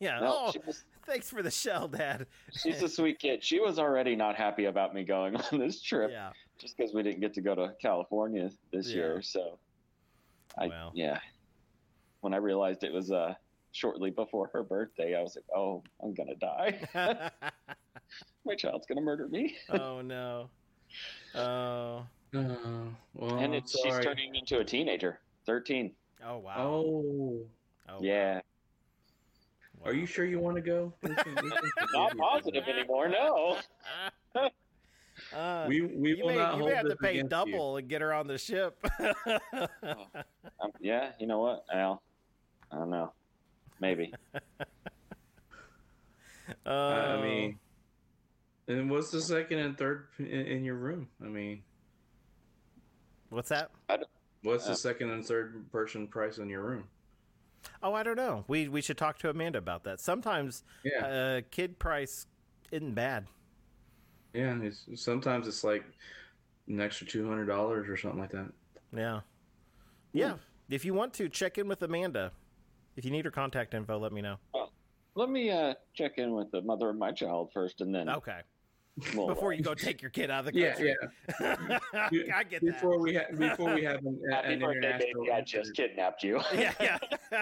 yeah. 0.00 0.20
no, 0.20 0.34
oh, 0.48 0.52
was, 0.66 0.84
thanks 1.06 1.28
for 1.30 1.42
the 1.42 1.50
shell, 1.50 1.88
Dad. 1.88 2.26
she's 2.52 2.82
a 2.82 2.88
sweet 2.88 3.18
kid. 3.18 3.42
She 3.42 3.60
was 3.60 3.78
already 3.78 4.14
not 4.16 4.36
happy 4.36 4.66
about 4.66 4.94
me 4.94 5.04
going 5.04 5.36
on 5.36 5.58
this 5.58 5.80
trip 5.82 6.10
Yeah. 6.12 6.30
just 6.58 6.76
because 6.76 6.92
we 6.94 7.02
didn't 7.02 7.20
get 7.20 7.34
to 7.34 7.40
go 7.40 7.54
to 7.54 7.74
California 7.80 8.50
this 8.72 8.88
Yeah. 8.88 8.96
year. 8.96 9.22
So, 9.22 9.58
I 10.56 10.68
Well. 10.68 10.92
yeah. 10.94 11.20
When 12.20 12.34
I 12.34 12.38
realized 12.38 12.82
it 12.84 12.92
was 12.92 13.10
uh 13.12 13.34
shortly 13.72 14.10
before 14.10 14.50
her 14.52 14.62
birthday, 14.62 15.16
I 15.16 15.22
was 15.22 15.36
like, 15.36 15.44
"Oh, 15.54 15.82
I'm 16.02 16.14
gonna 16.14 16.34
die. 16.36 16.80
My 18.44 18.54
child's 18.54 18.86
gonna 18.86 19.00
murder 19.00 19.28
me." 19.28 19.56
oh 19.70 20.00
no. 20.00 20.48
Oh. 21.34 22.06
Oh, 22.34 22.88
well, 23.14 23.38
and 23.38 23.54
it's, 23.54 23.78
she's 23.80 23.98
turning 24.00 24.34
into 24.34 24.58
a 24.58 24.64
teenager, 24.64 25.18
13. 25.46 25.94
Oh 26.26 26.38
wow. 26.38 26.54
Oh, 26.58 27.40
Oh, 27.90 27.98
Yeah, 28.02 28.40
wow. 29.78 29.86
are 29.86 29.94
you 29.94 30.04
sure 30.04 30.26
you 30.26 30.38
want 30.38 30.56
to 30.56 30.62
go? 30.62 30.92
We 31.02 31.14
can- 31.14 31.34
we 31.42 31.50
can 31.50 31.70
not 31.94 32.16
positive 32.18 32.64
anymore. 32.68 33.08
No. 33.08 33.58
Uh, 35.34 35.64
We 35.68 35.80
we 35.82 36.10
you 36.14 36.22
will 36.22 36.28
may, 36.30 36.36
not 36.36 36.52
you 36.52 36.58
hold 36.60 36.70
may 36.70 36.76
have 36.76 36.88
to 36.88 36.94
pay 36.96 37.18
against 37.18 37.24
you. 37.24 37.28
double 37.52 37.76
and 37.76 37.88
get 37.88 38.00
her 38.02 38.12
on 38.14 38.28
the 38.28 38.38
ship. 38.38 38.78
Um, 39.00 40.70
yeah, 40.78 41.10
you 41.18 41.26
know 41.26 41.40
what, 41.40 41.64
Al? 41.72 42.00
I 42.70 42.76
don't 42.76 42.88
know. 42.90 43.12
Maybe. 43.80 44.12
I 46.64 46.70
Oh. 46.70 47.22
mean, 47.22 47.58
and 48.68 48.90
what's 48.90 49.10
the 49.10 49.20
second 49.20 49.58
and 49.58 49.76
third 49.76 50.08
in, 50.18 50.26
in 50.26 50.64
your 50.64 50.76
room? 50.76 51.08
I 51.22 51.26
mean, 51.26 51.62
what's 53.30 53.50
that? 53.50 53.70
what's 54.42 54.66
Uh, 54.66 54.70
the 54.70 54.76
second 54.76 55.10
and 55.10 55.24
third 55.24 55.70
person 55.70 56.06
price 56.08 56.38
in 56.38 56.48
your 56.48 56.62
room? 56.62 56.84
Oh, 57.82 57.92
I 57.92 58.02
don't 58.02 58.16
know. 58.16 58.44
We 58.48 58.68
we 58.68 58.80
should 58.80 58.96
talk 58.96 59.18
to 59.18 59.30
Amanda 59.30 59.58
about 59.58 59.84
that. 59.84 60.00
Sometimes 60.00 60.64
Yeah, 60.84 61.06
uh, 61.06 61.40
kid 61.50 61.78
price 61.78 62.26
isn't 62.70 62.94
bad. 62.94 63.26
yeah. 64.32 64.58
It's, 64.62 64.86
sometimes 64.94 65.46
it's 65.48 65.64
like 65.64 65.84
an 66.68 66.80
extra 66.80 67.06
two 67.06 67.28
hundred 67.28 67.46
dollars 67.46 67.88
or 67.88 67.96
something 67.96 68.20
like 68.20 68.30
that. 68.32 68.52
Yeah. 68.94 69.20
Yeah. 70.12 70.34
If 70.70 70.84
you 70.84 70.94
want 70.94 71.14
to 71.14 71.28
check 71.28 71.58
in 71.58 71.68
with 71.68 71.82
Amanda, 71.82 72.32
if 72.98 73.04
you 73.04 73.12
need 73.12 73.24
her 73.24 73.30
contact 73.30 73.74
info, 73.74 73.96
let 73.96 74.12
me 74.12 74.20
know. 74.20 74.36
Let 75.14 75.30
me 75.30 75.50
uh, 75.50 75.74
check 75.94 76.18
in 76.18 76.32
with 76.32 76.50
the 76.50 76.60
mother 76.62 76.90
of 76.90 76.96
my 76.96 77.12
child 77.12 77.50
first, 77.54 77.80
and 77.80 77.94
then 77.94 78.08
Okay. 78.10 78.40
we'll, 79.14 79.28
Before 79.34 79.52
you 79.52 79.62
go 79.62 79.72
take 79.88 80.02
your 80.02 80.10
kid 80.10 80.30
out 80.32 80.46
of 80.48 80.52
the 80.52 80.58
Yeah, 80.58 80.72
country. 80.72 80.96
yeah. 81.40 82.08
Be- 82.10 82.32
I 82.34 82.42
get 82.42 82.60
before 82.60 82.98
we 82.98 83.14
have 83.14 83.38
before 83.38 83.72
we 83.72 83.84
have 83.84 84.04
an, 84.04 84.20
Happy 84.32 84.54
an 84.54 84.58
birthday, 84.60 84.78
international 84.78 85.22
baby! 85.24 85.32
I 85.32 85.40
just 85.42 85.74
kidnapped 85.74 86.24
you. 86.24 86.40
Yeah, 86.52 86.72
yeah. 86.80 86.98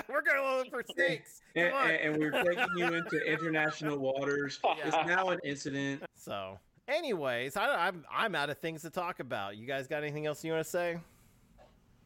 We're 0.08 0.20
going 0.22 0.36
to 0.36 0.56
look 0.58 0.68
for 0.70 0.84
snakes. 0.94 1.40
And, 1.54 1.68
and, 1.68 1.90
and 1.92 2.16
we're 2.18 2.30
taking 2.42 2.66
you 2.76 2.92
into 2.92 3.16
international 3.26 3.96
waters. 3.98 4.60
It's 4.84 4.96
now 5.06 5.30
an 5.30 5.38
incident. 5.42 6.02
So, 6.16 6.58
anyways, 6.86 7.56
I, 7.56 7.86
I'm 7.88 8.04
I'm 8.12 8.34
out 8.34 8.50
of 8.50 8.58
things 8.58 8.82
to 8.82 8.90
talk 8.90 9.20
about. 9.20 9.56
You 9.56 9.66
guys 9.66 9.86
got 9.86 10.02
anything 10.02 10.26
else 10.26 10.44
you 10.44 10.52
want 10.52 10.64
to 10.64 10.70
say? 10.70 10.98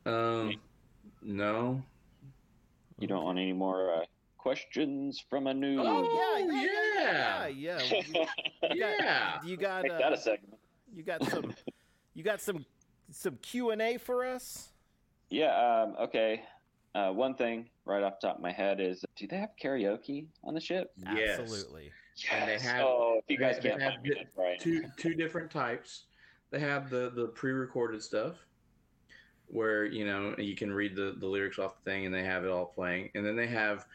Um, 0.07 0.55
no. 1.21 1.83
You 3.01 3.07
don't 3.09 3.25
want 3.25 3.39
any 3.39 3.53
more 3.55 3.95
uh, 3.95 4.05
questions 4.37 5.25
from 5.29 5.47
a 5.47 5.55
new? 5.55 5.81
Oh 5.81 6.39
yeah, 6.45 6.53
yeah, 6.55 7.49
yeah. 7.49 7.49
yeah, 7.49 7.79
yeah. 7.89 8.23
yeah. 8.63 8.69
You 8.71 8.77
got, 8.77 8.77
Yeah. 8.77 9.39
You 9.45 9.57
got 9.57 9.83
Make 9.85 9.93
that 9.93 10.13
uh, 10.13 10.15
a 10.15 10.19
segment. 10.19 10.59
you 10.95 11.03
got 11.03 11.25
some 11.25 11.55
you 12.15 12.23
got 12.23 12.41
some 12.41 12.65
some 13.11 13.37
Q 13.43 13.71
and 13.71 13.81
A 13.81 13.97
for 13.97 14.25
us. 14.27 14.69
Yeah. 15.31 15.57
Um, 15.57 15.97
okay. 15.99 16.43
Uh, 16.95 17.11
one 17.11 17.35
thing 17.35 17.69
right 17.85 18.03
off 18.03 18.15
the 18.21 18.27
top 18.27 18.37
of 18.37 18.43
my 18.43 18.51
head 18.53 18.81
is, 18.81 19.05
do 19.17 19.27
they 19.29 19.37
have 19.37 19.51
karaoke 19.63 20.27
on 20.43 20.55
the 20.55 20.61
ship? 20.61 20.91
Yes. 21.15 21.39
Absolutely. 21.39 21.91
And 22.33 22.51
they 22.51 22.59
have- 22.59 22.85
oh, 22.85 23.21
if 23.23 23.25
you 23.29 23.39
guys 23.39 23.59
can't 23.63 23.81
have 23.81 23.93
find 23.93 24.03
me, 24.03 24.11
the- 24.11 24.43
right. 24.43 24.61
two 24.61 24.85
two 24.99 25.15
different 25.15 25.51
types. 25.51 26.05
They 26.51 26.59
have 26.61 26.91
the 26.91 27.11
the 27.15 27.29
pre-recorded 27.29 28.03
stuff 28.03 28.35
where 29.51 29.85
you 29.85 30.05
know 30.07 30.35
you 30.39 30.55
can 30.57 30.73
read 30.73 30.95
the 30.97 31.15
the 31.19 31.27
lyrics 31.27 31.59
off 31.59 31.75
the 31.83 31.91
thing 31.91 32.07
and 32.07 32.15
they 32.15 32.25
have 32.25 32.45
it 32.45 32.51
all 32.51 32.67
playing, 32.67 33.11
and 33.15 33.25
then 33.27 33.37
they 33.37 33.47
have 33.49 33.87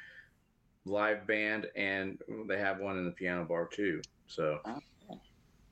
live 0.86 1.26
band 1.26 1.68
and 1.76 2.20
they 2.48 2.60
have 2.60 2.80
one 2.80 2.98
in 2.98 3.06
the 3.06 3.12
piano 3.12 3.44
bar 3.44 3.66
too. 3.68 4.02
So 4.28 4.60
All 4.66 4.82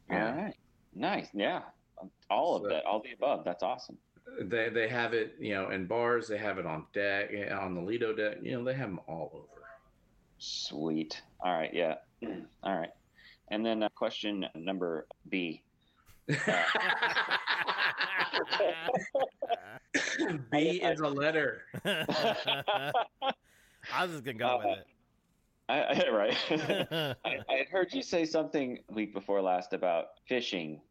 yeah. 0.10 0.36
right. 0.46 0.56
Nice. 0.96 1.28
Yeah. 1.34 1.62
All 2.30 2.56
of 2.56 2.64
So- 2.64 2.70
that. 2.70 2.86
All 2.86 3.00
the 3.02 3.12
above. 3.14 3.44
That's 3.46 3.64
awesome. 3.64 3.98
they 4.42 4.70
they 4.70 4.88
have 4.88 5.14
it 5.14 5.36
you 5.40 5.54
know 5.54 5.70
in 5.70 5.86
bars. 5.86 6.28
They 6.28 6.38
have 6.38 6.58
it 6.58 6.66
on 6.66 6.86
deck 6.94 7.30
on 7.52 7.76
the 7.76 7.82
Lido 7.82 8.14
deck. 8.14 8.38
You 8.42 8.54
know 8.58 8.64
they 8.64 8.74
have 8.74 8.90
them 8.90 9.00
all 9.08 9.30
over. 9.34 9.48
Sweet. 10.40 11.22
All 11.44 11.54
right. 11.54 11.74
Yeah. 11.74 11.96
All 12.64 12.76
right. 12.78 12.92
And 13.52 13.66
then 13.66 13.84
uh, 13.84 13.90
question 13.90 14.46
number 14.56 15.06
B. 15.30 15.62
B 20.52 20.82
is 20.82 21.00
a 21.00 21.08
letter. 21.08 21.64
I 21.86 22.92
was 24.02 24.12
just 24.12 24.24
gonna 24.24 24.38
go 24.38 24.48
Uh, 24.48 24.58
with 24.66 24.80
I, 25.70 25.80
I, 25.80 26.10
right. 26.10 26.38
I, 27.26 27.38
I 27.50 27.54
had 27.56 27.68
heard 27.70 27.94
you 27.94 28.02
say 28.02 28.26
something 28.26 28.80
week 28.90 29.14
before 29.14 29.42
last 29.42 29.74
about 29.74 30.08
fishing 30.28 30.82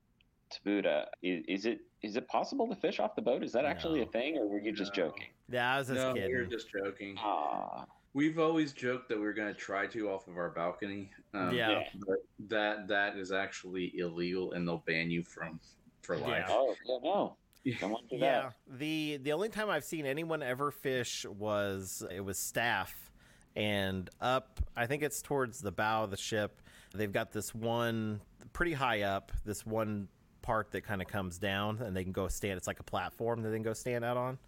to 0.50 0.60
Buddha. 0.64 1.08
Is, 1.22 1.44
is 1.48 1.66
it 1.66 1.80
is 2.02 2.16
it 2.16 2.26
possible 2.28 2.66
to 2.68 2.74
fish 2.74 2.98
off 2.98 3.14
the 3.14 3.22
boat? 3.22 3.42
Is 3.44 3.52
that 3.52 3.64
actually 3.64 4.02
a 4.02 4.06
thing, 4.06 4.38
or 4.38 4.46
were 4.48 4.60
you 4.60 4.72
just 4.72 4.96
No. 4.96 5.06
joking? 5.08 5.26
yeah, 5.48 5.74
I 5.74 5.78
was 5.78 5.88
just 5.88 5.96
no, 5.96 6.14
we 6.14 6.20
were 6.22 6.28
kidding. 6.44 6.50
just 6.50 6.70
joking. 6.72 7.16
Ah, 7.18 7.86
We've 8.14 8.38
always 8.38 8.72
joked 8.72 9.08
that 9.08 9.18
we 9.18 9.26
are 9.26 9.32
going 9.32 9.54
to 9.54 9.58
try 9.58 9.86
to 9.86 10.10
off 10.10 10.28
of 10.28 10.36
our 10.36 10.50
balcony. 10.50 11.10
Um, 11.32 11.54
Yeah. 11.54 11.70
yeah. 11.70 11.82
But 12.06 12.18
that 12.48 12.88
that 12.88 13.16
is 13.16 13.30
actually 13.32 13.96
illegal, 13.98 14.52
and 14.52 14.66
they'll 14.66 14.82
ban 14.86 15.10
you 15.10 15.22
from 15.22 15.60
for 16.02 16.16
Yeah. 16.16 16.26
life. 16.26 16.46
Oh, 16.48 16.74
yeah, 16.86 16.98
no. 17.02 17.36
Don't 17.80 17.90
want 17.92 18.08
to 18.10 18.18
do 18.18 18.24
Yeah, 18.24 18.50
the 18.66 19.18
the 19.18 19.32
only 19.32 19.48
time 19.48 19.70
I've 19.70 19.84
seen 19.84 20.04
anyone 20.04 20.42
ever 20.42 20.70
fish 20.72 21.24
was 21.24 22.04
it 22.10 22.20
was 22.20 22.36
staff, 22.38 23.12
and 23.54 24.10
up. 24.20 24.60
I 24.76 24.86
think 24.86 25.02
it's 25.04 25.22
towards 25.22 25.60
the 25.60 25.70
bow 25.70 26.04
of 26.04 26.10
the 26.10 26.16
ship. 26.16 26.60
They've 26.92 27.12
got 27.12 27.30
this 27.30 27.54
one 27.54 28.20
pretty 28.52 28.72
high 28.72 29.02
up. 29.02 29.30
This 29.44 29.64
one 29.64 30.08
part 30.42 30.72
that 30.72 30.80
kind 30.82 31.00
of 31.00 31.06
comes 31.06 31.38
down, 31.38 31.80
and 31.80 31.96
they 31.96 32.02
can 32.02 32.12
go 32.12 32.26
stand. 32.26 32.56
It's 32.56 32.66
like 32.66 32.80
a 32.80 32.84
platform 32.84 33.42
that 33.42 33.50
they 33.50 33.56
can 33.56 33.62
go 33.62 33.74
stand 33.74 34.04
out 34.04 34.16
on. 34.16 34.38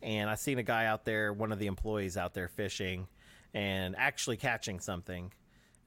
And 0.00 0.30
I 0.30 0.34
seen 0.36 0.58
a 0.58 0.62
guy 0.62 0.86
out 0.86 1.04
there, 1.04 1.32
one 1.34 1.52
of 1.52 1.58
the 1.58 1.66
employees 1.66 2.16
out 2.16 2.32
there 2.32 2.48
fishing, 2.48 3.06
and 3.52 3.94
actually 3.98 4.38
catching 4.38 4.80
something. 4.80 5.32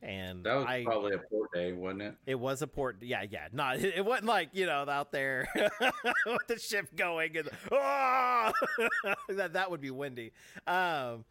And 0.04 0.44
That 0.44 0.56
was 0.56 0.66
I, 0.66 0.84
probably 0.84 1.14
a 1.14 1.20
port 1.20 1.52
day, 1.54 1.74
wasn't 1.74 2.02
it? 2.02 2.16
it 2.26 2.40
was 2.40 2.62
a 2.64 2.68
port. 2.68 2.98
Yeah, 3.02 3.24
yeah. 3.30 3.48
Not. 3.52 3.78
It 3.80 4.04
wasn't 4.04 4.28
like 4.28 4.50
you 4.54 4.66
know 4.66 4.84
out 4.90 5.12
there 5.12 5.48
with 6.26 6.48
the 6.48 6.58
ship 6.58 6.96
going 6.96 7.38
and 7.38 7.50
oh! 7.72 8.52
that 9.30 9.54
that 9.54 9.70
would 9.70 9.82
be 9.82 9.92
windy. 9.92 10.32
Um, 10.66 11.24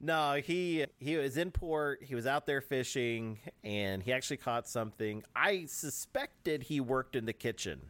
no, 0.00 0.34
he 0.44 0.84
he 0.98 1.16
was 1.16 1.36
in 1.36 1.50
port. 1.50 2.02
He 2.02 2.14
was 2.14 2.26
out 2.26 2.46
there 2.46 2.60
fishing, 2.60 3.38
and 3.64 4.02
he 4.02 4.12
actually 4.12 4.36
caught 4.36 4.68
something. 4.68 5.22
I 5.34 5.64
suspected 5.66 6.64
he 6.64 6.80
worked 6.80 7.16
in 7.16 7.24
the 7.24 7.32
kitchen. 7.32 7.80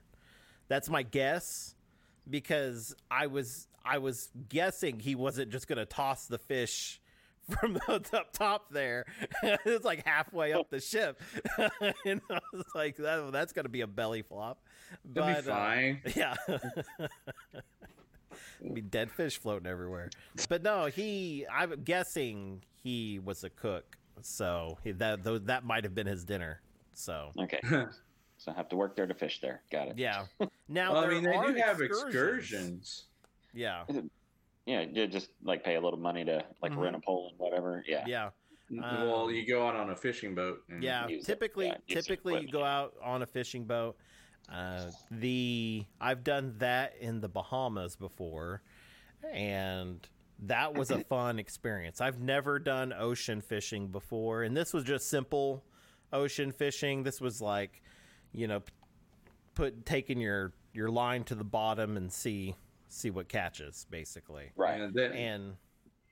That's 0.69 0.89
my 0.89 1.03
guess 1.03 1.75
because 2.31 2.95
I 3.11 3.27
was 3.27 3.67
I 3.85 3.99
was 3.99 4.31
guessing 4.49 5.01
he 5.01 5.15
wasn't 5.15 5.51
just 5.51 5.67
gonna 5.67 5.87
toss 5.87 6.27
the 6.27 6.39
fish 6.39 7.01
from 7.61 7.75
the 7.75 8.09
up 8.13 8.33
top 8.33 8.71
there. 8.71 9.07
it's 9.43 9.85
like 9.85 10.07
halfway 10.07 10.53
up 10.53 10.69
the 10.71 10.81
ship, 10.81 11.21
and 12.05 12.21
I 12.31 12.39
was 12.53 12.65
like, 12.75 12.97
that, 12.97 13.31
"That's 13.33 13.53
gonna 13.53 13.69
be 13.69 13.81
a 13.81 13.87
belly 13.87 14.23
flop." 14.23 14.63
That'd 15.05 15.45
But 15.45 15.45
be 15.45 15.51
uh, 15.51 15.55
fine. 15.55 16.03
yeah. 16.17 16.35
be 18.75 18.81
dead 18.81 19.11
fish 19.11 19.39
floating 19.39 19.67
everywhere. 19.67 20.11
But 20.49 20.63
no, 20.63 20.87
he 20.87 21.47
I'm 21.53 21.83
guessing 21.85 22.63
he 22.83 23.19
was 23.19 23.45
a 23.45 23.51
cook. 23.51 23.97
So 24.21 24.79
he, 24.85 24.93
that 24.93 25.23
tho- 25.23 25.39
that 25.39 25.65
might 25.65 25.85
have 25.85 25.95
been 25.95 26.07
his 26.07 26.25
dinner. 26.25 26.61
So. 26.93 27.31
Okay. 27.39 27.61
so 27.63 28.51
I 28.51 28.55
have 28.55 28.69
to 28.71 28.77
work 28.77 28.97
there 28.97 29.07
to 29.07 29.15
fish 29.15 29.41
there. 29.41 29.63
Got 29.71 29.89
it. 29.89 29.99
yeah. 29.99 30.25
Now 30.69 30.93
well, 30.93 31.05
I 31.05 31.07
there 31.07 31.11
mean, 31.15 31.25
they 31.25 31.35
are 31.37 31.53
do 31.53 31.59
have 31.61 31.81
excursions. 31.81 32.13
excursions. 32.13 33.05
Yeah. 33.55 33.85
Yeah, 34.69 34.83
you 34.83 35.07
just 35.07 35.31
like 35.43 35.65
pay 35.65 35.77
a 35.77 35.81
little 35.81 35.99
money 35.99 36.25
to 36.27 36.45
like 36.63 36.73
Mhm. 36.73 36.77
rent 36.83 36.97
a 36.97 37.01
pole 37.01 37.29
and 37.31 37.39
whatever. 37.39 37.83
Yeah. 37.87 38.05
Yeah. 38.07 38.31
well, 38.71 39.25
Um, 39.25 39.35
you 39.35 39.47
go 39.47 39.67
out 39.67 39.75
on 39.77 39.89
a 39.89 39.97
fishing 39.97 40.35
boat. 40.35 40.63
and- 40.69 40.83
Yeah, 40.83 41.09
use 41.09 41.23
it. 41.25 41.27
typically, 41.27 41.69
Yeah, 41.69 41.79
typically 41.87 42.39
you 42.43 42.49
go 42.49 42.63
out 42.63 42.95
on 43.03 43.23
a 43.23 43.27
fishing 43.27 43.65
boat. 43.65 43.97
Uh, 44.47 44.91
the 45.11 45.87
I've 46.03 46.23
done 46.23 46.55
that 46.59 46.95
in 46.99 47.21
the 47.23 47.29
Bahamas 47.31 47.97
before, 47.97 48.61
and 49.33 50.07
that 50.41 50.75
was 50.75 50.91
a 50.91 50.99
fun 51.05 51.39
experience. 51.39 52.03
I've 52.03 52.21
never 52.21 52.59
done 52.59 52.93
ocean 52.93 53.41
fishing 53.41 53.89
before, 53.89 54.43
and 54.43 54.55
this 54.55 54.75
was 54.75 54.85
just 54.85 55.09
simple 55.09 55.65
ocean 56.13 56.53
fishing. 56.53 57.05
This 57.05 57.23
was 57.23 57.41
like, 57.41 57.83
you 58.33 58.47
know, 58.47 58.63
put 59.55 59.87
taking 59.87 60.21
your 60.21 60.53
your 60.75 60.91
line 60.91 61.25
to 61.25 61.35
the 61.35 61.43
bottom 61.45 61.97
and 61.97 62.13
see 62.13 62.55
see 62.89 63.11
what 63.11 63.29
catches, 63.29 63.87
basically. 63.91 64.51
Right. 64.57 64.81
And 64.81 64.95
they, 64.95 65.07
And 65.07 65.53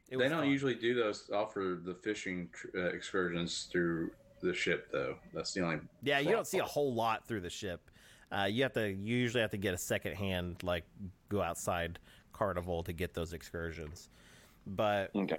it 0.09 0.11
they 0.11 0.16
was 0.16 0.31
don't 0.31 0.41
fun. 0.43 0.51
usually 0.51 0.74
do 0.74 0.95
those 0.95 1.31
offer 1.35 1.79
the 1.83 1.95
fishing 1.95 2.49
uh, 2.77 2.87
excursions 2.87 3.68
through 3.70 4.11
the 4.43 4.53
ship 4.55 4.89
though. 4.93 5.16
That's 5.33 5.53
the 5.55 5.62
only. 5.62 5.79
Yeah, 6.03 6.18
you 6.18 6.31
don't 6.31 6.47
see 6.47 6.59
a 6.59 6.64
whole 6.64 6.95
lot 6.95 7.27
through 7.27 7.41
the 7.41 7.51
ship. 7.51 7.91
Uh, 8.31 8.45
you 8.51 8.62
have 8.62 8.72
to 8.74 8.89
you 8.89 9.16
usually 9.16 9.41
have 9.41 9.51
to 9.53 9.57
get 9.57 9.72
a 9.74 9.79
second 9.79 10.14
hand, 10.14 10.62
like 10.62 10.85
go 11.29 11.41
outside 11.43 11.99
Carnival 12.33 12.83
to 12.83 12.93
get 12.93 13.14
those 13.14 13.33
excursions. 13.33 14.09
But 14.66 15.11
Okay. 15.14 15.39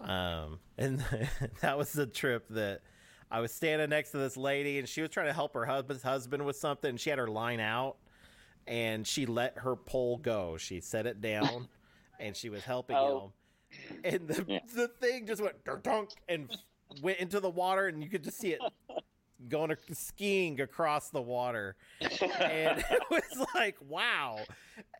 um, 0.00 0.58
and 0.78 1.02
that 1.60 1.76
was 1.76 1.92
the 1.92 2.06
trip 2.06 2.46
that 2.50 2.82
I 3.30 3.40
was 3.40 3.52
standing 3.52 3.90
next 3.90 4.12
to 4.12 4.18
this 4.18 4.36
lady, 4.36 4.78
and 4.78 4.88
she 4.88 5.00
was 5.02 5.10
trying 5.10 5.26
to 5.26 5.32
help 5.32 5.54
her 5.54 5.64
husband's 5.64 6.02
husband 6.04 6.44
with 6.46 6.56
something. 6.56 6.90
And 6.90 7.00
she 7.00 7.10
had 7.10 7.18
her 7.18 7.26
line 7.26 7.58
out, 7.58 7.96
and 8.66 9.06
she 9.06 9.26
let 9.26 9.58
her 9.58 9.76
pole 9.76 10.18
go. 10.18 10.56
She 10.56 10.80
set 10.80 11.06
it 11.06 11.20
down, 11.20 11.68
and 12.20 12.36
she 12.36 12.48
was 12.48 12.62
helping 12.64 12.96
Oh. 12.96 13.32
him. 13.72 14.00
And 14.04 14.28
the 14.28 14.44
Yeah. 14.46 14.58
the 14.74 14.88
thing 14.88 15.26
just 15.26 15.42
went 15.42 15.56
dunk 15.82 16.10
and 16.28 16.48
went 17.02 17.18
into 17.18 17.40
the 17.40 17.50
water, 17.50 17.88
and 17.88 18.02
you 18.02 18.08
could 18.08 18.22
just 18.24 18.38
see 18.38 18.52
it 18.52 18.60
going 19.48 19.70
ac- 19.70 19.92
skiing 19.94 20.60
across 20.62 21.10
the 21.10 21.20
water 21.20 21.76
and 22.00 22.10
it 22.90 23.02
was 23.10 23.46
like 23.54 23.76
wow 23.86 24.38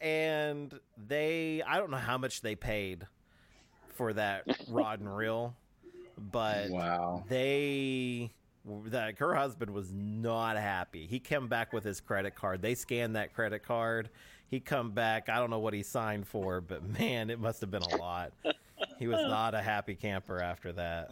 and 0.03 0.79
they 1.09 1.63
i 1.67 1.79
don't 1.79 1.91
know 1.91 1.97
how 1.97 2.19
much 2.19 2.43
they 2.43 2.55
paid 2.55 3.07
for 3.95 4.13
that 4.13 4.45
rod 4.69 5.01
and 5.01 5.17
reel 5.17 5.57
but 6.19 6.69
Wow. 6.69 7.25
they 7.31 8.31
that 8.87 9.19
her 9.19 9.35
husband 9.35 9.71
was 9.71 9.93
not 9.93 10.57
happy 10.57 11.07
he 11.07 11.19
came 11.21 11.47
back 11.49 11.73
with 11.73 11.85
his 11.85 12.01
credit 12.01 12.35
card 12.35 12.61
they 12.63 12.75
scanned 12.75 13.15
that 13.17 13.33
credit 13.35 13.63
card 13.63 14.11
he 14.49 14.59
come 14.61 14.91
back 14.91 15.29
i 15.29 15.39
don't 15.39 15.51
know 15.51 15.59
what 15.59 15.73
he 15.75 15.83
signed 15.83 16.27
for 16.27 16.61
but 16.61 16.83
man 16.99 17.31
it 17.31 17.39
must 17.39 17.61
have 17.61 17.71
been 17.71 17.83
a 17.83 17.97
lot 17.97 18.33
he 18.99 19.07
was 19.07 19.21
not 19.29 19.55
a 19.55 19.63
happy 19.63 19.95
camper 19.95 20.41
after 20.41 20.73
that 20.73 21.11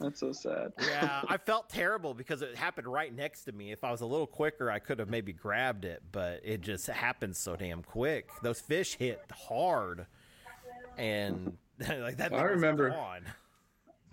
That's 0.00 0.20
so 0.20 0.32
sad. 0.32 0.72
yeah, 0.80 1.22
I 1.28 1.36
felt 1.46 1.68
terrible 1.68 2.14
because 2.14 2.42
it 2.42 2.56
happened 2.56 2.86
right 2.88 3.14
next 3.14 3.44
to 3.44 3.52
me. 3.52 3.70
If 3.72 3.84
I 3.84 3.92
was 3.92 4.00
a 4.00 4.06
little 4.06 4.26
quicker, 4.26 4.68
I 4.70 4.80
could 4.80 4.98
have 4.98 5.08
maybe 5.08 5.32
grabbed 5.32 5.84
it, 5.84 6.02
but 6.10 6.40
it 6.42 6.62
just 6.62 6.88
happened 6.88 7.36
so 7.36 7.54
damn 7.54 7.80
quick. 7.82 8.28
Those 8.42 8.60
fish 8.60 8.96
hit 8.96 9.20
hard, 9.32 10.06
and 10.98 11.56
like 11.78 12.16
that. 12.18 12.32
I 12.32 12.36
thing 12.36 12.42
was 12.42 12.50
remember- 12.50 12.90
gone. 12.90 13.22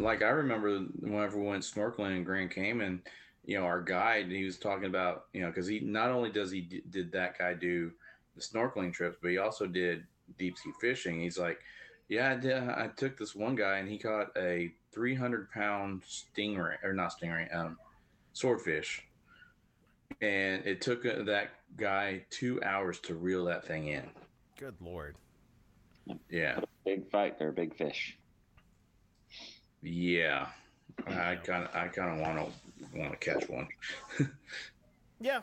Like 0.02 0.22
I 0.22 0.30
remember 0.30 0.80
whenever 1.00 1.40
we 1.40 1.48
went 1.48 1.64
snorkeling 1.64 2.18
in 2.18 2.24
Grand 2.24 2.52
Cayman, 2.52 3.02
you 3.46 3.58
know, 3.58 3.66
our 3.66 3.82
guide 3.82 4.30
he 4.30 4.44
was 4.44 4.58
talking 4.58 4.86
about 4.86 5.26
you 5.34 5.42
know 5.42 5.48
because 5.48 5.68
he 5.68 5.80
not 5.80 6.10
only 6.10 6.32
does 6.32 6.52
he 6.52 6.62
d- 6.62 6.84
did 6.90 7.12
that 7.12 7.38
guy 7.38 7.54
do 7.54 7.92
the 8.36 8.42
snorkeling 8.42 8.94
trips, 8.94 9.18
but 9.22 9.32
he 9.32 9.38
also 9.38 9.68
did 9.68 10.06
deep 10.38 10.58
sea 10.58 10.72
fishing. 10.80 11.22
He's 11.22 11.38
like, 11.38 11.60
yeah, 12.08 12.32
I, 12.32 12.36
did, 12.36 12.58
I 12.58 12.90
took 12.96 13.18
this 13.18 13.36
one 13.36 13.56
guy 13.56 13.78
and 13.78 13.90
he 13.90 13.98
caught 13.98 14.28
a 14.38 14.72
300 14.92 15.52
pound 15.52 16.04
stingray 16.04 16.84
or 16.84 16.94
not 16.94 17.14
stingray, 17.20 17.54
um, 17.56 17.78
swordfish, 18.34 19.04
and 20.22 20.66
it 20.66 20.82
took 20.82 21.06
uh, 21.06 21.24
that 21.24 21.52
guy 21.78 22.24
two 22.30 22.62
hours 22.64 23.00
to 23.00 23.16
reel 23.16 23.46
that 23.46 23.66
thing 23.66 23.88
in. 23.88 24.10
Good 24.58 24.76
lord. 24.82 25.16
Yeah, 26.30 26.60
Big 26.84 27.10
fight. 27.10 27.38
They're 27.38 27.52
big 27.52 27.76
fish. 27.76 28.18
Yeah. 29.82 30.48
I 31.08 31.36
kind 31.36 31.64
of 31.64 31.76
I 31.76 31.88
kind 31.88 32.12
of 32.14 32.20
want 32.20 32.38
to 32.38 32.98
want 33.00 33.12
to 33.12 33.18
catch 33.18 33.48
one. 33.50 33.68
Yeah, 35.24 35.42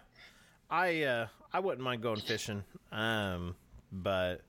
I 0.69 1.03
uh, 1.05 1.27
I 1.53 1.61
wouldn't 1.61 1.83
mind 1.83 2.03
going 2.03 2.19
fishing. 2.19 2.65
Um, 2.91 3.55
but 3.93 4.41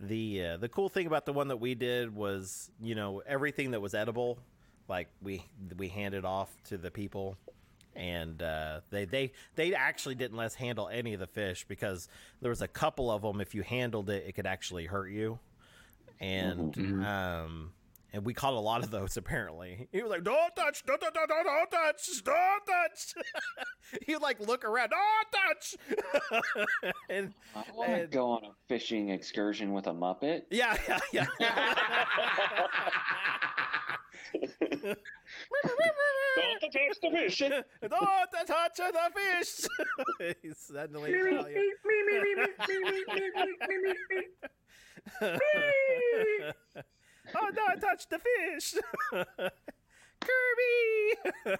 the 0.00 0.44
uh, 0.44 0.56
the 0.56 0.68
cool 0.68 0.88
thing 0.88 1.06
about 1.06 1.26
the 1.26 1.32
one 1.32 1.46
that 1.48 1.58
we 1.58 1.76
did 1.76 2.14
was 2.14 2.70
you 2.82 2.96
know 2.96 3.22
everything 3.24 3.70
that 3.70 3.80
was 3.80 3.94
edible, 3.94 4.38
like 4.88 5.08
we 5.22 5.44
we 5.76 5.86
handed 5.88 6.24
off 6.24 6.50
to 6.64 6.76
the 6.76 6.90
people, 6.90 7.36
and 7.94 8.42
uh, 8.42 8.80
they 8.90 9.04
they 9.04 9.32
they 9.54 9.74
actually 9.74 10.16
didn't 10.16 10.36
let 10.36 10.46
us 10.46 10.54
handle 10.56 10.88
any 10.88 11.14
of 11.14 11.20
the 11.20 11.28
fish 11.28 11.64
because 11.68 12.08
there 12.40 12.50
was 12.50 12.60
a 12.60 12.68
couple 12.68 13.10
of 13.12 13.22
them. 13.22 13.40
If 13.40 13.54
you 13.54 13.62
handled 13.62 14.10
it, 14.10 14.24
it 14.26 14.32
could 14.32 14.46
actually 14.46 14.86
hurt 14.86 15.08
you, 15.10 15.38
and 16.20 16.74
Mhm. 16.74 17.04
um. 17.06 17.72
And 18.14 18.24
we 18.24 18.32
caught 18.32 18.52
a 18.52 18.60
lot 18.60 18.84
of 18.84 18.92
those 18.92 19.16
apparently. 19.16 19.88
He 19.90 20.00
was 20.00 20.08
like, 20.08 20.22
"Don't 20.22 20.54
touch, 20.54 20.84
don't, 20.86 21.00
don't, 21.00 21.12
don't, 21.12 21.28
don't, 21.28 21.44
don't 21.44 21.68
touch, 21.68 22.22
don't 22.22 22.64
touch." 22.64 23.14
he 24.06 24.12
would 24.12 24.22
like 24.22 24.38
look 24.38 24.64
around, 24.64 24.90
"Don't 24.90 25.32
touch." 25.32 25.74
and 27.10 27.34
I 27.56 27.64
want 27.74 27.96
to 27.96 28.06
go 28.06 28.30
on 28.30 28.44
a 28.44 28.50
fishing 28.68 29.08
excursion 29.10 29.72
with 29.72 29.88
a 29.88 29.92
Muppet. 29.92 30.42
yeah, 30.52 30.76
yeah, 30.88 31.00
yeah. 31.12 31.26
Don't 36.36 36.60
touch 36.60 37.00
the 37.02 37.10
fish. 37.10 37.38
Don't 37.38 38.46
touch 38.46 38.76
the 38.76 39.10
fish. 39.16 39.66
He's 40.40 40.58
suddenly 40.58 41.10
Italian. 41.12 41.72
Oh 47.36 47.48
no! 47.54 47.62
I 47.68 47.76
touched 47.76 48.10
the 48.10 48.18
fish. 48.18 48.74
Kirby. 50.20 51.56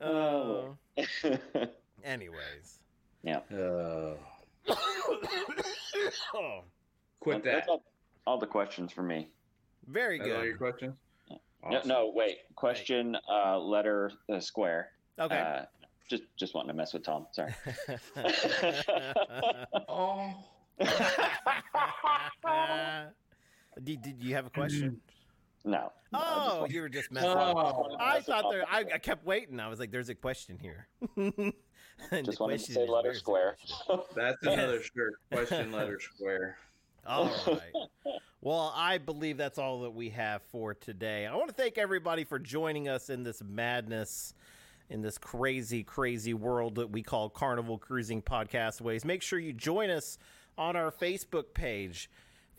oh. 0.00 0.76
Anyways. 2.04 2.78
yeah. 3.22 3.40
Uh, 3.52 4.14
Oh, 6.34 6.60
quit 7.20 7.42
that. 7.44 7.52
That's 7.52 7.68
all, 7.68 7.82
all 8.26 8.38
the 8.38 8.46
questions 8.46 8.92
for 8.92 9.02
me. 9.02 9.28
very 9.88 10.18
That's 10.18 10.30
all 10.30 10.42
your 10.44 10.52
good. 10.52 10.58
questions? 10.58 10.94
No, 11.30 11.38
Awesome. 11.64 11.88
no, 11.88 12.12
wait. 12.14 12.38
Question, 12.54 13.16
uh, 13.30 13.58
letter, 13.58 14.12
uh, 14.32 14.38
square. 14.40 14.90
Okay. 15.18 15.38
Uh, 15.38 15.62
just, 16.10 16.24
just 16.36 16.54
wanting 16.54 16.68
to 16.68 16.74
mess 16.74 16.92
with 16.92 17.02
Tom. 17.04 17.26
Sorry. 17.32 17.54
Oh. 19.88 20.34
did, 23.82 24.02
did 24.02 24.22
you 24.22 24.34
have 24.34 24.46
a 24.46 24.50
question? 24.50 25.00
No. 25.64 25.92
No, 26.12 26.18
I 26.18 26.22
just 26.22 26.32
Oh, 26.48 26.60
want- 26.60 26.72
you 26.72 26.80
were 26.82 26.88
just 26.88 27.10
messing. 27.10 27.28
Oh. 27.30 27.96
I 27.98 28.20
thought 28.20 28.50
there. 28.50 28.64
I, 28.70 28.84
I 28.94 28.98
kept 28.98 29.26
waiting. 29.26 29.58
I 29.58 29.68
was 29.68 29.80
like, 29.80 29.90
"There's 29.90 30.08
a 30.08 30.14
question 30.14 30.58
here." 30.60 30.88
And 32.10 32.26
Just 32.26 32.36
the 32.36 32.44
wanted 32.44 32.58
to 32.58 32.64
question 32.64 32.74
say 32.74 32.82
is, 32.82 32.90
letter 32.90 33.14
square. 33.14 33.56
question? 33.86 34.04
That's 34.14 34.42
another 34.42 34.82
shirt. 34.82 35.14
Question 35.32 35.72
letter 35.72 35.98
square. 35.98 36.58
All 37.06 37.24
right. 37.46 37.72
Well, 38.42 38.70
I 38.76 38.98
believe 38.98 39.38
that's 39.38 39.56
all 39.58 39.80
that 39.80 39.94
we 39.94 40.10
have 40.10 40.42
for 40.42 40.74
today. 40.74 41.24
I 41.24 41.34
want 41.34 41.48
to 41.48 41.54
thank 41.54 41.78
everybody 41.78 42.24
for 42.24 42.38
joining 42.38 42.86
us 42.86 43.08
in 43.08 43.22
this 43.22 43.42
madness, 43.42 44.34
in 44.90 45.00
this 45.00 45.16
crazy, 45.16 45.82
crazy 45.84 46.34
world 46.34 46.74
that 46.74 46.90
we 46.90 47.02
call 47.02 47.30
Carnival 47.30 47.78
Cruising 47.78 48.20
Podcastaways. 48.20 49.06
Make 49.06 49.22
sure 49.22 49.38
you 49.38 49.54
join 49.54 49.88
us 49.88 50.18
on 50.58 50.76
our 50.76 50.90
Facebook 50.90 51.54
page, 51.54 52.10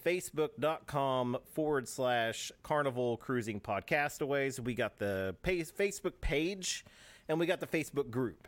facebook.com 0.06 1.38
forward 1.54 1.88
slash 1.88 2.52
Carnival 2.64 3.18
Cruising 3.18 3.60
Podcastaways. 3.60 4.60
We 4.60 4.74
got 4.74 4.98
the 4.98 5.36
Facebook 5.43 6.22
page 6.22 6.86
and 7.28 7.39
we 7.39 7.45
got 7.45 7.60
the 7.60 7.68
Facebook 7.68 8.10
group 8.10 8.48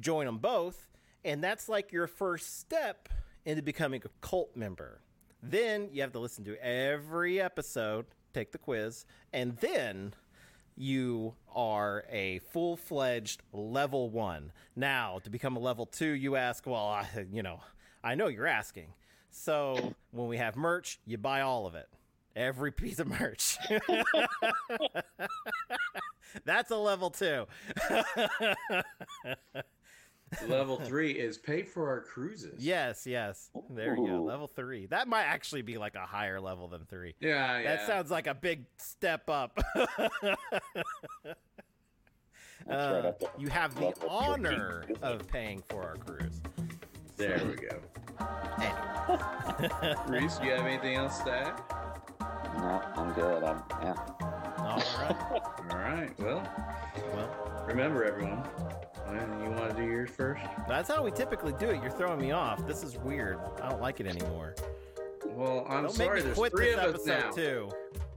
join 0.00 0.26
them 0.26 0.38
both, 0.38 0.88
and 1.24 1.42
that's 1.42 1.68
like 1.68 1.92
your 1.92 2.06
first 2.06 2.60
step 2.60 3.08
into 3.44 3.62
becoming 3.62 4.02
a 4.04 4.26
cult 4.26 4.56
member. 4.56 5.00
Then 5.42 5.88
you 5.92 6.02
have 6.02 6.12
to 6.12 6.18
listen 6.18 6.44
to 6.44 6.56
every 6.64 7.40
episode, 7.40 8.06
take 8.32 8.52
the 8.52 8.58
quiz, 8.58 9.04
and 9.32 9.56
then 9.58 10.14
you 10.76 11.34
are 11.54 12.04
a 12.10 12.38
full 12.50 12.76
fledged 12.76 13.42
level 13.52 14.08
one. 14.08 14.52
Now, 14.76 15.20
to 15.24 15.30
become 15.30 15.56
a 15.56 15.60
level 15.60 15.86
two, 15.86 16.12
you 16.12 16.36
ask, 16.36 16.66
well, 16.66 16.86
I, 16.86 17.06
you 17.30 17.42
know, 17.42 17.60
I 18.04 18.14
know 18.14 18.28
you're 18.28 18.46
asking. 18.46 18.92
So 19.30 19.94
when 20.10 20.28
we 20.28 20.36
have 20.36 20.56
merch, 20.56 21.00
you 21.06 21.18
buy 21.18 21.40
all 21.40 21.66
of 21.66 21.74
it. 21.74 21.88
Every 22.34 22.72
piece 22.72 22.98
of 22.98 23.08
merch. 23.08 23.58
That's 26.44 26.70
a 26.70 26.76
level 26.76 27.10
two. 27.10 27.46
Level 30.48 30.78
three 30.78 31.12
is 31.12 31.36
pay 31.36 31.62
for 31.62 31.88
our 31.88 32.00
cruises. 32.00 32.64
Yes, 32.64 33.06
yes. 33.06 33.50
There 33.68 33.96
you 33.96 34.06
go. 34.06 34.22
Level 34.22 34.46
three. 34.46 34.86
That 34.86 35.08
might 35.08 35.24
actually 35.24 35.62
be 35.62 35.76
like 35.76 35.94
a 35.94 36.06
higher 36.06 36.40
level 36.40 36.68
than 36.68 36.86
three. 36.86 37.14
Yeah, 37.20 37.58
yeah. 37.58 37.76
That 37.76 37.86
sounds 37.86 38.10
like 38.10 38.26
a 38.26 38.34
big 38.34 38.64
step 38.78 39.28
up. 39.28 39.58
Uh, 42.70 42.70
right 42.70 43.04
up 43.06 43.20
you 43.38 43.48
have 43.48 43.74
the 43.74 43.86
Level 43.86 44.08
honor 44.08 44.84
of 45.02 45.26
paying 45.26 45.60
for 45.68 45.82
our 45.82 45.96
cruise. 45.96 46.40
There 47.16 47.40
we 47.44 47.54
go. 47.54 47.78
Anyway. 48.60 49.94
Reese, 50.08 50.38
do 50.38 50.46
you 50.46 50.52
have 50.52 50.66
anything 50.66 50.96
else 50.96 51.18
to 51.20 51.30
add? 51.32 51.60
No, 52.56 52.82
I'm 52.96 53.12
good. 53.14 53.42
I'm, 53.42 53.62
yeah. 53.82 53.94
All 54.58 54.82
right. 55.00 55.16
All 55.70 55.78
right. 55.78 56.10
Well, 56.18 56.42
Well, 57.14 57.64
remember 57.66 58.04
everyone. 58.04 58.42
You 59.42 59.50
want 59.50 59.70
to 59.70 59.76
do 59.76 59.86
yours 59.86 60.08
first? 60.10 60.40
that's 60.66 60.88
how 60.88 61.02
we 61.02 61.10
typically 61.10 61.52
do 61.58 61.68
it. 61.68 61.82
You're 61.82 61.90
throwing 61.90 62.18
me 62.20 62.30
off. 62.30 62.66
This 62.66 62.82
is 62.82 62.96
weird. 62.98 63.38
I 63.62 63.68
don't 63.68 63.80
like 63.80 64.00
it 64.00 64.06
anymore. 64.06 64.54
Well, 65.26 65.66
I'm 65.68 65.82
don't 65.84 65.92
sorry. 65.92 66.22
make 66.22 66.34
me 66.34 66.34
There's 66.34 66.50
three 66.50 66.70
this 66.74 66.78
of 66.78 66.94
us 66.94 67.08
episode 67.08 67.26
now. 67.26 67.30
too. 67.30 67.70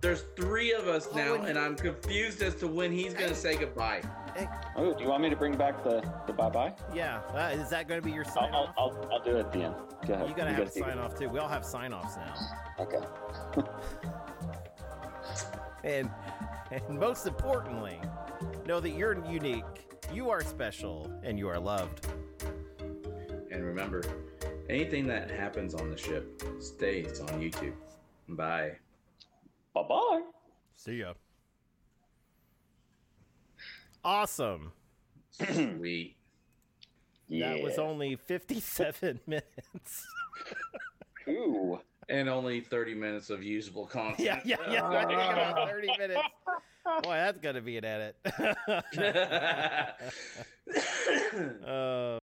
There's 0.05 0.21
three 0.35 0.71
of 0.71 0.87
us 0.87 1.07
Oh, 1.11 1.15
now, 1.17 1.33
and 1.33 1.47
and 1.47 1.57
I'm 1.57 1.75
confused 1.75 2.43
as 2.43 2.53
to 2.57 2.67
when 2.67 2.91
he's 2.91 3.15
gonna 3.15 3.33
say 3.33 3.57
goodbye. 3.57 4.03
Oh, 4.75 4.93
do 4.93 5.03
you 5.03 5.09
want 5.09 5.23
me 5.23 5.31
to 5.31 5.35
bring 5.35 5.57
back 5.57 5.83
the, 5.83 6.07
the 6.27 6.33
bye 6.33 6.47
bye? 6.47 6.75
Yeah. 6.93 7.21
Uh, 7.33 7.59
is 7.59 7.71
that 7.71 7.87
going 7.87 7.99
to 7.99 8.05
be 8.05 8.11
your 8.11 8.25
I'll, 8.25 8.31
sign 8.31 8.53
I'll, 8.53 8.63
off? 8.65 8.75
I'll, 8.77 9.09
I'll 9.13 9.23
do 9.23 9.37
it 9.37 9.39
at 9.39 9.51
the 9.51 9.63
end. 9.63 9.75
Go 10.05 10.13
ahead. 10.13 10.29
You 10.29 10.35
got 10.35 10.43
to 10.43 10.49
You 10.51 10.55
have 10.57 10.59
a 10.59 10.65
guys 10.65 10.73
do 10.75 10.79
sign 10.81 10.99
off 10.99 11.17
too. 11.17 11.27
We 11.27 11.39
all 11.39 11.47
have 11.47 11.65
sign 11.65 11.91
offs 11.91 12.17
now. 12.17 12.35
Okay. 12.79 12.99
And, 15.83 16.09
and 16.71 16.99
most 16.99 17.27
importantly, 17.27 17.99
know 18.65 18.79
that 18.79 18.89
you're 18.91 19.23
unique, 19.27 19.63
you 20.11 20.31
are 20.31 20.41
special, 20.41 21.11
and 21.23 21.37
you 21.37 21.47
are 21.47 21.59
loved. 21.59 22.07
And 23.51 23.63
remember, 23.63 24.01
anything 24.67 25.05
that 25.07 25.29
happens 25.29 25.75
on 25.75 25.91
the 25.91 25.97
ship 25.97 26.41
stays 26.59 27.19
on 27.19 27.39
YouTube. 27.39 27.75
Bye. 28.29 28.77
Bye 29.75 29.83
bye. 29.83 30.21
See 30.77 31.01
ya. 31.01 31.13
Awesome. 34.05 34.71
Sweet. 35.31 36.15
Yeah. 37.27 37.53
That 37.53 37.63
was 37.63 37.77
only 37.77 38.15
57 38.15 39.19
minutes. 39.27 40.07
Ooh. 41.27 41.79
And 42.07 42.29
only 42.29 42.61
30 42.61 42.93
minutes 42.93 43.29
of 43.29 43.43
usable 43.43 43.85
content. 43.85 44.19
yeah, 44.19 44.39
yeah, 44.45 44.57
yeah. 44.71 44.87
I 44.87 45.51
about 45.51 45.69
30 45.69 45.87
minutes. 45.97 46.21
Boy, 47.03 47.15
that's 47.15 47.39
going 47.39 47.55
to 47.55 47.61
be 47.61 47.77
an 47.77 47.85
edit. 47.85 48.15
uh, 51.67 52.19